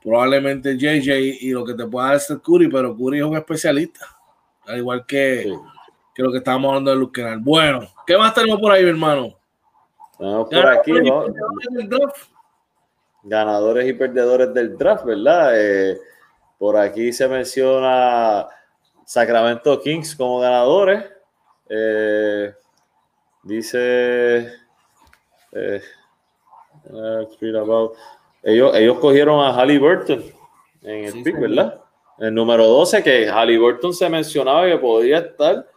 probablemente 0.03 0.77
JJ 0.77 1.37
y 1.41 1.51
lo 1.51 1.63
que 1.65 1.73
te 1.73 1.85
pueda 1.85 2.09
dar 2.09 2.19
Seth 2.19 2.41
Curry, 2.41 2.69
pero 2.69 2.95
Curry 2.95 3.19
es 3.19 3.25
un 3.25 3.37
especialista 3.37 4.05
al 4.65 4.77
igual 4.77 5.05
que, 5.05 5.53
que 6.13 6.23
lo 6.23 6.31
que 6.31 6.37
estábamos 6.37 6.69
hablando 6.69 6.91
de 6.91 6.97
Luke 6.97 7.37
Bueno, 7.39 7.87
¿qué 8.05 8.17
más 8.17 8.33
tenemos 8.33 8.59
por 8.59 8.71
ahí, 8.71 8.83
hermano? 8.83 9.35
por 10.17 10.67
aquí, 10.67 10.91
¿no? 10.91 11.25
Ganadores 13.23 13.87
y 13.87 13.93
perdedores 13.93 14.53
del 14.53 14.77
draft, 14.77 15.05
¿verdad? 15.05 15.51
Eh, 15.55 15.99
por 16.57 16.77
aquí 16.77 17.11
se 17.13 17.27
menciona 17.27 18.47
Sacramento 19.05 19.79
Kings 19.79 20.15
como 20.15 20.39
ganadores. 20.39 21.03
Eh, 21.69 22.53
dice. 23.43 24.53
Eh, 25.51 25.81
ellos, 28.43 28.75
ellos 28.75 28.99
cogieron 28.99 29.39
a 29.39 29.53
Halliburton 29.53 30.23
en 30.81 31.05
el 31.05 31.23
pick, 31.23 31.39
¿verdad? 31.39 31.79
El 32.17 32.33
número 32.33 32.65
12, 32.65 33.03
que 33.03 33.29
Halliburton 33.29 33.93
se 33.93 34.09
mencionaba 34.09 34.65
que 34.65 34.77
podía 34.77 35.19
estar 35.19 35.67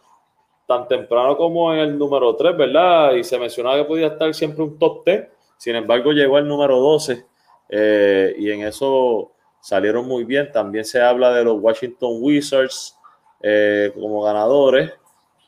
tan 0.67 0.87
temprano 0.87 1.37
como 1.37 1.73
en 1.73 1.79
el 1.79 1.97
número 1.97 2.35
3, 2.35 2.57
¿verdad? 2.57 3.13
Y 3.13 3.23
se 3.23 3.37
mencionaba 3.37 3.77
que 3.77 3.85
podía 3.85 4.07
estar 4.07 4.33
siempre 4.33 4.63
un 4.63 4.79
top 4.79 5.05
10. 5.05 5.27
Sin 5.57 5.75
embargo, 5.75 6.11
llegó 6.11 6.37
al 6.37 6.47
número 6.47 6.79
12 6.79 7.25
eh, 7.69 8.35
y 8.37 8.51
en 8.51 8.61
eso 8.61 9.31
salieron 9.59 10.07
muy 10.07 10.23
bien. 10.23 10.51
También 10.51 10.85
se 10.85 11.01
habla 11.01 11.33
de 11.33 11.43
los 11.43 11.59
Washington 11.59 12.17
Wizards 12.19 12.97
eh, 13.41 13.91
como 13.93 14.21
ganadores 14.21 14.91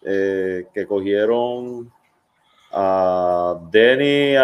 eh, 0.03 0.67
que 0.73 0.85
cogieron 0.85 1.91
a 2.71 3.59
Denny 3.71 4.35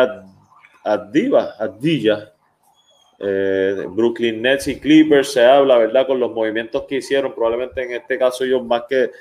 Adiva, 0.83 1.55
Adilla, 1.59 2.29
Eh, 3.25 3.85
Brooklyn 3.87 4.41
Nets 4.41 4.67
y 4.67 4.79
Clippers 4.79 5.31
se 5.31 5.45
habla, 5.45 5.77
¿verdad? 5.77 6.05
Con 6.05 6.19
los 6.19 6.31
movimientos 6.31 6.83
que 6.83 6.95
hicieron, 6.95 7.33
probablemente 7.33 7.81
en 7.81 7.93
este 7.93 8.17
caso 8.17 8.43
ellos 8.43 8.65
más 8.65 8.83
que 8.89 9.11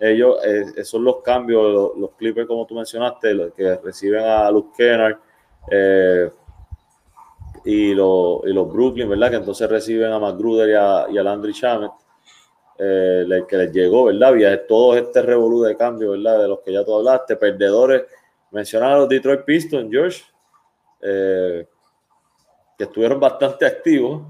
ellos, 0.00 0.38
eh, 0.44 0.82
son 0.82 1.04
los 1.04 1.22
cambios, 1.22 1.96
los, 1.96 2.10
Clippers 2.16 2.48
como 2.48 2.66
tú 2.66 2.74
mencionaste, 2.74 3.34
los 3.34 3.52
que 3.54 3.76
reciben 3.76 4.24
a 4.24 4.50
Luke 4.50 4.72
Kennard 4.76 5.16
eh, 5.70 6.28
y, 7.64 7.94
los, 7.94 8.40
y, 8.44 8.52
los 8.52 8.72
Brooklyn, 8.72 9.08
¿verdad? 9.08 9.30
Que 9.30 9.36
entonces 9.36 9.68
reciben 9.68 10.12
a 10.12 10.18
McGruder 10.18 10.70
y 10.70 10.74
a, 10.74 11.06
y 11.10 11.18
a 11.18 11.22
Landry 11.22 11.52
Shamet, 11.52 11.90
que 12.76 13.56
les 13.56 13.72
llegó, 13.72 14.04
¿verdad? 14.04 14.30
Había 14.30 14.66
todo 14.66 14.96
este 14.96 15.22
revolú 15.22 15.62
de 15.62 15.76
cambio, 15.76 16.12
¿verdad? 16.12 16.42
De 16.42 16.48
los 16.48 16.60
que 16.60 16.72
ya 16.72 16.84
tú 16.84 16.94
hablaste, 16.94 17.36
perdedores, 17.36 18.02
mencionaron 18.50 18.94
a 18.94 18.98
los 19.00 19.08
Detroit 19.08 19.44
Pistons, 19.44 19.90
George 19.90 20.24
que 22.82 22.84
estuvieron 22.84 23.20
bastante 23.20 23.66
activos. 23.66 24.22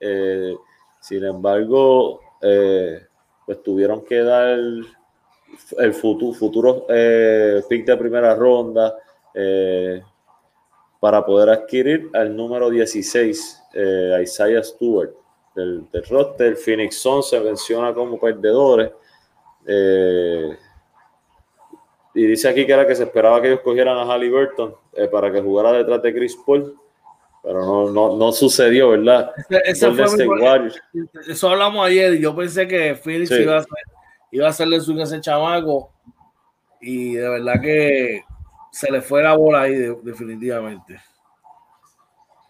Eh, 0.00 0.56
sin 1.00 1.24
embargo, 1.24 2.20
eh, 2.42 3.06
pues 3.46 3.62
tuvieron 3.62 4.04
que 4.04 4.18
dar 4.22 4.48
el, 4.48 5.94
futuro, 5.94 6.32
futuro 6.32 6.86
eh, 6.88 7.62
pick 7.68 7.86
de 7.86 7.96
primera 7.96 8.34
ronda 8.34 8.96
para 11.00 11.24
poder 11.24 11.48
adquirir 11.48 12.10
al 12.12 12.36
número 12.36 12.70
16, 12.70 13.62
a 14.14 14.20
Isaiah 14.20 14.62
Stewart 14.62 15.10
del, 15.54 15.90
del 15.90 16.04
roster. 16.04 16.56
Phoenix 16.56 16.96
Sun 16.96 17.22
se 17.22 17.40
menciona 17.40 17.92
como 17.92 18.20
perdedores. 18.20 18.92
y 22.14 22.26
dice 22.26 22.48
aquí 22.48 22.66
que 22.66 22.72
era 22.72 22.86
que 22.86 22.94
se 22.94 23.04
esperaba 23.04 23.40
que 23.40 23.48
ellos 23.48 23.60
cogieran 23.60 23.96
a 23.96 24.04
Halliburton 24.04 24.74
para 25.10 25.32
que 25.32 25.40
jugara 25.40 25.72
detrás 25.72 26.02
de 26.02 26.14
Chris 26.14 26.36
Paul 26.46 26.76
pero 27.42 27.64
no, 27.64 27.90
no, 27.90 28.16
no 28.16 28.32
sucedió, 28.32 28.90
¿verdad? 28.90 29.32
eso 31.26 31.48
hablamos 31.48 31.86
ayer 31.86 32.14
y 32.14 32.20
yo 32.20 32.36
pensé 32.36 32.68
que 32.68 32.94
Phoenix 32.94 33.30
iba, 33.30 33.54
a 33.54 33.58
hacer, 33.58 33.70
iba 34.30 34.46
a 34.46 34.50
hacerle 34.50 34.80
su 34.80 34.98
a 34.98 35.04
ese 35.04 35.20
chamaco 35.20 35.90
y 36.80 37.14
de 37.14 37.28
verdad 37.28 37.60
que 37.62 38.24
se 38.70 38.90
le 38.90 39.00
fue 39.00 39.22
la 39.22 39.34
bola 39.34 39.62
ahí 39.62 39.74
definitivamente. 40.02 41.00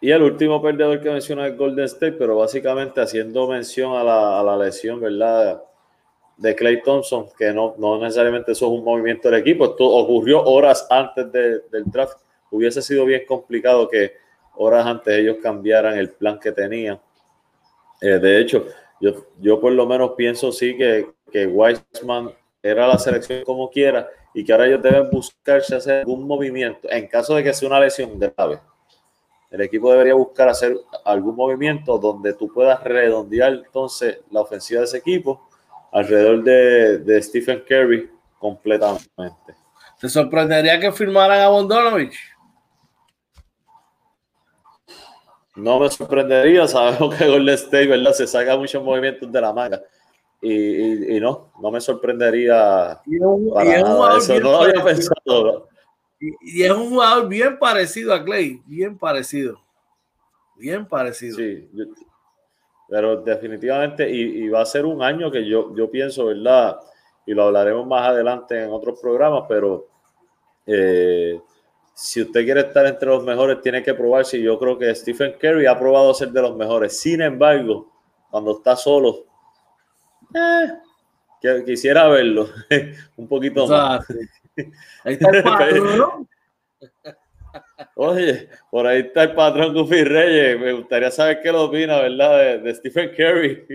Y 0.01 0.11
el 0.11 0.23
último 0.23 0.63
perdedor 0.63 1.01
que 1.01 1.11
menciona 1.11 1.47
es 1.47 1.57
Golden 1.57 1.85
State, 1.85 2.13
pero 2.13 2.37
básicamente 2.37 3.01
haciendo 3.01 3.47
mención 3.49 3.95
a 3.97 4.03
la, 4.03 4.41
a 4.41 4.43
la 4.43 4.57
lesión, 4.57 4.99
¿verdad? 5.01 5.63
De 6.39 6.55
Clay 6.55 6.83
Thompson, 6.83 7.27
que 7.37 7.53
no, 7.53 7.75
no 7.77 7.99
necesariamente 7.99 8.53
eso 8.53 8.67
es 8.67 8.73
un 8.73 8.85
movimiento 8.85 9.31
del 9.31 9.41
equipo, 9.41 9.67
esto 9.67 9.85
ocurrió 9.85 10.43
horas 10.43 10.87
antes 10.89 11.31
del 11.31 11.85
draft. 11.87 12.19
Hubiese 12.51 12.81
sido 12.81 13.05
bien 13.05 13.23
complicado 13.27 13.87
que 13.89 14.15
horas 14.57 14.87
antes 14.87 15.19
ellos 15.19 15.37
cambiaran 15.43 15.99
el 15.99 16.11
plan 16.11 16.39
que 16.39 16.53
tenían. 16.53 16.99
Eh, 18.01 18.19
de 18.19 18.41
hecho, 18.41 18.67
yo, 19.01 19.27
yo 19.39 19.61
por 19.61 19.73
lo 19.73 19.87
menos 19.87 20.13
pienso 20.17 20.51
sí 20.51 20.79
que, 20.79 21.11
que 21.31 21.53
era 22.63 22.89
la 22.89 22.99
selección 22.99 23.45
como 23.45 23.71
quiera 23.71 24.09
y 24.35 24.45
que 24.45 24.53
ahora 24.53 24.67
ellos 24.67 24.83
deben 24.83 25.11
buscarse 25.11 25.75
hacer 25.75 26.01
algún 26.01 26.27
movimiento 26.27 26.89
en 26.91 27.07
caso 27.09 27.35
de 27.35 27.43
que 27.43 27.53
sea 27.53 27.69
una 27.69 27.81
lesión 27.81 28.19
grave. 28.19 28.61
El 29.51 29.63
equipo 29.63 29.91
debería 29.91 30.15
buscar 30.15 30.49
hacer 30.49 30.77
algún 31.05 31.35
movimiento 31.35 31.99
donde 31.99 32.35
tú 32.35 32.53
puedas 32.53 32.83
redondear 32.85 33.53
entonces 33.53 34.21
la 34.31 34.43
ofensiva 34.43 34.81
de 34.81 34.87
ese 34.87 34.99
equipo 34.99 35.49
alrededor 35.93 36.45
de, 36.45 36.99
de 36.99 37.23
Stephen 37.23 37.65
Curry 37.67 38.09
completamente. 38.39 39.55
¿Te 40.01 40.09
sorprendería 40.09 40.79
que 40.79 40.93
firmaran 40.93 41.41
a 41.41 41.49
Bondonovich? 41.49 42.17
No 45.57 45.81
me 45.81 45.91
sorprendería, 45.91 46.67
sabemos 46.69 47.15
que 47.17 47.29
Golden 47.29 47.55
State, 47.55 47.89
¿verdad? 47.89 48.13
Se 48.13 48.27
saca 48.27 48.57
muchos 48.57 48.83
movimientos 48.83 49.31
de 49.31 49.41
la 49.41 49.53
manga. 49.53 49.83
Y, 50.43 51.17
y, 51.17 51.21
no, 51.21 51.53
no 51.61 51.71
me 51.71 51.81
sorprendería 51.81 53.01
para 53.55 53.83
nada. 53.83 54.17
Eso 54.17 54.41
no 54.41 54.51
lo 54.53 54.63
había 54.63 54.83
pensado. 54.83 55.69
Y, 56.19 56.63
es 56.63 56.71
un 56.71 56.91
jugador 56.91 57.29
bien 57.29 57.59
parecido 57.59 58.13
a 58.15 58.25
Clay, 58.25 58.63
bien 58.67 58.97
parecido. 58.99 59.61
Bien 60.57 60.87
parecido. 60.87 61.37
Sí, 61.37 61.69
pero 62.89 63.23
definitivamente, 63.23 64.11
y, 64.11 64.49
va 64.49 64.63
a 64.63 64.67
ser 64.67 64.85
un 64.85 65.03
año 65.03 65.31
que 65.31 65.47
yo, 65.47 65.75
yo 65.75 65.91
pienso, 65.91 66.27
¿verdad? 66.27 66.81
Y 67.25 67.33
lo 67.33 67.45
hablaremos 67.45 67.87
más 67.87 68.09
adelante 68.09 68.63
en 68.63 68.71
otros 68.71 69.01
programas, 69.01 69.45
pero 69.49 69.89
eh, 70.67 71.41
si 71.95 72.23
usted 72.23 72.45
quiere 72.45 72.61
estar 72.61 72.85
entre 72.87 73.09
los 73.09 73.23
mejores, 73.23 73.61
tiene 73.61 73.83
que 73.83 73.95
probarse. 73.95 74.39
Y 74.39 74.43
yo 74.43 74.59
creo 74.59 74.77
que 74.77 74.95
Stephen 74.95 75.35
Curry 75.39 75.67
ha 75.67 75.79
probado 75.79 76.13
ser 76.13 76.31
de 76.31 76.43
los 76.43 76.57
mejores. 76.57 76.99
Sin 76.99 77.21
embargo, 77.23 77.93
cuando 78.31 78.59
está 78.59 78.75
solo, 78.75 79.27
eh, 80.35 81.63
quisiera 81.65 82.09
verlo 82.09 82.49
un 83.17 83.29
poquito 83.29 83.67
más. 83.67 84.07
Ahí 85.05 85.15
está 85.15 85.31
el 85.31 85.43
patrón, 85.43 86.29
Oye, 87.97 88.49
por 88.71 88.87
ahí 88.87 89.01
está 89.01 89.25
el 89.25 89.35
patrón 89.35 89.75
Goofy 89.75 90.05
Reyes. 90.05 90.61
Me 90.61 90.73
gustaría 90.73 91.11
saber 91.11 91.41
qué 91.43 91.53
lo 91.53 91.65
opina, 91.65 92.01
¿verdad? 92.01 92.61
De, 92.61 92.75
Stephen 92.75 93.11
Curry. 93.17 93.67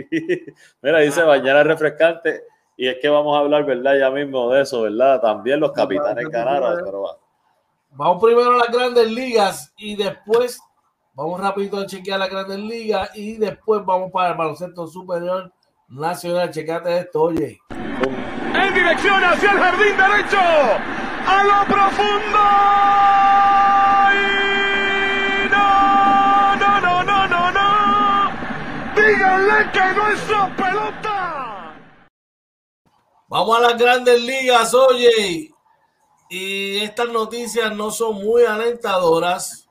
Mira, 0.81 0.99
dice 0.99 1.21
ah. 1.21 1.25
mañana 1.25 1.63
refrescante. 1.63 2.43
Y 2.77 2.87
es 2.87 2.97
que 3.01 3.07
vamos 3.07 3.35
a 3.35 3.39
hablar, 3.39 3.65
¿verdad? 3.65 3.97
Ya 3.97 4.09
mismo 4.11 4.49
de 4.51 4.61
eso, 4.61 4.81
¿verdad? 4.81 5.21
También 5.21 5.59
los 5.59 5.71
capitanes 5.71 6.27
ganaron, 6.29 6.81
pero 6.83 7.03
va. 7.03 7.17
Vamos 7.91 8.21
primero 8.21 8.51
a 8.51 8.57
las 8.57 8.71
grandes 8.71 9.09
ligas 9.09 9.73
y 9.77 9.95
después 9.95 10.59
vamos 11.13 11.39
rapidito 11.39 11.77
a 11.77 11.85
chequear 11.85 12.19
las 12.19 12.29
grandes 12.29 12.59
ligas 12.59 13.09
y 13.15 13.37
después 13.37 13.85
vamos 13.85 14.11
para 14.11 14.31
el 14.31 14.37
baloncesto 14.37 14.85
superior 14.85 15.53
nacional. 15.87 16.51
Checate 16.51 16.99
esto, 16.99 17.21
oye. 17.21 17.59
En 17.69 18.73
dirección 18.73 19.23
hacia 19.23 19.51
el 19.51 19.57
jardín 19.57 19.97
derecho, 19.97 20.39
a 20.39 21.43
lo 21.43 21.65
profundo. 21.73 22.39
no, 25.51 26.55
no, 26.55 26.81
no, 26.81 27.03
no, 27.03 27.27
no, 27.27 27.51
no. 27.51 28.31
Díganle 28.95 29.71
que 29.71 29.93
no 29.95 30.09
es 30.09 30.21
pelota. 30.55 31.75
Vamos 33.27 33.57
a 33.57 33.61
las 33.61 33.77
grandes 33.77 34.21
ligas, 34.21 34.73
oye. 34.73 35.51
Y 36.29 36.77
estas 36.79 37.09
noticias 37.09 37.75
no 37.75 37.91
son 37.91 38.15
muy 38.15 38.43
alentadoras, 38.43 39.67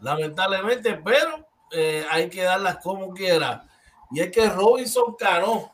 lamentablemente, 0.00 0.94
pero 0.94 1.46
eh, 1.72 2.04
hay 2.10 2.28
que 2.28 2.42
darlas 2.42 2.78
como 2.82 3.14
quiera. 3.14 3.65
Y 4.10 4.20
es 4.20 4.30
que 4.30 4.48
Robinson 4.48 5.14
Cano 5.18 5.72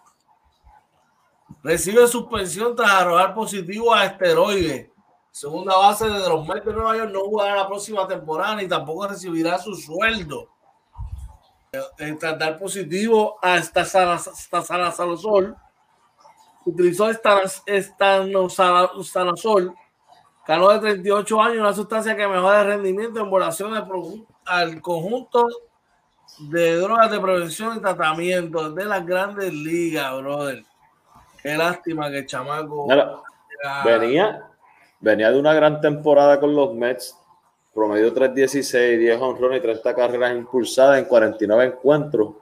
recibe 1.62 2.06
suspensión 2.06 2.74
tras 2.74 2.90
arrojar 2.90 3.34
positivo 3.34 3.92
a 3.92 4.06
esteroides. 4.06 4.90
Segunda 5.30 5.76
base 5.76 6.08
de 6.08 6.28
los 6.28 6.46
Mets 6.46 6.64
de 6.66 6.72
Nueva 6.72 6.96
York 6.96 7.10
no 7.10 7.20
jugará 7.20 7.56
la 7.56 7.66
próxima 7.66 8.06
temporada 8.06 8.56
ni 8.56 8.68
tampoco 8.68 9.08
recibirá 9.08 9.58
su 9.58 9.74
sueldo. 9.74 10.48
Eh, 11.72 12.16
tras 12.20 12.38
dar 12.38 12.58
positivo 12.58 13.38
a 13.40 13.56
esta 13.56 13.84
Sol, 13.86 15.56
utilizó 16.66 17.08
esta, 17.08 17.40
esta 17.64 18.22
Sanasol 19.02 19.74
Cano 20.44 20.68
de 20.70 20.80
38 20.80 21.40
años, 21.40 21.58
una 21.58 21.72
sustancia 21.72 22.16
que 22.16 22.26
mejora 22.26 22.62
el 22.62 22.66
rendimiento 22.66 23.20
en 23.20 23.30
población 23.30 23.72
al 24.44 24.82
conjunto 24.82 25.46
de 26.38 26.76
drogas 26.76 27.10
de 27.10 27.20
prevención 27.20 27.76
y 27.76 27.80
tratamiento 27.80 28.70
de 28.72 28.84
las 28.84 29.04
grandes 29.06 29.52
ligas, 29.52 30.16
brother. 30.18 30.64
Qué 31.42 31.56
lástima 31.56 32.10
que 32.10 32.18
el 32.18 32.26
chamaco. 32.26 32.86
venía, 33.84 34.42
venía 35.00 35.30
de 35.30 35.38
una 35.38 35.52
gran 35.52 35.80
temporada 35.80 36.38
con 36.38 36.54
los 36.54 36.74
Mets, 36.74 37.16
promedio 37.74 38.14
3.16, 38.14 38.98
10 38.98 39.20
honrones 39.20 39.58
y 39.58 39.62
30 39.62 39.94
carreras 39.94 40.32
impulsadas 40.32 40.98
en 40.98 41.04
49 41.06 41.64
encuentros. 41.64 42.34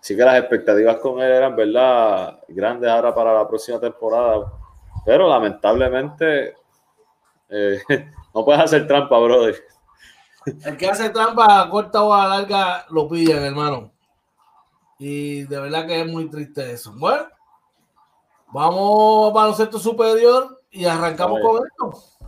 Así 0.00 0.16
que 0.16 0.24
las 0.24 0.38
expectativas 0.38 0.96
con 0.98 1.20
él 1.20 1.30
eran, 1.30 1.56
¿verdad? 1.56 2.38
Grandes 2.48 2.88
ahora 2.88 3.14
para 3.14 3.34
la 3.34 3.48
próxima 3.48 3.80
temporada. 3.80 4.52
Pero 5.04 5.28
lamentablemente 5.28 6.54
eh, 7.48 7.80
no 8.34 8.44
puedes 8.44 8.62
hacer 8.62 8.86
trampa, 8.86 9.18
brother. 9.18 9.56
El 10.64 10.76
que 10.76 10.88
hace 10.88 11.10
trampa 11.10 11.60
a 11.60 11.70
corta 11.70 12.02
o 12.02 12.12
a 12.12 12.26
larga 12.28 12.86
lo 12.90 13.08
pillan, 13.08 13.44
hermano. 13.44 13.90
Y 14.98 15.44
de 15.44 15.60
verdad 15.60 15.86
que 15.86 16.00
es 16.00 16.06
muy 16.06 16.28
triste 16.28 16.72
eso. 16.72 16.92
Bueno, 16.96 17.26
vamos 18.52 19.32
para 19.32 19.50
el 19.50 19.54
centro 19.54 19.78
superior 19.78 20.62
y 20.70 20.84
arrancamos 20.84 21.40
con 21.40 21.64
esto. 21.66 22.27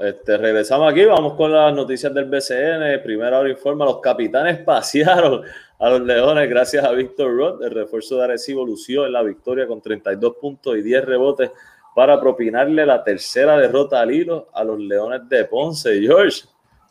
Este, 0.00 0.36
regresamos 0.36 0.92
aquí, 0.92 1.04
vamos 1.04 1.34
con 1.34 1.52
las 1.52 1.74
noticias 1.74 2.14
del 2.14 2.26
BCN. 2.26 3.02
Primera 3.02 3.40
hora 3.40 3.50
informa, 3.50 3.84
los 3.84 4.00
capitanes 4.00 4.58
pasearon 4.64 5.42
a 5.78 5.90
los 5.90 6.00
Leones 6.02 6.48
gracias 6.48 6.84
a 6.84 6.92
Víctor 6.92 7.36
Roth. 7.36 7.62
El 7.62 7.72
refuerzo 7.72 8.16
de 8.16 8.24
Arecibo 8.24 8.64
lució 8.64 9.06
en 9.06 9.12
la 9.12 9.22
victoria 9.22 9.66
con 9.66 9.80
32 9.80 10.36
puntos 10.40 10.76
y 10.76 10.82
10 10.82 11.04
rebotes 11.04 11.50
para 11.96 12.20
propinarle 12.20 12.86
la 12.86 13.02
tercera 13.02 13.56
derrota 13.58 14.00
al 14.00 14.12
hilo 14.12 14.48
a 14.52 14.62
los 14.62 14.78
Leones 14.78 15.28
de 15.28 15.44
Ponce. 15.46 16.00
George, 16.00 16.44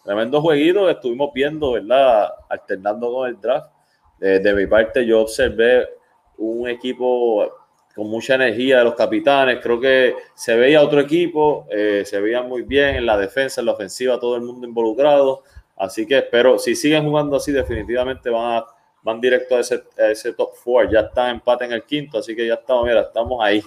tremendo 0.03 0.41
jueguito 0.41 0.85
que 0.85 0.91
estuvimos 0.91 1.31
viendo, 1.33 1.71
¿verdad? 1.71 2.29
Alternando 2.49 3.13
con 3.13 3.29
el 3.29 3.39
draft. 3.39 3.71
Eh, 4.19 4.39
de 4.39 4.53
mi 4.53 4.67
parte, 4.67 5.05
yo 5.05 5.21
observé 5.21 5.87
un 6.37 6.67
equipo 6.67 7.56
con 7.97 8.11
mucha 8.11 8.35
energía 8.35 8.77
de 8.77 8.83
los 8.83 8.93
capitanes. 8.93 9.57
Creo 9.59 9.79
que 9.79 10.15
se 10.35 10.55
veía 10.55 10.83
otro 10.83 11.01
equipo, 11.01 11.65
eh, 11.71 12.03
se 12.05 12.21
veía 12.21 12.43
muy 12.43 12.61
bien 12.61 12.95
en 12.95 13.07
la 13.07 13.17
defensa, 13.17 13.59
en 13.59 13.65
la 13.65 13.71
ofensiva, 13.71 14.19
todo 14.19 14.35
el 14.35 14.43
mundo 14.43 14.67
involucrado. 14.67 15.41
Así 15.75 16.05
que 16.05 16.19
espero, 16.19 16.59
si 16.59 16.75
siguen 16.75 17.05
jugando 17.05 17.37
así, 17.37 17.51
definitivamente 17.51 18.29
van, 18.29 18.57
a, 18.57 18.65
van 19.01 19.19
directo 19.19 19.55
a 19.55 19.61
ese, 19.61 19.83
ese 19.97 20.33
top 20.33 20.53
four. 20.55 20.87
Ya 20.91 20.99
está 20.99 21.31
empate 21.31 21.65
en 21.65 21.71
el 21.71 21.83
quinto, 21.85 22.19
así 22.19 22.35
que 22.35 22.45
ya 22.45 22.53
estamos, 22.53 22.85
mira, 22.85 23.01
estamos 23.01 23.43
ahí. 23.43 23.63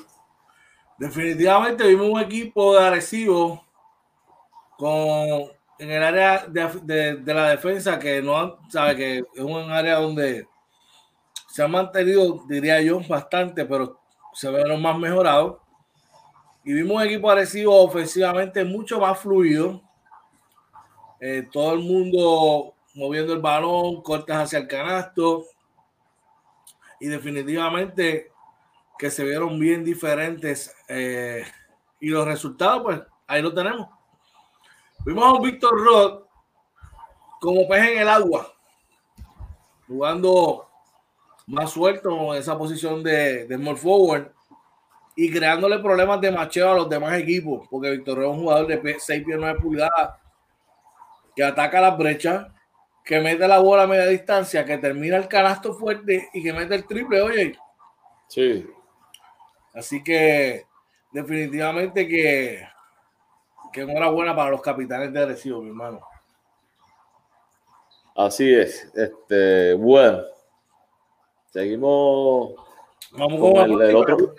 Definitivamente 0.96 1.88
vimos 1.88 2.10
un 2.10 2.20
equipo 2.20 2.76
de 2.78 2.84
agresivo 2.86 3.64
con 4.78 5.50
en 5.80 5.90
el 5.90 6.02
área 6.04 6.46
de, 6.46 7.16
de, 7.16 7.34
la 7.34 7.48
defensa 7.48 7.98
que 7.98 8.20
no 8.20 8.58
sabe 8.68 8.96
que 8.96 9.18
es 9.18 9.42
un 9.42 9.70
área 9.72 9.96
donde 9.96 10.46
se 11.48 11.62
ha 11.62 11.68
mantenido, 11.68 12.44
diría 12.46 12.82
yo, 12.82 13.00
bastante, 13.08 13.64
pero 13.64 13.99
se 14.32 14.50
vieron 14.50 14.80
más 14.80 14.98
mejorados. 14.98 15.58
Y 16.64 16.72
vimos 16.72 17.02
equipo 17.02 17.30
agresivo 17.30 17.82
ofensivamente 17.82 18.64
mucho 18.64 19.00
más 19.00 19.18
fluido. 19.18 19.82
Eh, 21.20 21.48
todo 21.50 21.74
el 21.74 21.80
mundo 21.80 22.74
moviendo 22.94 23.32
el 23.32 23.40
balón, 23.40 24.02
cortes 24.02 24.36
hacia 24.36 24.58
el 24.58 24.68
canasto. 24.68 25.44
Y 27.00 27.06
definitivamente 27.06 28.30
que 28.98 29.10
se 29.10 29.24
vieron 29.24 29.58
bien 29.58 29.84
diferentes. 29.84 30.74
Eh, 30.88 31.44
y 32.00 32.08
los 32.08 32.26
resultados, 32.26 32.82
pues 32.82 33.00
ahí 33.26 33.42
lo 33.42 33.54
tenemos. 33.54 33.88
Vimos 35.04 35.24
a 35.24 35.32
un 35.32 35.42
Víctor 35.42 35.82
Roth 35.82 36.26
como 37.40 37.66
pez 37.66 37.88
en 37.88 37.98
el 38.00 38.08
agua, 38.08 38.52
jugando 39.88 40.69
más 41.50 41.72
suelto 41.72 42.34
en 42.34 42.40
esa 42.40 42.56
posición 42.56 43.02
de, 43.02 43.46
de 43.46 43.56
small 43.56 43.76
forward 43.76 44.28
y 45.16 45.30
creándole 45.30 45.78
problemas 45.80 46.20
de 46.20 46.30
macheo 46.30 46.70
a 46.70 46.76
los 46.76 46.88
demás 46.88 47.18
equipos, 47.18 47.66
porque 47.68 47.90
Víctor 47.90 48.22
es 48.22 48.28
un 48.28 48.38
jugador 48.38 48.66
de 48.66 48.96
6 48.98 49.24
pies 49.24 49.38
9 49.38 49.58
pulgadas 49.60 50.18
que 51.34 51.44
ataca 51.44 51.80
las 51.80 51.98
brechas, 51.98 52.46
que 53.04 53.20
mete 53.20 53.46
la 53.48 53.58
bola 53.58 53.82
a 53.82 53.86
media 53.86 54.06
distancia, 54.06 54.64
que 54.64 54.78
termina 54.78 55.16
el 55.16 55.28
canasto 55.28 55.74
fuerte 55.74 56.28
y 56.32 56.42
que 56.42 56.52
mete 56.52 56.74
el 56.74 56.86
triple, 56.86 57.20
oye. 57.20 57.58
Sí. 58.28 58.66
Así 59.74 60.02
que 60.02 60.66
definitivamente 61.12 62.06
que, 62.06 62.66
que 63.72 63.80
enhorabuena 63.82 64.34
para 64.34 64.50
los 64.50 64.62
capitanes 64.62 65.12
de 65.12 65.22
Arecibo, 65.22 65.60
mi 65.60 65.68
hermano. 65.68 66.00
Así 68.14 68.52
es. 68.52 68.90
Este, 68.94 69.74
bueno, 69.74 70.22
Seguimos 71.50 72.54
Vamos 73.12 73.40
con 73.40 73.82
el, 73.82 73.96
otro, 73.96 74.34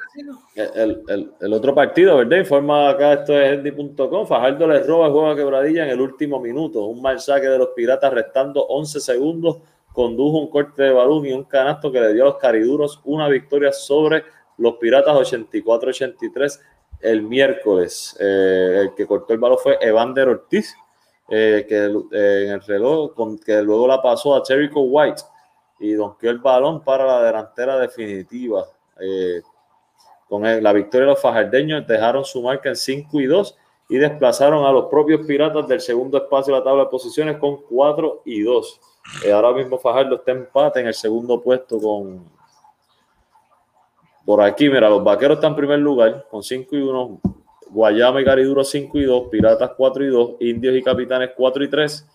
el, 0.55 1.53
otro 1.53 1.75
partido, 1.75 2.17
¿verdad? 2.17 2.37
Informa 2.37 2.89
acá, 2.89 3.13
esto 3.13 3.37
es 3.37 3.57
Andy.com. 3.57 4.25
Fajardo 4.25 4.65
le 4.65 4.81
roba 4.83 5.07
el 5.07 5.11
juego 5.11 5.29
a 5.29 5.35
quebradilla 5.35 5.83
en 5.83 5.89
el 5.89 5.99
último 5.99 6.39
minuto. 6.39 6.85
Un 6.85 7.01
mal 7.01 7.19
saque 7.19 7.47
de 7.47 7.57
los 7.57 7.69
piratas 7.75 8.13
restando 8.13 8.65
11 8.65 9.01
segundos. 9.01 9.57
Condujo 9.91 10.37
un 10.37 10.49
corte 10.49 10.83
de 10.83 10.93
balón 10.93 11.25
y 11.25 11.33
un 11.33 11.43
canasto 11.43 11.91
que 11.91 11.99
le 11.99 12.13
dio 12.13 12.23
a 12.23 12.27
los 12.27 12.37
cariduros 12.37 13.01
una 13.03 13.27
victoria 13.27 13.73
sobre 13.73 14.23
los 14.57 14.75
piratas 14.77 15.15
84-83 15.17 16.61
el 17.01 17.23
miércoles. 17.23 18.15
Eh, 18.21 18.83
el 18.83 18.95
que 18.95 19.05
cortó 19.05 19.33
el 19.33 19.39
balón 19.39 19.57
fue 19.61 19.77
Evander 19.81 20.29
Ortiz, 20.29 20.73
eh, 21.29 21.65
que 21.67 21.87
eh, 22.17 22.45
en 22.45 22.51
el 22.53 22.61
reloj, 22.61 23.13
con, 23.15 23.37
que 23.37 23.61
luego 23.61 23.85
la 23.85 24.01
pasó 24.01 24.33
a 24.33 24.43
Cherico 24.43 24.79
White 24.79 25.23
y 25.81 25.93
donkeó 25.93 26.29
el 26.29 26.37
balón 26.37 26.83
para 26.83 27.05
la 27.05 27.23
delantera 27.23 27.77
definitiva. 27.77 28.65
Eh, 28.99 29.41
con 30.29 30.43
la 30.43 30.73
victoria 30.73 31.07
de 31.07 31.11
los 31.13 31.21
fajardeños 31.21 31.85
dejaron 31.85 32.23
su 32.23 32.41
marca 32.41 32.69
en 32.69 32.75
5 32.75 33.19
y 33.19 33.25
2 33.25 33.57
y 33.89 33.97
desplazaron 33.97 34.63
a 34.63 34.71
los 34.71 34.85
propios 34.85 35.25
piratas 35.25 35.67
del 35.67 35.81
segundo 35.81 36.17
espacio 36.17 36.53
de 36.53 36.59
la 36.59 36.63
tabla 36.63 36.83
de 36.83 36.89
posiciones 36.89 37.37
con 37.37 37.57
4 37.63 38.21
y 38.25 38.41
2. 38.41 38.79
Eh, 39.25 39.31
ahora 39.31 39.51
mismo 39.51 39.77
Fajardo 39.77 40.15
está 40.15 40.31
empate 40.31 40.79
en 40.79 40.87
el 40.87 40.93
segundo 40.93 41.41
puesto 41.41 41.79
con... 41.79 42.23
Por 44.23 44.39
aquí, 44.41 44.69
mira, 44.69 44.87
los 44.87 45.03
vaqueros 45.03 45.37
están 45.37 45.51
en 45.51 45.57
primer 45.57 45.79
lugar 45.79 46.27
con 46.29 46.43
5 46.43 46.75
y 46.75 46.81
1, 46.81 47.19
Guayama 47.71 48.21
y 48.21 48.25
Cariduro 48.25 48.63
5 48.63 48.97
y 48.99 49.03
2, 49.03 49.29
Piratas 49.29 49.71
4 49.75 50.05
y 50.05 50.07
2, 50.07 50.31
Indios 50.41 50.75
y 50.75 50.83
Capitanes 50.83 51.31
4 51.35 51.63
y 51.63 51.69
3 51.69 52.07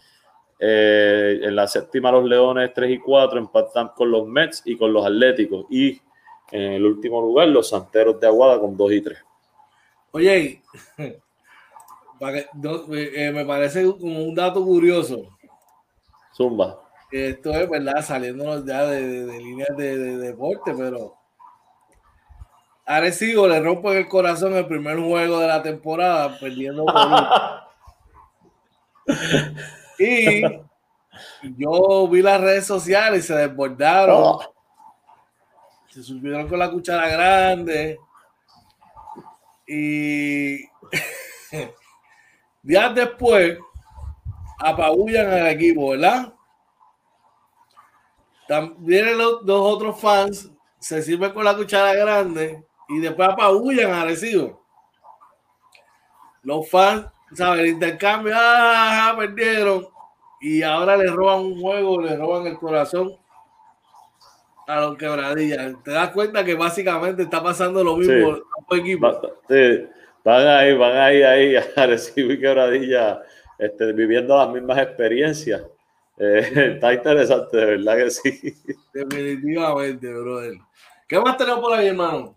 eh, 0.59 1.41
en 1.43 1.55
la 1.55 1.67
séptima 1.67 2.11
los 2.11 2.25
Leones 2.25 2.73
3 2.75 2.91
y 2.91 2.99
4 2.99 3.39
empatan 3.39 3.91
con 3.95 4.11
los 4.11 4.27
Mets 4.27 4.63
y 4.65 4.77
con 4.77 4.93
los 4.93 5.05
Atléticos. 5.05 5.67
Y 5.71 6.01
en 6.51 6.73
el 6.73 6.85
último 6.85 7.21
lugar 7.21 7.49
los 7.49 7.69
Santeros 7.69 8.19
de 8.21 8.27
Aguada 8.27 8.59
con 8.59 8.77
2 8.77 8.93
y 8.93 9.01
3. 9.01 9.19
Oye, 10.13 10.63
eh, 10.99 11.21
me 13.35 13.45
parece 13.45 13.85
como 13.85 14.23
un 14.23 14.35
dato 14.35 14.65
curioso. 14.65 15.29
Zumba. 16.35 16.83
Esto 17.11 17.51
es 17.53 17.69
verdad, 17.71 18.03
saliéndonos 18.03 18.65
ya 18.65 18.85
de, 18.87 19.27
líneas 19.39 19.77
de, 19.77 20.19
deporte, 20.19 20.75
pero 20.77 21.15
Arecibo 22.85 23.47
le 23.47 23.61
rompe 23.61 23.97
el 23.97 24.09
corazón 24.09 24.55
el 24.55 24.67
primer 24.67 24.99
juego 24.99 25.39
de 25.39 25.47
la 25.47 25.63
temporada, 25.63 26.37
perdiendo 26.39 26.85
Y 29.99 30.43
yo 31.57 32.09
vi 32.09 32.23
las 32.23 32.41
redes 32.41 32.67
sociales 32.67 33.25
y 33.25 33.27
se 33.27 33.35
desbordaron. 33.35 34.17
Oh. 34.19 34.55
Se 35.89 36.03
subieron 36.03 36.49
con 36.49 36.59
la 36.59 36.71
cuchara 36.71 37.09
grande. 37.09 37.99
Y 39.67 40.59
días 42.63 42.95
después 42.95 43.59
apabullan 44.59 45.27
al 45.27 45.47
equipo, 45.49 45.91
¿verdad? 45.91 46.33
También 48.47 49.19
los 49.19 49.45
dos 49.45 49.75
otros 49.75 50.01
fans 50.01 50.51
se 50.79 51.03
sirven 51.03 51.33
con 51.33 51.45
la 51.45 51.57
cuchara 51.57 51.95
grande 51.95 52.65
y 52.89 52.99
después 53.01 53.29
apabullan 53.29 53.91
a 53.91 54.03
Arecibo. 54.03 54.65
Los 56.43 56.69
fans 56.71 57.07
¿sabes? 57.33 57.61
El 57.61 57.67
intercambio, 57.69 58.33
ah, 58.37 59.15
perdieron. 59.19 59.87
Y 60.41 60.63
ahora 60.63 60.97
le 60.97 61.07
roban 61.11 61.41
un 61.41 61.61
juego, 61.61 62.01
le 62.01 62.17
roban 62.17 62.47
el 62.47 62.57
corazón 62.57 63.17
a 64.67 64.81
los 64.81 64.97
quebradillas. 64.97 65.75
Te 65.83 65.93
das 65.93 66.11
cuenta 66.11 66.45
que 66.45 66.55
básicamente 66.55 67.23
está 67.23 67.43
pasando 67.43 67.83
lo 67.83 67.97
mismo 67.97 68.37
sí. 68.37 68.81
equipo. 68.81 69.13
Sí. 69.49 69.87
Van 70.25 70.47
ahí, 70.47 70.77
van 70.77 70.97
ahí, 70.97 71.23
ahí 71.23 71.55
a 71.77 71.87
recibir 71.87 72.41
quebradillas, 72.41 73.19
este, 73.59 73.93
viviendo 73.93 74.37
las 74.37 74.51
mismas 74.51 74.79
experiencias. 74.79 75.63
Eh, 76.19 76.73
está 76.75 76.95
interesante, 76.95 77.57
de 77.57 77.67
verdad 77.67 77.97
que 77.97 78.11
sí. 78.11 78.55
Definitivamente, 78.93 80.13
brother. 80.13 80.55
¿Qué 81.07 81.21
más 81.21 81.37
tenemos 81.37 81.61
por 81.61 81.75
ahí, 81.75 81.89
hermano? 81.89 82.35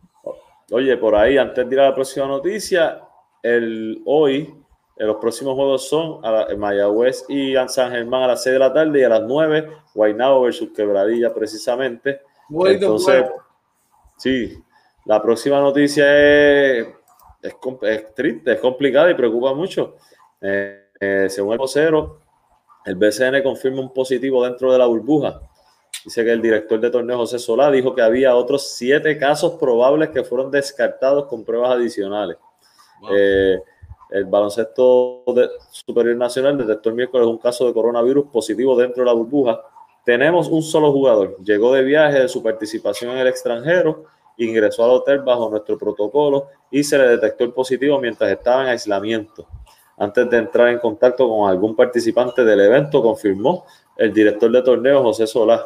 Oye, 0.71 0.95
por 0.97 1.15
ahí, 1.15 1.37
antes 1.37 1.67
de 1.67 1.75
ir 1.75 1.79
a 1.79 1.89
la 1.89 1.95
próxima 1.95 2.27
noticia, 2.27 3.01
el 3.41 4.01
hoy 4.05 4.53
los 5.05 5.15
próximos 5.17 5.55
juegos 5.55 5.87
son 5.87 6.19
a 6.25 6.47
Mayagüez 6.57 7.25
y 7.29 7.55
San 7.67 7.91
Germán 7.91 8.23
a 8.23 8.27
las 8.27 8.43
6 8.43 8.53
de 8.53 8.59
la 8.59 8.73
tarde 8.73 8.99
y 8.99 9.03
a 9.03 9.09
las 9.09 9.21
9 9.23 9.71
Guaynabo 9.93 10.41
versus 10.41 10.69
Quebradilla 10.75 11.33
precisamente. 11.33 12.21
Entonces, 12.49 13.25
sí, 14.17 14.61
la 15.05 15.21
próxima 15.21 15.61
noticia 15.61 16.05
es, 16.17 16.87
es, 17.41 18.13
triste, 18.13 18.51
es 18.51 18.59
complicada 18.59 19.09
y 19.09 19.13
preocupa 19.13 19.53
mucho. 19.53 19.95
Eh, 20.41 20.89
eh, 20.99 21.27
según 21.29 21.53
el 21.53 21.59
vocero, 21.59 22.19
el 22.85 22.95
BCN 22.95 23.41
confirma 23.41 23.79
un 23.79 23.93
positivo 23.93 24.43
dentro 24.43 24.71
de 24.71 24.79
la 24.79 24.85
burbuja. 24.85 25.39
Dice 26.03 26.23
que 26.23 26.31
el 26.31 26.41
director 26.41 26.79
de 26.79 26.89
torneo 26.89 27.17
José 27.17 27.39
Solá 27.39 27.71
dijo 27.71 27.93
que 27.93 28.01
había 28.01 28.35
otros 28.35 28.71
siete 28.71 29.17
casos 29.17 29.53
probables 29.53 30.09
que 30.09 30.23
fueron 30.23 30.51
descartados 30.51 31.25
con 31.25 31.43
pruebas 31.43 31.71
adicionales. 31.71 32.37
Eh, 33.11 33.59
el 34.09 34.25
baloncesto 34.25 35.23
superior 35.71 36.15
nacional 36.15 36.57
detectó 36.57 36.89
el 36.89 36.95
miércoles 36.95 37.27
un 37.27 37.37
caso 37.37 37.67
de 37.67 37.73
coronavirus 37.73 38.27
positivo 38.31 38.75
dentro 38.75 39.03
de 39.03 39.07
la 39.07 39.13
burbuja. 39.13 39.61
Tenemos 40.03 40.47
un 40.47 40.63
solo 40.63 40.91
jugador. 40.91 41.37
Llegó 41.43 41.73
de 41.73 41.83
viaje 41.83 42.21
de 42.21 42.27
su 42.27 42.41
participación 42.41 43.11
en 43.11 43.19
el 43.19 43.27
extranjero 43.27 44.05
ingresó 44.39 44.85
al 44.85 44.91
hotel 44.91 45.19
bajo 45.19 45.49
nuestro 45.49 45.77
protocolo 45.77 46.47
y 46.71 46.83
se 46.83 46.97
le 46.97 47.07
detectó 47.09 47.43
el 47.43 47.51
positivo 47.51 47.99
mientras 47.99 48.31
estaba 48.31 48.63
en 48.63 48.69
aislamiento. 48.69 49.47
Antes 49.97 50.29
de 50.29 50.37
entrar 50.37 50.69
en 50.69 50.79
contacto 50.79 51.27
con 51.27 51.49
algún 51.49 51.75
participante 51.75 52.43
del 52.45 52.61
evento, 52.61 53.01
confirmó 53.01 53.65
el 53.97 54.13
director 54.13 54.49
de 54.49 54.61
torneo 54.61 55.03
José 55.03 55.27
Solá. 55.27 55.65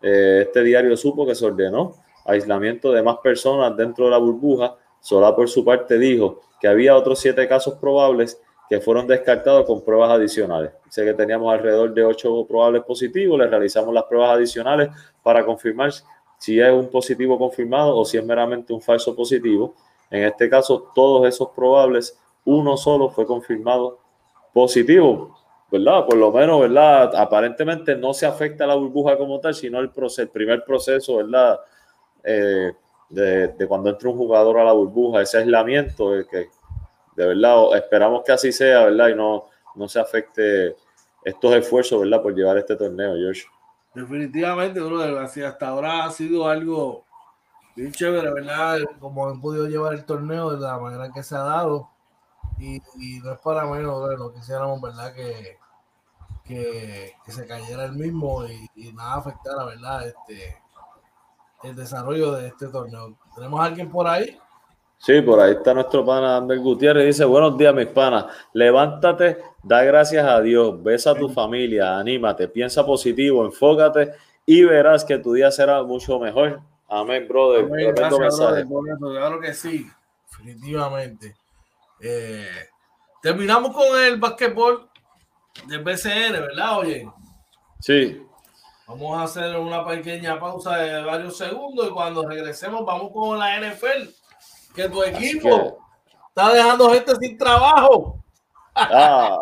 Eh, 0.00 0.44
este 0.46 0.62
diario 0.62 0.96
supo 0.96 1.26
que 1.26 1.34
se 1.34 1.44
ordenó 1.44 1.94
aislamiento 2.24 2.92
de 2.92 3.02
más 3.02 3.16
personas 3.18 3.76
dentro 3.76 4.04
de 4.04 4.12
la 4.12 4.18
burbuja. 4.18 4.76
Solá, 5.00 5.34
por 5.34 5.48
su 5.48 5.64
parte, 5.64 5.98
dijo 5.98 6.40
que 6.62 6.68
había 6.68 6.96
otros 6.96 7.18
siete 7.18 7.48
casos 7.48 7.74
probables 7.74 8.40
que 8.70 8.80
fueron 8.80 9.08
descartados 9.08 9.66
con 9.66 9.84
pruebas 9.84 10.12
adicionales. 10.12 10.70
Dice 10.84 11.04
que 11.04 11.12
teníamos 11.12 11.52
alrededor 11.52 11.92
de 11.92 12.04
ocho 12.04 12.46
probables 12.46 12.84
positivos, 12.84 13.36
le 13.36 13.48
realizamos 13.48 13.92
las 13.92 14.04
pruebas 14.04 14.36
adicionales 14.36 14.90
para 15.24 15.44
confirmar 15.44 15.90
si 16.38 16.60
es 16.60 16.70
un 16.70 16.88
positivo 16.88 17.36
confirmado 17.36 17.96
o 17.96 18.04
si 18.04 18.16
es 18.16 18.24
meramente 18.24 18.72
un 18.72 18.80
falso 18.80 19.14
positivo. 19.16 19.74
En 20.08 20.22
este 20.22 20.48
caso, 20.48 20.92
todos 20.94 21.26
esos 21.26 21.48
probables, 21.50 22.16
uno 22.44 22.76
solo 22.76 23.10
fue 23.10 23.26
confirmado 23.26 23.98
positivo, 24.52 25.36
¿verdad? 25.68 26.06
Por 26.06 26.16
lo 26.16 26.30
menos, 26.30 26.60
¿verdad? 26.60 27.12
Aparentemente 27.16 27.96
no 27.96 28.14
se 28.14 28.24
afecta 28.24 28.68
la 28.68 28.76
burbuja 28.76 29.18
como 29.18 29.40
tal, 29.40 29.52
sino 29.52 29.80
el, 29.80 29.90
proceso, 29.90 30.22
el 30.22 30.28
primer 30.28 30.64
proceso, 30.64 31.16
¿verdad? 31.16 31.58
Eh, 32.22 32.72
de, 33.12 33.48
de, 33.48 33.66
cuando 33.68 33.90
entra 33.90 34.08
un 34.08 34.16
jugador 34.16 34.58
a 34.58 34.64
la 34.64 34.72
burbuja, 34.72 35.20
ese 35.20 35.38
aislamiento, 35.38 36.10
que 36.30 36.48
de 37.14 37.26
verdad, 37.26 37.76
esperamos 37.76 38.22
que 38.24 38.32
así 38.32 38.52
sea, 38.52 38.86
¿verdad? 38.86 39.08
Y 39.08 39.14
no, 39.14 39.44
no 39.74 39.88
se 39.88 40.00
afecte 40.00 40.76
estos 41.24 41.54
esfuerzos, 41.54 42.00
¿verdad? 42.00 42.22
Por 42.22 42.34
llevar 42.34 42.56
este 42.58 42.76
torneo, 42.76 43.14
George. 43.14 43.44
Definitivamente, 43.94 44.80
brother, 44.80 45.18
así 45.18 45.42
hasta 45.42 45.68
ahora 45.68 46.04
ha 46.04 46.10
sido 46.10 46.48
algo 46.48 47.04
bien 47.76 47.92
chévere, 47.92 48.32
¿verdad? 48.32 48.78
Como 48.98 49.28
han 49.28 49.40
podido 49.40 49.68
llevar 49.68 49.92
el 49.92 50.04
torneo 50.04 50.50
de 50.50 50.60
la 50.60 50.78
manera 50.78 51.10
que 51.12 51.22
se 51.22 51.34
ha 51.34 51.40
dado. 51.40 51.90
Y, 52.58 52.76
y 52.96 53.20
no 53.20 53.32
es 53.32 53.40
para 53.40 53.66
menos, 53.66 54.02
¿verdad? 54.02 54.18
No 54.18 54.32
quisiéramos, 54.32 54.80
¿verdad? 54.80 55.12
Que, 55.14 55.58
que, 56.44 57.12
que 57.24 57.32
se 57.32 57.46
cayera 57.46 57.84
el 57.84 57.92
mismo 57.92 58.46
y, 58.46 58.70
y, 58.74 58.92
nada 58.92 59.16
afectara, 59.16 59.64
¿verdad? 59.64 60.08
Este, 60.08 60.56
el 61.62 61.74
desarrollo 61.76 62.32
de 62.32 62.48
este 62.48 62.68
torneo. 62.68 63.16
¿Tenemos 63.34 63.60
a 63.60 63.64
alguien 63.64 63.90
por 63.90 64.06
ahí? 64.06 64.38
Sí, 64.98 65.20
por 65.20 65.40
ahí 65.40 65.52
está 65.52 65.74
nuestro 65.74 66.04
pana 66.04 66.36
Ander 66.36 66.60
Gutiérrez. 66.60 67.06
Dice, 67.06 67.24
buenos 67.24 67.58
días, 67.58 67.74
mis 67.74 67.88
panas. 67.88 68.26
Levántate, 68.52 69.38
da 69.62 69.82
gracias 69.82 70.24
a 70.24 70.40
Dios, 70.40 70.80
besa 70.80 71.10
a 71.10 71.14
tu 71.14 71.28
familia, 71.28 71.98
anímate, 71.98 72.46
piensa 72.46 72.86
positivo, 72.86 73.44
enfócate 73.44 74.12
y 74.46 74.62
verás 74.62 75.04
que 75.04 75.18
tu 75.18 75.32
día 75.32 75.50
será 75.50 75.82
mucho 75.82 76.20
mejor. 76.20 76.60
Amén, 76.88 77.26
brother. 77.26 77.64
Amén, 77.64 77.92
gracias, 77.96 78.68
brother 78.68 78.96
claro 78.98 79.40
que 79.40 79.52
sí, 79.54 79.90
definitivamente. 80.30 81.34
Eh, 82.00 82.68
terminamos 83.20 83.74
con 83.74 83.98
el 84.00 84.20
basquetbol 84.20 84.88
del 85.66 85.82
BCN, 85.82 86.32
¿verdad? 86.32 86.78
Oye. 86.78 87.10
Sí. 87.80 88.21
Vamos 88.92 89.18
a 89.18 89.22
hacer 89.22 89.56
una 89.56 89.86
pequeña 89.86 90.38
pausa 90.38 90.76
de 90.76 91.02
varios 91.02 91.38
segundos 91.38 91.88
y 91.88 91.92
cuando 91.92 92.28
regresemos 92.28 92.84
vamos 92.84 93.10
con 93.10 93.38
la 93.38 93.58
NFL 93.58 94.10
que 94.74 94.88
tu 94.90 95.02
equipo 95.02 95.48
que... 96.04 96.14
está 96.28 96.52
dejando 96.52 96.90
gente 96.90 97.16
sin 97.16 97.38
trabajo. 97.38 98.22
Ah, 98.74 99.38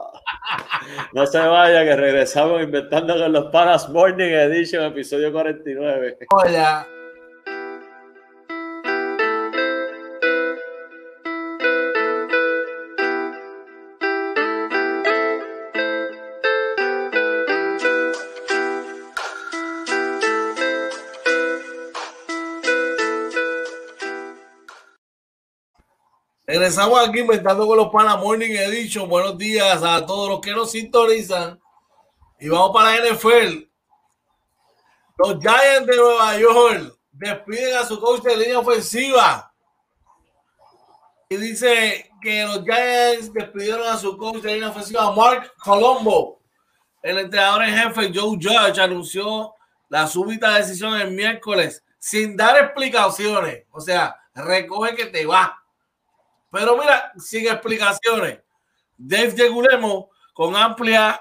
no 1.13 1.27
se 1.27 1.39
vaya, 1.39 1.85
que 1.85 1.97
regresamos 1.97 2.63
inventando 2.63 3.19
con 3.19 3.33
los 3.33 3.51
Panas 3.51 3.89
Morning 3.89 4.31
Edition, 4.31 4.85
episodio 4.85 5.33
49. 5.33 6.19
Hola. 6.31 6.87
Regresamos 26.61 27.09
aquí 27.09 27.21
inventando 27.21 27.67
con 27.67 27.79
los 27.79 27.89
Pana 27.89 28.19
Morning 28.19 28.51
Edition. 28.51 29.09
Buenos 29.09 29.39
días 29.39 29.83
a 29.83 30.05
todos 30.05 30.29
los 30.29 30.41
que 30.43 30.51
nos 30.51 30.71
sintonizan. 30.71 31.59
Y 32.39 32.51
vamos 32.51 32.73
para 32.75 32.97
la 32.97 33.15
NFL. 33.15 33.67
Los 35.17 35.39
Giants 35.41 35.87
de 35.87 35.97
Nueva 35.97 36.39
York 36.39 36.99
despiden 37.13 37.77
a 37.79 37.87
su 37.87 37.99
coach 37.99 38.21
de 38.25 38.37
línea 38.37 38.59
ofensiva. 38.59 39.55
Y 41.31 41.37
dice 41.39 42.11
que 42.21 42.45
los 42.45 42.63
Giants 42.63 43.33
despidieron 43.33 43.89
a 43.89 43.97
su 43.97 44.19
coach 44.19 44.43
de 44.43 44.53
línea 44.53 44.69
ofensiva, 44.69 45.11
Mark 45.13 45.55
Colombo. 45.65 46.43
El 47.03 47.21
entrenador 47.21 47.63
en 47.63 47.75
jefe, 47.75 48.13
Joe 48.15 48.37
Judge, 48.37 48.79
anunció 48.79 49.55
la 49.89 50.07
súbita 50.07 50.59
decisión 50.59 51.01
el 51.01 51.13
miércoles 51.13 51.83
sin 51.99 52.37
dar 52.37 52.63
explicaciones. 52.63 53.65
O 53.71 53.81
sea, 53.81 54.15
recoge 54.35 54.95
que 54.95 55.07
te 55.07 55.25
va. 55.25 55.57
Pero 56.51 56.77
mira, 56.77 57.13
sin 57.19 57.47
explicaciones. 57.47 58.41
Dave 58.97 59.35
Yegulemo, 59.35 60.11
con 60.35 60.57
amplia, 60.57 61.21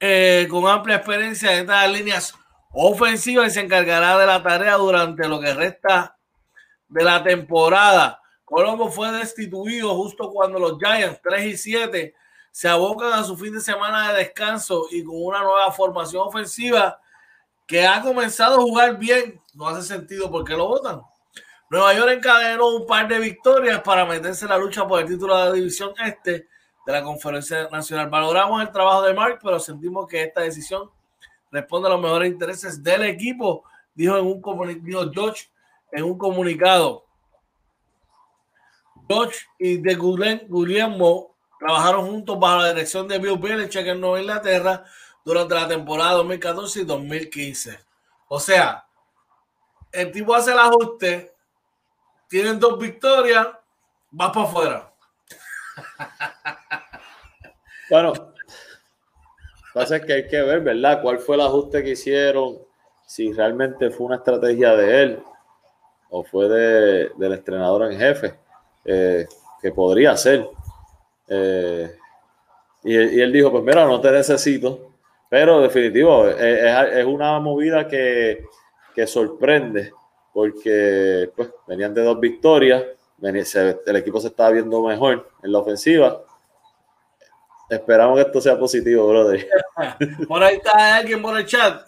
eh, 0.00 0.46
con 0.50 0.66
amplia 0.66 0.96
experiencia 0.96 1.52
en 1.52 1.60
estas 1.60 1.90
líneas 1.90 2.34
ofensivas, 2.72 3.54
se 3.54 3.60
encargará 3.60 4.16
de 4.18 4.26
la 4.26 4.42
tarea 4.42 4.74
durante 4.76 5.28
lo 5.28 5.40
que 5.40 5.52
resta 5.52 6.16
de 6.88 7.04
la 7.04 7.22
temporada. 7.22 8.20
Colombo 8.44 8.90
fue 8.90 9.12
destituido 9.12 9.94
justo 9.94 10.30
cuando 10.30 10.58
los 10.58 10.78
Giants 10.78 11.20
3 11.22 11.46
y 11.46 11.56
7 11.58 12.14
se 12.50 12.68
abocan 12.68 13.12
a 13.12 13.24
su 13.24 13.36
fin 13.36 13.52
de 13.52 13.60
semana 13.60 14.10
de 14.10 14.18
descanso 14.18 14.86
y 14.90 15.04
con 15.04 15.16
una 15.16 15.42
nueva 15.42 15.70
formación 15.70 16.26
ofensiva 16.26 16.98
que 17.66 17.86
ha 17.86 18.00
comenzado 18.00 18.56
a 18.56 18.62
jugar 18.62 18.98
bien. 18.98 19.40
No 19.52 19.68
hace 19.68 19.86
sentido 19.86 20.30
porque 20.30 20.54
lo 20.54 20.66
votan. 20.66 21.02
Nueva 21.70 21.94
York 21.94 22.12
encadenó 22.12 22.68
un 22.68 22.86
par 22.86 23.06
de 23.08 23.18
victorias 23.18 23.82
para 23.82 24.06
meterse 24.06 24.46
en 24.46 24.50
la 24.50 24.58
lucha 24.58 24.88
por 24.88 25.00
el 25.00 25.06
título 25.06 25.36
de 25.36 25.44
la 25.44 25.52
división 25.52 25.92
este 26.04 26.48
de 26.86 26.92
la 26.92 27.02
Conferencia 27.02 27.68
Nacional. 27.70 28.08
Valoramos 28.08 28.62
el 28.62 28.72
trabajo 28.72 29.02
de 29.02 29.12
Mark, 29.12 29.38
pero 29.42 29.60
sentimos 29.60 30.06
que 30.08 30.22
esta 30.22 30.40
decisión 30.40 30.90
responde 31.50 31.88
a 31.88 31.90
los 31.92 32.00
mejores 32.00 32.32
intereses 32.32 32.82
del 32.82 33.02
equipo, 33.02 33.64
dijo 33.94 34.16
en 34.16 34.26
un 34.26 34.40
comunicado 34.40 35.10
George 35.12 35.48
en 35.92 36.04
un 36.04 36.18
comunicado. 36.18 37.04
George 39.08 39.38
y 39.58 39.78
de 39.78 39.94
Guglielmo 39.94 41.34
trabajaron 41.58 42.06
juntos 42.06 42.38
bajo 42.38 42.62
la 42.62 42.68
dirección 42.68 43.08
de 43.08 43.18
Bill 43.18 43.38
Belichick 43.38 43.86
en 43.86 44.00
Nueva 44.00 44.20
Inglaterra 44.20 44.84
durante 45.24 45.54
la 45.54 45.68
temporada 45.68 46.12
2014 46.12 46.80
y 46.80 46.84
2015. 46.84 47.78
O 48.28 48.38
sea, 48.38 48.86
el 49.92 50.12
tipo 50.12 50.34
hace 50.34 50.52
el 50.52 50.58
ajuste 50.58 51.34
tienen 52.28 52.60
dos 52.60 52.78
victorias, 52.78 53.48
vas 54.10 54.30
para 54.30 54.46
afuera. 54.46 54.92
Bueno, 57.90 58.12
pasa 59.72 59.98
que 59.98 60.12
hay 60.12 60.28
que 60.28 60.42
ver, 60.42 60.60
¿verdad? 60.60 61.00
¿Cuál 61.00 61.20
fue 61.20 61.36
el 61.36 61.40
ajuste 61.40 61.82
que 61.82 61.92
hicieron? 61.92 62.58
Si 63.06 63.32
realmente 63.32 63.88
fue 63.88 64.08
una 64.08 64.16
estrategia 64.16 64.76
de 64.76 65.02
él 65.02 65.22
o 66.10 66.22
fue 66.22 66.50
de, 66.50 67.10
del 67.16 67.32
entrenador 67.32 67.90
en 67.90 67.98
jefe, 67.98 68.34
eh, 68.84 69.26
que 69.62 69.72
podría 69.72 70.14
ser. 70.18 70.50
Eh, 71.28 71.96
y, 72.84 72.94
él 72.94 73.32
dijo, 73.32 73.50
pues 73.50 73.64
mira, 73.64 73.86
no 73.86 73.98
te 74.02 74.12
necesito, 74.12 74.92
pero 75.30 75.62
definitivo, 75.62 76.28
es, 76.28 76.92
es 76.92 77.04
una 77.06 77.40
movida 77.40 77.88
que, 77.88 78.44
que 78.94 79.06
sorprende 79.06 79.94
porque 80.38 81.32
pues, 81.34 81.50
venían 81.66 81.92
de 81.92 82.00
dos 82.00 82.20
victorias, 82.20 82.84
venía, 83.16 83.44
se, 83.44 83.76
el 83.84 83.96
equipo 83.96 84.20
se 84.20 84.28
estaba 84.28 84.50
viendo 84.50 84.80
mejor 84.84 85.28
en 85.42 85.50
la 85.50 85.58
ofensiva. 85.58 86.22
Esperamos 87.68 88.14
que 88.14 88.22
esto 88.22 88.40
sea 88.40 88.56
positivo, 88.56 89.08
brother. 89.08 89.48
Por 90.28 90.40
ahí 90.40 90.54
está 90.54 90.98
alguien 90.98 91.20
por 91.20 91.36
el 91.36 91.44
chat. 91.44 91.84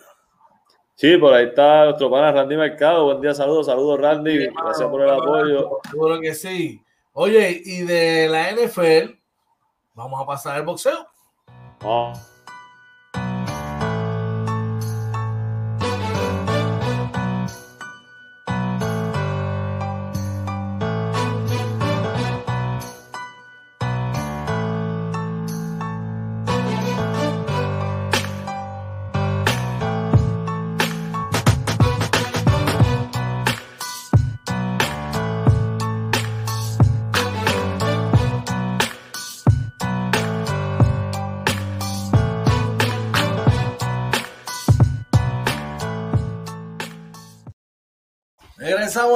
Sí, 0.96 1.16
por 1.16 1.32
ahí 1.32 1.46
está 1.46 1.84
nuestro 1.84 2.10
pana 2.10 2.32
Randy 2.32 2.56
Mercado. 2.56 3.04
Buen 3.04 3.20
día, 3.20 3.34
saludos, 3.34 3.66
saludos 3.66 4.00
Randy. 4.00 4.46
Sí, 4.46 4.48
Gracias 4.62 4.88
por 4.88 5.00
el 5.00 5.10
apoyo. 5.10 5.78
Seguro 5.88 6.20
que 6.20 6.34
sí. 6.34 6.82
Oye, 7.12 7.62
y 7.64 7.82
de 7.82 8.28
la 8.28 8.50
NFL, 8.50 9.16
vamos 9.94 10.20
a 10.20 10.26
pasar 10.26 10.56
al 10.56 10.64
boxeo. 10.64 11.06
Oh. 11.84 12.12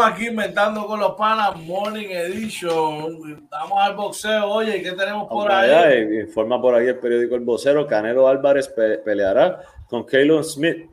Aquí 0.02 0.26
inventando 0.28 0.86
con 0.86 1.00
los 1.00 1.12
panas 1.12 1.56
Morning 1.56 2.08
Edition. 2.08 3.48
Vamos 3.50 3.78
al 3.80 3.94
boxeo. 3.94 4.50
Oye, 4.50 4.82
¿qué 4.82 4.92
tenemos 4.92 5.28
por 5.28 5.50
ahí? 5.50 6.20
informa 6.20 6.60
por 6.60 6.74
ahí 6.74 6.86
el 6.88 6.98
periódico 6.98 7.34
El 7.34 7.40
Vocero. 7.42 7.86
Canelo 7.86 8.28
Álvarez 8.28 8.68
pe- 8.68 8.98
peleará 8.98 9.60
con 9.88 10.04
Keylon 10.06 10.44
Smith 10.44 10.90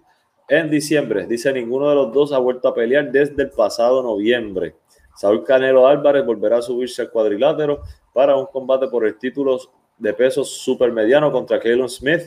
en 0.47 0.70
diciembre. 0.70 1.26
Dice 1.28 1.52
ninguno 1.54 1.89
de 1.89 1.95
los 1.95 2.14
dos 2.14 2.32
ha 2.34 2.38
vuelto 2.38 2.68
a 2.68 2.74
pelear 2.74 3.12
desde 3.12 3.43
el 3.43 3.49
pasado 3.52 4.02
noviembre. 4.04 4.76
Saúl 5.16 5.43
Canelo 5.43 5.88
Álvarez 5.88 6.26
volverá 6.26 6.58
a 6.58 6.62
subirse 6.62 7.02
al 7.04 7.10
cuadrilátero 7.12 7.82
para 8.14 8.36
un 8.36 8.45
combate 8.47 8.88
por 8.88 9.06
el 9.06 9.18
título 9.18 9.58
de 9.97 10.14
peso 10.14 10.43
supermediano 10.43 11.32
contra 11.32 11.60
Keylon 11.60 11.89
Smith 11.89 12.24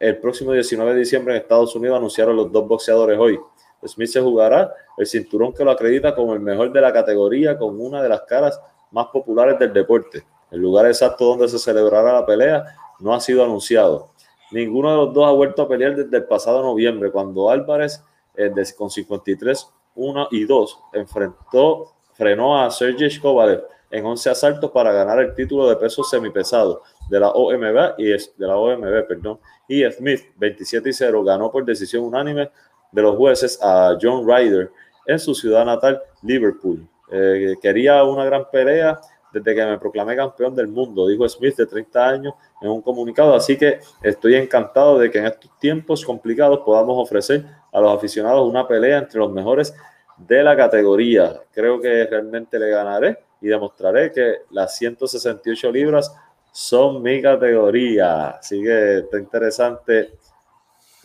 el 0.00 0.18
próximo 0.18 0.50
19 0.52 0.94
de 0.94 0.98
diciembre 0.98 1.32
en 1.36 1.42
Estados 1.42 1.76
Unidos, 1.76 1.96
anunciaron 1.96 2.34
los 2.34 2.50
dos 2.50 2.66
boxeadores 2.66 3.16
hoy. 3.20 3.38
Smith 3.86 4.08
se 4.08 4.20
jugará 4.20 4.72
el 4.96 5.06
cinturón 5.06 5.52
que 5.52 5.64
lo 5.64 5.70
acredita 5.70 6.14
como 6.14 6.34
el 6.34 6.40
mejor 6.40 6.72
de 6.72 6.80
la 6.80 6.92
categoría 6.92 7.58
con 7.58 7.80
una 7.80 8.02
de 8.02 8.08
las 8.08 8.22
caras 8.22 8.60
más 8.90 9.06
populares 9.08 9.58
del 9.58 9.72
deporte. 9.72 10.24
El 10.50 10.60
lugar 10.60 10.86
exacto 10.86 11.24
donde 11.24 11.48
se 11.48 11.58
celebrará 11.58 12.12
la 12.12 12.26
pelea 12.26 12.64
no 13.00 13.14
ha 13.14 13.20
sido 13.20 13.44
anunciado. 13.44 14.10
Ninguno 14.50 14.90
de 14.90 14.96
los 14.96 15.14
dos 15.14 15.26
ha 15.26 15.30
vuelto 15.30 15.62
a 15.62 15.68
pelear 15.68 15.96
desde 15.96 16.16
el 16.16 16.24
pasado 16.24 16.62
noviembre, 16.62 17.10
cuando 17.10 17.50
Álvarez, 17.50 18.04
eh, 18.36 18.52
con 18.76 18.90
53, 18.90 19.70
1 19.94 20.28
y 20.30 20.44
2, 20.44 20.78
enfrentó, 20.92 21.92
frenó 22.12 22.62
a 22.62 22.70
Sergey 22.70 23.18
Kovalev 23.18 23.64
en 23.90 24.04
11 24.04 24.30
asaltos 24.30 24.70
para 24.70 24.92
ganar 24.92 25.18
el 25.20 25.34
título 25.34 25.68
de 25.68 25.76
peso 25.76 26.04
semipesado 26.04 26.82
de 27.08 27.20
la 27.20 27.30
OMB 27.30 27.94
y 27.98 28.04
de 28.04 28.18
la 28.38 28.56
OMB, 28.56 29.06
perdón. 29.06 29.38
Y 29.68 29.84
Smith, 29.90 30.22
27 30.36 30.88
y 30.88 30.92
0, 30.92 31.24
ganó 31.24 31.50
por 31.50 31.64
decisión 31.64 32.04
unánime 32.04 32.50
de 32.92 33.02
los 33.02 33.16
jueces 33.16 33.58
a 33.62 33.96
John 34.00 34.26
Ryder 34.26 34.70
en 35.06 35.18
su 35.18 35.34
ciudad 35.34 35.64
natal, 35.64 36.00
Liverpool. 36.22 36.86
Eh, 37.10 37.56
quería 37.60 38.04
una 38.04 38.24
gran 38.24 38.48
pelea 38.50 39.00
desde 39.32 39.54
que 39.54 39.64
me 39.64 39.78
proclamé 39.78 40.14
campeón 40.14 40.54
del 40.54 40.68
mundo, 40.68 41.08
dijo 41.08 41.28
Smith 41.28 41.56
de 41.56 41.66
30 41.66 42.08
años 42.08 42.34
en 42.60 42.70
un 42.70 42.82
comunicado. 42.82 43.34
Así 43.34 43.56
que 43.56 43.80
estoy 44.02 44.34
encantado 44.34 44.98
de 44.98 45.10
que 45.10 45.18
en 45.18 45.26
estos 45.26 45.50
tiempos 45.58 46.04
complicados 46.04 46.60
podamos 46.60 46.96
ofrecer 46.98 47.44
a 47.72 47.80
los 47.80 47.96
aficionados 47.96 48.48
una 48.48 48.68
pelea 48.68 48.98
entre 48.98 49.18
los 49.18 49.32
mejores 49.32 49.74
de 50.18 50.42
la 50.42 50.56
categoría. 50.56 51.40
Creo 51.52 51.80
que 51.80 52.06
realmente 52.06 52.58
le 52.58 52.68
ganaré 52.70 53.18
y 53.40 53.48
demostraré 53.48 54.12
que 54.12 54.42
las 54.50 54.76
168 54.76 55.72
libras 55.72 56.14
son 56.52 57.02
mi 57.02 57.22
categoría. 57.22 58.30
Así 58.30 58.62
que 58.62 58.98
está 58.98 59.18
interesante. 59.18 60.12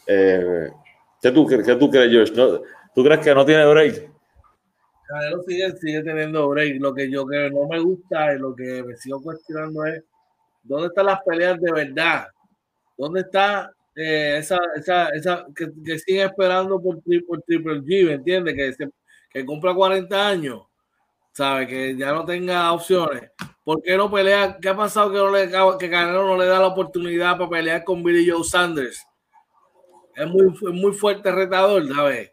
Eh, 0.06 0.70
¿qué, 1.30 1.32
tú, 1.34 1.48
qué 1.66 1.76
tú 1.76 1.90
crees, 1.90 2.12
George? 2.12 2.34
¿No- 2.36 2.62
¿Tú 2.96 3.04
crees 3.04 3.20
que 3.20 3.36
no 3.36 3.46
tiene 3.46 3.66
break? 3.66 4.10
Canelo 5.08 5.42
sigue, 5.44 5.72
sigue 5.78 6.04
teniendo 6.04 6.48
break. 6.50 6.82
Lo 6.82 6.94
que 6.94 7.10
yo 7.10 7.26
que 7.28 7.50
no 7.50 7.68
me 7.68 7.80
gusta 7.80 8.34
y 8.34 8.40
lo 8.40 8.56
que 8.56 8.84
me 8.84 8.96
sigo 8.98 9.22
cuestionando 9.22 9.86
es 9.86 10.04
dónde 10.64 10.88
están 10.88 11.06
las 11.06 11.22
peleas 11.24 11.60
de 11.62 11.72
verdad. 11.72 12.28
¿Dónde 12.98 13.22
está 13.22 13.72
eh, 13.96 14.38
esa, 14.40 14.58
esa, 14.76 15.10
esa 15.10 15.46
que, 15.56 15.68
que 15.86 16.00
sigue 16.00 16.24
esperando 16.24 16.82
por, 16.82 16.98
tri- 17.04 17.26
por 17.26 17.42
Triple 17.44 17.82
G? 17.82 18.06
¿Me 18.08 18.14
entiendes? 18.14 18.78
Que, 19.32 19.46
cumpla 19.46 19.74
40 19.76 20.28
años, 20.28 20.64
¿sabe? 21.32 21.68
Que 21.68 21.96
ya 21.96 22.12
no 22.12 22.26
tenga 22.26 22.72
opciones. 22.74 23.32
¿Por 23.64 23.82
qué 23.84 23.96
no 23.96 24.10
pelea? 24.10 24.58
¿Qué 24.60 24.70
ha 24.70 24.76
pasado 24.76 25.12
que, 25.32 25.50
que 25.80 25.90
Canelo 25.92 26.26
no 26.26 26.38
le 26.38 26.48
da 26.48 26.60
la 26.60 26.68
oportunidad 26.68 27.38
para 27.38 27.50
pelear 27.52 27.84
con 27.84 28.02
Billy 28.04 28.28
Joe 28.28 28.44
Sanders? 28.44 29.06
Es 30.18 30.28
muy, 30.28 30.48
muy 30.74 30.94
fuerte 30.94 31.32
retador, 31.32 31.88
¿sabes? 31.94 32.32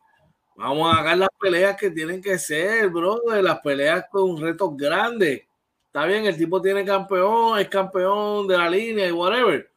Vamos 0.57 0.95
a 0.95 1.01
hacer 1.01 1.19
las 1.19 1.29
peleas 1.39 1.77
que 1.77 1.91
tienen 1.91 2.23
que 2.23 2.39
ser, 2.39 2.89
bro, 2.89 3.21
de 3.31 3.43
las 3.43 3.61
peleas 3.61 4.07
con 4.11 4.41
retos 4.41 4.77
grandes. 4.77 5.43
Está 5.87 6.07
bien, 6.07 6.25
el 6.27 6.37
tipo 6.37 6.63
tiene 6.63 6.85
campeón, 6.85 7.59
es 7.59 7.69
campeón 7.69 8.47
de 8.49 8.57
la 8.57 8.71
línea 8.71 9.07
y 9.07 9.13
whatever, 9.13 9.71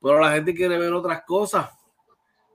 pero 0.00 0.18
la 0.20 0.32
gente 0.32 0.54
quiere 0.54 0.78
ver 0.78 0.92
otras 0.92 1.22
cosas. 1.26 1.68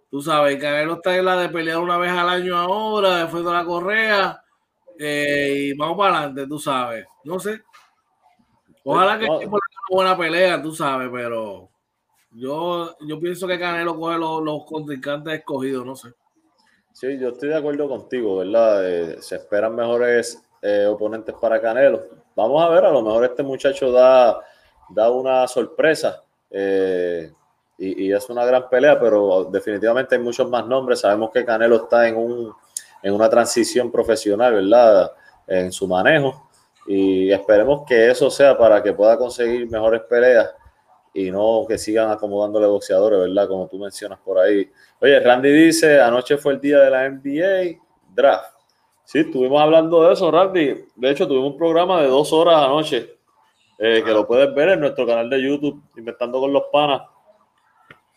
Tú 0.09 0.21
sabes, 0.21 0.59
Canelo 0.59 0.95
está 0.95 1.15
en 1.15 1.25
la 1.25 1.35
de 1.37 1.49
pelear 1.49 1.77
una 1.79 1.97
vez 1.97 2.11
al 2.11 2.29
año 2.29 2.57
ahora, 2.57 3.17
después 3.17 3.45
de 3.45 3.51
la 3.51 3.65
correa, 3.65 4.41
eh, 4.97 5.53
y 5.71 5.77
vamos 5.77 5.97
para 5.97 6.17
adelante, 6.19 6.47
tú 6.47 6.57
sabes. 6.57 7.05
No 7.25 7.39
sé. 7.39 7.61
Ojalá 8.83 9.17
que 9.17 9.25
el 9.25 9.31
No. 9.31 9.39
tipo 9.39 9.57
le 9.57 9.61
una 9.77 10.03
buena 10.03 10.17
pelea, 10.17 10.61
tú 10.61 10.73
sabes, 10.73 11.09
pero 11.11 11.69
yo, 12.35 12.95
yo 13.01 13.19
pienso 13.19 13.47
que 13.47 13.59
Canelo 13.59 13.97
coge 13.97 14.17
los, 14.17 14.43
los 14.43 14.65
contrincantes 14.65 15.33
escogidos, 15.33 15.85
no 15.85 15.95
sé. 15.95 16.09
Sí, 16.91 17.17
yo 17.19 17.29
estoy 17.29 17.49
de 17.49 17.57
acuerdo 17.57 17.89
contigo, 17.89 18.37
¿verdad? 18.37 18.89
Eh, 18.89 19.17
se 19.21 19.35
esperan 19.35 19.75
mejores 19.75 20.41
eh, 20.61 20.85
oponentes 20.85 21.35
para 21.39 21.61
Canelo. 21.61 22.03
Vamos 22.35 22.63
a 22.63 22.69
ver, 22.69 22.85
a 22.85 22.91
lo 22.91 23.01
mejor 23.01 23.25
este 23.25 23.43
muchacho 23.43 23.91
da, 23.91 24.39
da 24.89 25.09
una 25.09 25.47
sorpresa 25.47 26.23
eh, 26.51 27.31
y, 27.77 28.05
y 28.05 28.13
es 28.13 28.29
una 28.29 28.45
gran 28.45 28.69
pelea, 28.69 28.99
pero 28.99 29.45
definitivamente 29.45 30.15
hay 30.15 30.21
muchos 30.21 30.49
más 30.49 30.65
nombres. 30.65 30.99
Sabemos 30.99 31.31
que 31.31 31.45
Canelo 31.45 31.75
está 31.75 32.07
en, 32.07 32.17
un, 32.17 32.53
en 33.03 33.13
una 33.13 33.29
transición 33.29 33.91
profesional, 33.91 34.53
¿verdad? 34.53 35.11
En 35.47 35.71
su 35.71 35.87
manejo 35.87 36.45
y 36.85 37.31
esperemos 37.31 37.83
que 37.87 38.09
eso 38.11 38.29
sea 38.29 38.57
para 38.57 38.81
que 38.83 38.93
pueda 38.93 39.17
conseguir 39.17 39.69
mejores 39.69 40.01
peleas 40.03 40.53
y 41.15 41.31
no 41.31 41.65
que 41.65 41.77
sigan 41.77 42.11
acomodándole 42.11 42.67
boxeadores, 42.67 43.21
¿verdad? 43.21 43.47
Como 43.47 43.69
tú 43.69 43.79
mencionas 43.79 44.19
por 44.19 44.37
ahí. 44.37 44.69
Oye, 44.99 45.17
Randy 45.21 45.49
dice, 45.49 46.01
anoche 46.01 46.35
fue 46.35 46.53
el 46.53 46.59
día 46.59 46.79
de 46.79 46.89
la 46.91 47.09
NBA 47.09 47.81
Draft. 48.13 48.53
Sí, 49.05 49.19
estuvimos 49.19 49.61
hablando 49.61 50.05
de 50.05 50.13
eso, 50.13 50.29
Randy. 50.29 50.85
De 50.93 51.09
hecho, 51.09 51.25
tuvimos 51.25 51.53
un 51.53 51.57
programa 51.57 52.01
de 52.01 52.09
dos 52.09 52.33
horas 52.33 52.57
anoche, 52.57 53.15
eh, 53.79 54.03
que 54.03 54.11
lo 54.11 54.27
puedes 54.27 54.53
ver 54.53 54.69
en 54.69 54.81
nuestro 54.81 55.07
canal 55.07 55.29
de 55.29 55.41
YouTube, 55.41 55.81
Inventando 55.95 56.41
con 56.41 56.51
los 56.51 56.63
Panas. 56.69 57.03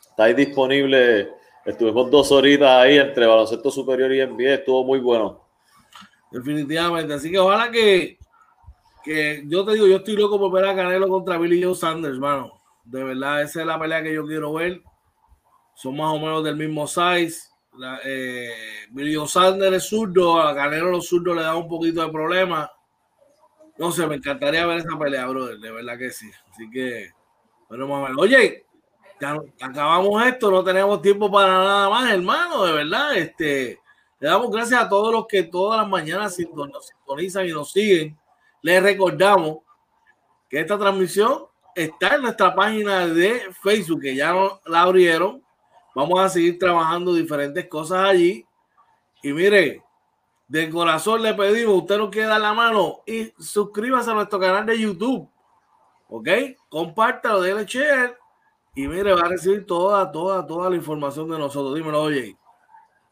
Está 0.01 0.25
ahí 0.25 0.35
disponible. 0.35 1.31
Estuvimos 1.65 2.11
dos 2.11 2.33
horitas 2.33 2.69
ahí 2.69 2.99
entre 2.99 3.27
baloncesto 3.27 3.71
superior 3.71 4.13
y 4.13 4.27
NBA. 4.27 4.55
Estuvo 4.55 4.83
muy 4.83 4.99
bueno. 4.99 5.41
Definitivamente. 6.33 7.15
Así 7.15 7.31
que 7.31 7.39
ojalá 7.39 7.71
que, 7.71 8.19
que 9.05 9.45
yo 9.47 9.65
te 9.65 9.75
digo, 9.75 9.87
yo 9.87 9.99
estoy 9.99 10.17
loco 10.17 10.37
por 10.37 10.51
ver 10.51 10.65
a 10.65 10.75
Canelo 10.75 11.07
contra 11.09 11.39
Billy 11.39 11.63
Joe 11.63 11.77
Sanders, 11.77 12.19
mano. 12.19 12.58
De 12.89 13.05
verdad, 13.05 13.43
esa 13.43 13.61
es 13.61 13.67
la 13.67 13.79
pelea 13.79 14.03
que 14.03 14.15
yo 14.15 14.27
quiero 14.27 14.55
ver. 14.55 14.83
Son 15.75 15.95
más 15.95 16.11
o 16.15 16.19
menos 16.19 16.43
del 16.43 16.57
mismo 16.57 16.87
size. 16.87 17.51
La, 17.77 18.01
eh, 18.03 18.51
Sanders 19.27 19.77
es 19.77 19.89
zurdo, 19.89 20.41
a 20.41 20.55
Canelo 20.55 20.91
los 20.91 21.07
zurdos 21.07 21.37
le 21.37 21.43
da 21.43 21.55
un 21.55 21.69
poquito 21.69 22.01
de 22.05 22.11
problema. 22.11 22.73
No 23.77 23.93
sé, 23.93 24.07
me 24.07 24.17
encantaría 24.17 24.67
ver 24.67 24.79
esa 24.79 24.99
pelea, 24.99 25.27
brother. 25.27 25.59
De 25.59 25.71
verdad 25.71 25.99
que 25.99 26.11
sí. 26.11 26.31
Así 26.51 26.69
que, 26.71 27.11
bueno, 27.69 27.87
vamos 27.87 28.07
a 28.07 28.13
ver. 28.13 28.21
Oye, 28.21 28.67
ya 29.21 29.37
acabamos 29.61 30.27
esto, 30.27 30.51
no 30.51 30.65
tenemos 30.65 31.03
tiempo 31.03 31.31
para 31.31 31.53
nada 31.53 31.91
más, 31.91 32.11
hermano, 32.11 32.65
de 32.65 32.73
verdad. 32.73 33.17
Este, 33.19 33.79
le 34.19 34.29
damos 34.29 34.51
gracias 34.51 34.83
a 34.83 34.89
todos 34.89 35.13
los 35.13 35.27
que 35.27 35.43
todas 35.43 35.79
las 35.79 35.89
mañanas 35.89 36.35
sintonizan 36.35 37.47
y 37.47 37.53
nos 37.53 37.71
siguen. 37.71 38.19
Les 38.63 38.83
recordamos 38.83 39.59
que 40.49 40.61
esta 40.61 40.79
transmisión 40.79 41.48
está 41.79 42.17
en 42.17 42.23
nuestra 42.23 42.55
página 42.55 43.07
de 43.07 43.43
Facebook, 43.63 44.03
que 44.03 44.15
ya 44.15 44.33
no 44.33 44.61
la 44.67 44.83
abrieron. 44.83 45.43
Vamos 45.95 46.21
a 46.21 46.29
seguir 46.29 46.59
trabajando 46.59 47.15
diferentes 47.15 47.67
cosas 47.67 48.09
allí. 48.09 48.45
Y 49.23 49.33
mire, 49.33 49.83
de 50.47 50.71
corazón 50.71 51.23
le 51.23 51.35
pedimos, 51.35 51.75
usted 51.77 51.99
nos 51.99 52.11
quiere 52.11 52.29
dar 52.29 52.41
la 52.41 52.55
mano 52.55 53.01
y 53.07 53.33
suscríbase 53.39 54.11
a 54.11 54.15
nuestro 54.15 54.39
canal 54.39 54.67
de 54.67 54.79
YouTube. 54.79 55.29
¿Ok? 56.09 56.29
Compártalo, 56.69 57.41
déle 57.41 57.65
share. 57.65 58.17
Y 58.75 58.87
mire, 58.87 59.13
va 59.13 59.23
a 59.23 59.29
recibir 59.29 59.67
toda, 59.67 60.11
toda, 60.11 60.47
toda 60.47 60.71
la 60.71 60.77
información 60.77 61.29
de 61.31 61.39
nosotros. 61.39 61.75
Dímelo, 61.75 62.03
oye. 62.03 62.37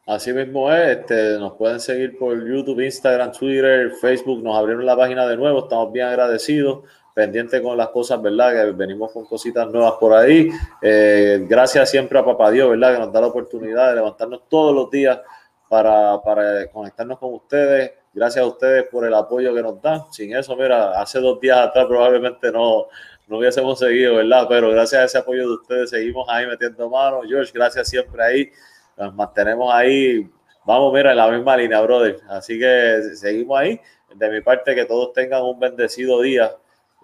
Así 0.07 0.33
mismo 0.33 0.73
es, 0.73 0.99
este, 0.99 1.37
nos 1.39 1.55
pueden 1.55 1.81
seguir 1.81 2.17
por 2.17 2.37
YouTube, 2.37 2.79
Instagram, 2.81 3.33
Twitter, 3.33 3.91
Facebook, 4.01 4.41
nos 4.41 4.57
abrieron 4.57 4.87
la 4.87 4.97
página 4.97 5.27
de 5.27 5.37
nuevo, 5.37 5.65
estamos 5.65 5.93
bien 5.93 6.07
agradecidos, 6.07 6.85
pendientes 7.17 7.63
con 7.63 7.79
las 7.79 7.89
cosas, 7.89 8.21
¿verdad? 8.21 8.53
Que 8.53 8.73
venimos 8.73 9.11
con 9.11 9.25
cositas 9.25 9.67
nuevas 9.71 9.95
por 9.99 10.13
ahí. 10.13 10.51
Eh, 10.83 11.47
gracias 11.49 11.89
siempre 11.89 12.19
a 12.19 12.23
Papá 12.23 12.51
Dios, 12.51 12.69
¿verdad? 12.69 12.93
Que 12.93 12.99
nos 12.99 13.11
da 13.11 13.23
la 13.23 13.29
oportunidad 13.29 13.89
de 13.89 13.95
levantarnos 13.95 14.43
todos 14.51 14.75
los 14.75 14.91
días 14.91 15.19
para, 15.67 16.21
para 16.21 16.67
conectarnos 16.69 17.19
con 17.19 17.33
ustedes. 17.33 17.93
Gracias 18.13 18.45
a 18.45 18.47
ustedes 18.47 18.85
por 18.91 19.07
el 19.07 19.15
apoyo 19.15 19.55
que 19.55 19.63
nos 19.63 19.81
dan. 19.81 20.03
Sin 20.13 20.37
eso, 20.37 20.55
mira, 20.57 21.01
hace 21.01 21.19
dos 21.19 21.41
días 21.41 21.57
atrás 21.57 21.87
probablemente 21.87 22.53
no, 22.53 22.89
no 23.29 23.39
hubiésemos 23.39 23.79
seguido, 23.79 24.17
¿verdad? 24.17 24.45
Pero 24.47 24.69
gracias 24.69 25.01
a 25.01 25.05
ese 25.07 25.17
apoyo 25.17 25.49
de 25.49 25.55
ustedes 25.55 25.89
seguimos 25.89 26.29
ahí 26.29 26.47
metiendo 26.47 26.91
manos. 26.91 27.25
George, 27.27 27.51
gracias 27.55 27.89
siempre 27.89 28.23
ahí 28.23 28.53
nos 28.99 29.15
mantenemos 29.15 29.73
ahí, 29.73 30.29
vamos, 30.65 30.93
mira, 30.93 31.13
en 31.13 31.17
la 31.17 31.31
misma 31.31 31.57
línea, 31.57 31.81
brother. 31.81 32.19
Así 32.29 32.59
que 32.59 33.01
seguimos 33.15 33.59
ahí. 33.59 33.81
De 34.15 34.31
mi 34.31 34.41
parte, 34.43 34.75
que 34.75 34.85
todos 34.85 35.13
tengan 35.13 35.43
un 35.43 35.59
bendecido 35.59 36.21
día 36.21 36.55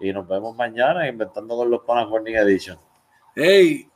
y 0.03 0.13
nos 0.13 0.27
vemos 0.27 0.55
mañana 0.55 1.07
inventando 1.07 1.55
con 1.55 1.69
los 1.69 1.81
panas 1.83 2.09
Morning 2.09 2.33
Edition. 2.33 2.77
Hey, 3.35 3.89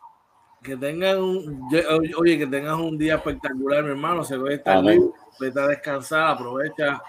que 0.63 0.75
tengan 0.77 1.21
un, 1.21 1.69
oye, 2.17 2.37
que 2.37 2.47
tengas 2.47 2.77
un 2.77 2.97
día 2.97 3.15
espectacular, 3.15 3.83
mi 3.83 3.91
hermano. 3.91 4.23
Se 4.23 4.37
ve 4.37 4.55
estar 4.55 4.77
Amén. 4.77 5.11
vete 5.39 5.59
a 5.59 5.67
descansar, 5.67 6.29
aprovecha. 6.29 7.01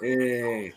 Eh, 0.00 0.72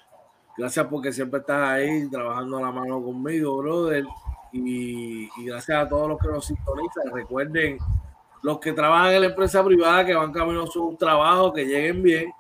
gracias 0.58 0.88
porque 0.88 1.12
siempre 1.12 1.40
estás 1.40 1.70
ahí 1.70 2.10
trabajando 2.10 2.58
a 2.58 2.62
la 2.62 2.72
mano 2.72 3.04
conmigo, 3.04 3.58
brother. 3.58 4.06
Y, 4.52 5.26
y 5.26 5.46
gracias 5.46 5.86
a 5.86 5.88
todos 5.88 6.10
los 6.10 6.20
que 6.20 6.28
nos 6.28 6.46
sintonizan. 6.46 7.14
Recuerden, 7.14 7.78
los 8.42 8.60
que 8.60 8.74
trabajan 8.74 9.14
en 9.14 9.22
la 9.22 9.28
empresa 9.28 9.64
privada, 9.64 10.06
que 10.06 10.16
van 10.16 10.32
camino 10.32 10.64
a 10.64 10.68
su 10.68 10.96
trabajo, 10.98 11.54
que 11.54 11.66
lleguen 11.66 12.02
bien. 12.02 12.34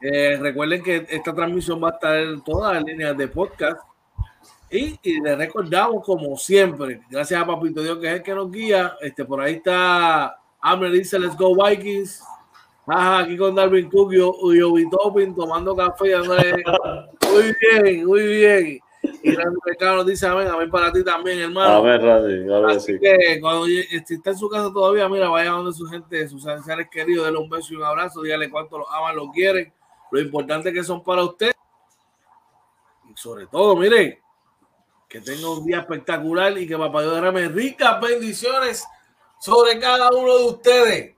Eh, 0.00 0.36
recuerden 0.40 0.82
que 0.82 1.06
esta 1.08 1.34
transmisión 1.34 1.82
va 1.82 1.88
a 1.88 1.92
estar 1.92 2.16
en 2.16 2.40
todas 2.42 2.74
las 2.74 2.84
líneas 2.84 3.16
de 3.16 3.28
podcast. 3.28 3.80
Y, 4.70 4.98
y 5.02 5.20
les 5.20 5.38
recordamos, 5.38 6.04
como 6.04 6.36
siempre, 6.36 7.00
gracias 7.10 7.40
a 7.40 7.46
Papito 7.46 7.82
Dios, 7.82 7.98
que 7.98 8.06
es 8.08 8.12
el 8.14 8.22
que 8.22 8.34
nos 8.34 8.50
guía. 8.50 8.96
Este, 9.00 9.24
por 9.24 9.40
ahí 9.40 9.54
está 9.54 10.38
Amber 10.60 10.90
dice 10.90 11.18
Let's 11.18 11.36
Go 11.36 11.54
Vikings. 11.54 12.22
Ajá, 12.86 13.18
aquí 13.20 13.36
con 13.36 13.54
Darwin 13.54 13.90
Cook 13.90 14.12
y 14.14 14.18
Obi 14.20 14.88
Topping 14.90 15.34
tomando 15.34 15.76
café. 15.76 16.10
dándole- 16.10 16.62
Muy 17.30 17.54
bien, 17.82 18.06
muy 18.06 18.26
bien. 18.26 18.80
Y 19.22 19.30
Randy 19.32 19.58
nos 19.80 20.06
dice 20.06 20.26
amén, 20.26 20.48
amén 20.48 20.70
para 20.70 20.90
ti 20.90 21.04
también, 21.04 21.38
hermano. 21.38 21.76
Amén, 21.78 22.00
Randy. 22.02 22.44
Claro 22.46 22.66
que 22.68 22.74
Así 22.74 22.92
sí. 22.94 22.98
que 22.98 23.40
cuando 23.40 23.66
si 23.66 23.80
está 24.14 24.30
en 24.30 24.36
su 24.38 24.48
casa 24.48 24.72
todavía, 24.72 25.08
mira, 25.08 25.28
vaya 25.28 25.50
donde 25.50 25.72
su 25.72 25.84
gente, 25.86 26.26
sus 26.28 26.42
seres 26.42 26.88
queridos, 26.90 27.26
denle 27.26 27.38
un 27.40 27.48
beso 27.50 27.72
y 27.72 27.76
un 27.76 27.84
abrazo, 27.84 28.22
dígale 28.22 28.50
cuánto 28.50 28.78
los 28.78 28.86
aman, 28.90 29.14
lo 29.16 29.30
quieren, 29.30 29.72
lo 30.10 30.20
importante 30.20 30.72
que 30.72 30.82
son 30.82 31.02
para 31.04 31.22
usted. 31.22 31.52
Y 33.08 33.12
sobre 33.16 33.46
todo, 33.46 33.76
miren, 33.76 34.18
que 35.08 35.20
tenga 35.20 35.48
un 35.50 35.64
día 35.64 35.78
espectacular 35.80 36.56
y 36.58 36.66
que 36.68 36.76
papá 36.76 37.02
Dios 37.02 37.14
derrame 37.14 37.48
ricas 37.48 38.00
bendiciones 38.00 38.84
sobre 39.40 39.78
cada 39.80 40.10
uno 40.10 40.36
de 40.38 40.44
ustedes. 40.44 41.16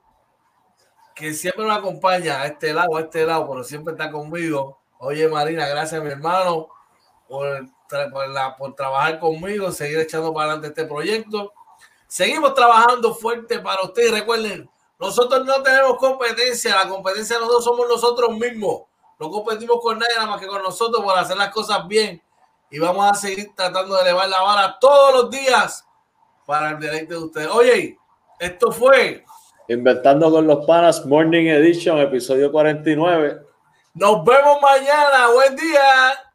Que 1.14 1.34
siempre 1.34 1.64
me 1.64 1.72
acompaña 1.72 2.40
a 2.42 2.46
este 2.46 2.72
lado, 2.72 2.96
a 2.96 3.00
este 3.00 3.26
lado, 3.26 3.48
pero 3.48 3.64
siempre 3.64 3.92
está 3.92 4.10
conmigo. 4.10 4.78
Oye, 4.98 5.28
Marina, 5.28 5.66
gracias, 5.66 6.02
mi 6.02 6.10
hermano, 6.10 6.68
por, 7.28 7.66
por 8.12 8.28
la- 8.28 8.56
por 8.56 8.74
trabajar 8.74 9.18
conmigo, 9.18 9.70
seguir 9.72 9.98
echando 9.98 10.32
para 10.32 10.52
adelante 10.52 10.68
este 10.68 10.84
proyecto. 10.84 11.52
Seguimos 12.06 12.54
trabajando 12.54 13.14
fuerte 13.14 13.58
para 13.58 13.82
ustedes. 13.82 14.12
Recuerden, 14.12 14.68
nosotros 14.98 15.44
no 15.44 15.62
tenemos 15.62 15.96
competencia. 15.96 16.76
La 16.76 16.88
competencia 16.88 17.38
nosotros 17.38 17.64
somos 17.64 17.88
nosotros 17.88 18.36
mismos. 18.36 18.82
No 19.18 19.30
competimos 19.30 19.78
con 19.80 19.98
nadie, 19.98 20.14
nada 20.16 20.28
más 20.28 20.40
que 20.40 20.46
con 20.46 20.62
nosotros 20.62 21.04
por 21.04 21.18
hacer 21.18 21.36
las 21.36 21.50
cosas 21.50 21.86
bien. 21.86 22.22
Y 22.70 22.78
vamos 22.78 23.10
a 23.10 23.14
seguir 23.14 23.50
tratando 23.54 23.96
de 23.96 24.02
elevar 24.02 24.28
la 24.28 24.42
vara 24.42 24.78
todos 24.80 25.14
los 25.14 25.30
días 25.30 25.84
para 26.46 26.70
el 26.70 26.78
deleite 26.78 27.14
de 27.14 27.18
ustedes. 27.18 27.48
Oye, 27.48 27.98
esto 28.38 28.70
fue. 28.70 29.24
Inventando 29.68 30.30
con 30.30 30.46
los 30.46 30.64
panas, 30.66 31.04
Morning 31.04 31.46
Edition, 31.46 31.98
episodio 31.98 32.50
49. 32.52 33.40
Nos 33.94 34.24
vemos 34.24 34.62
mañana. 34.62 35.28
Buen 35.32 35.56
día. 35.56 36.29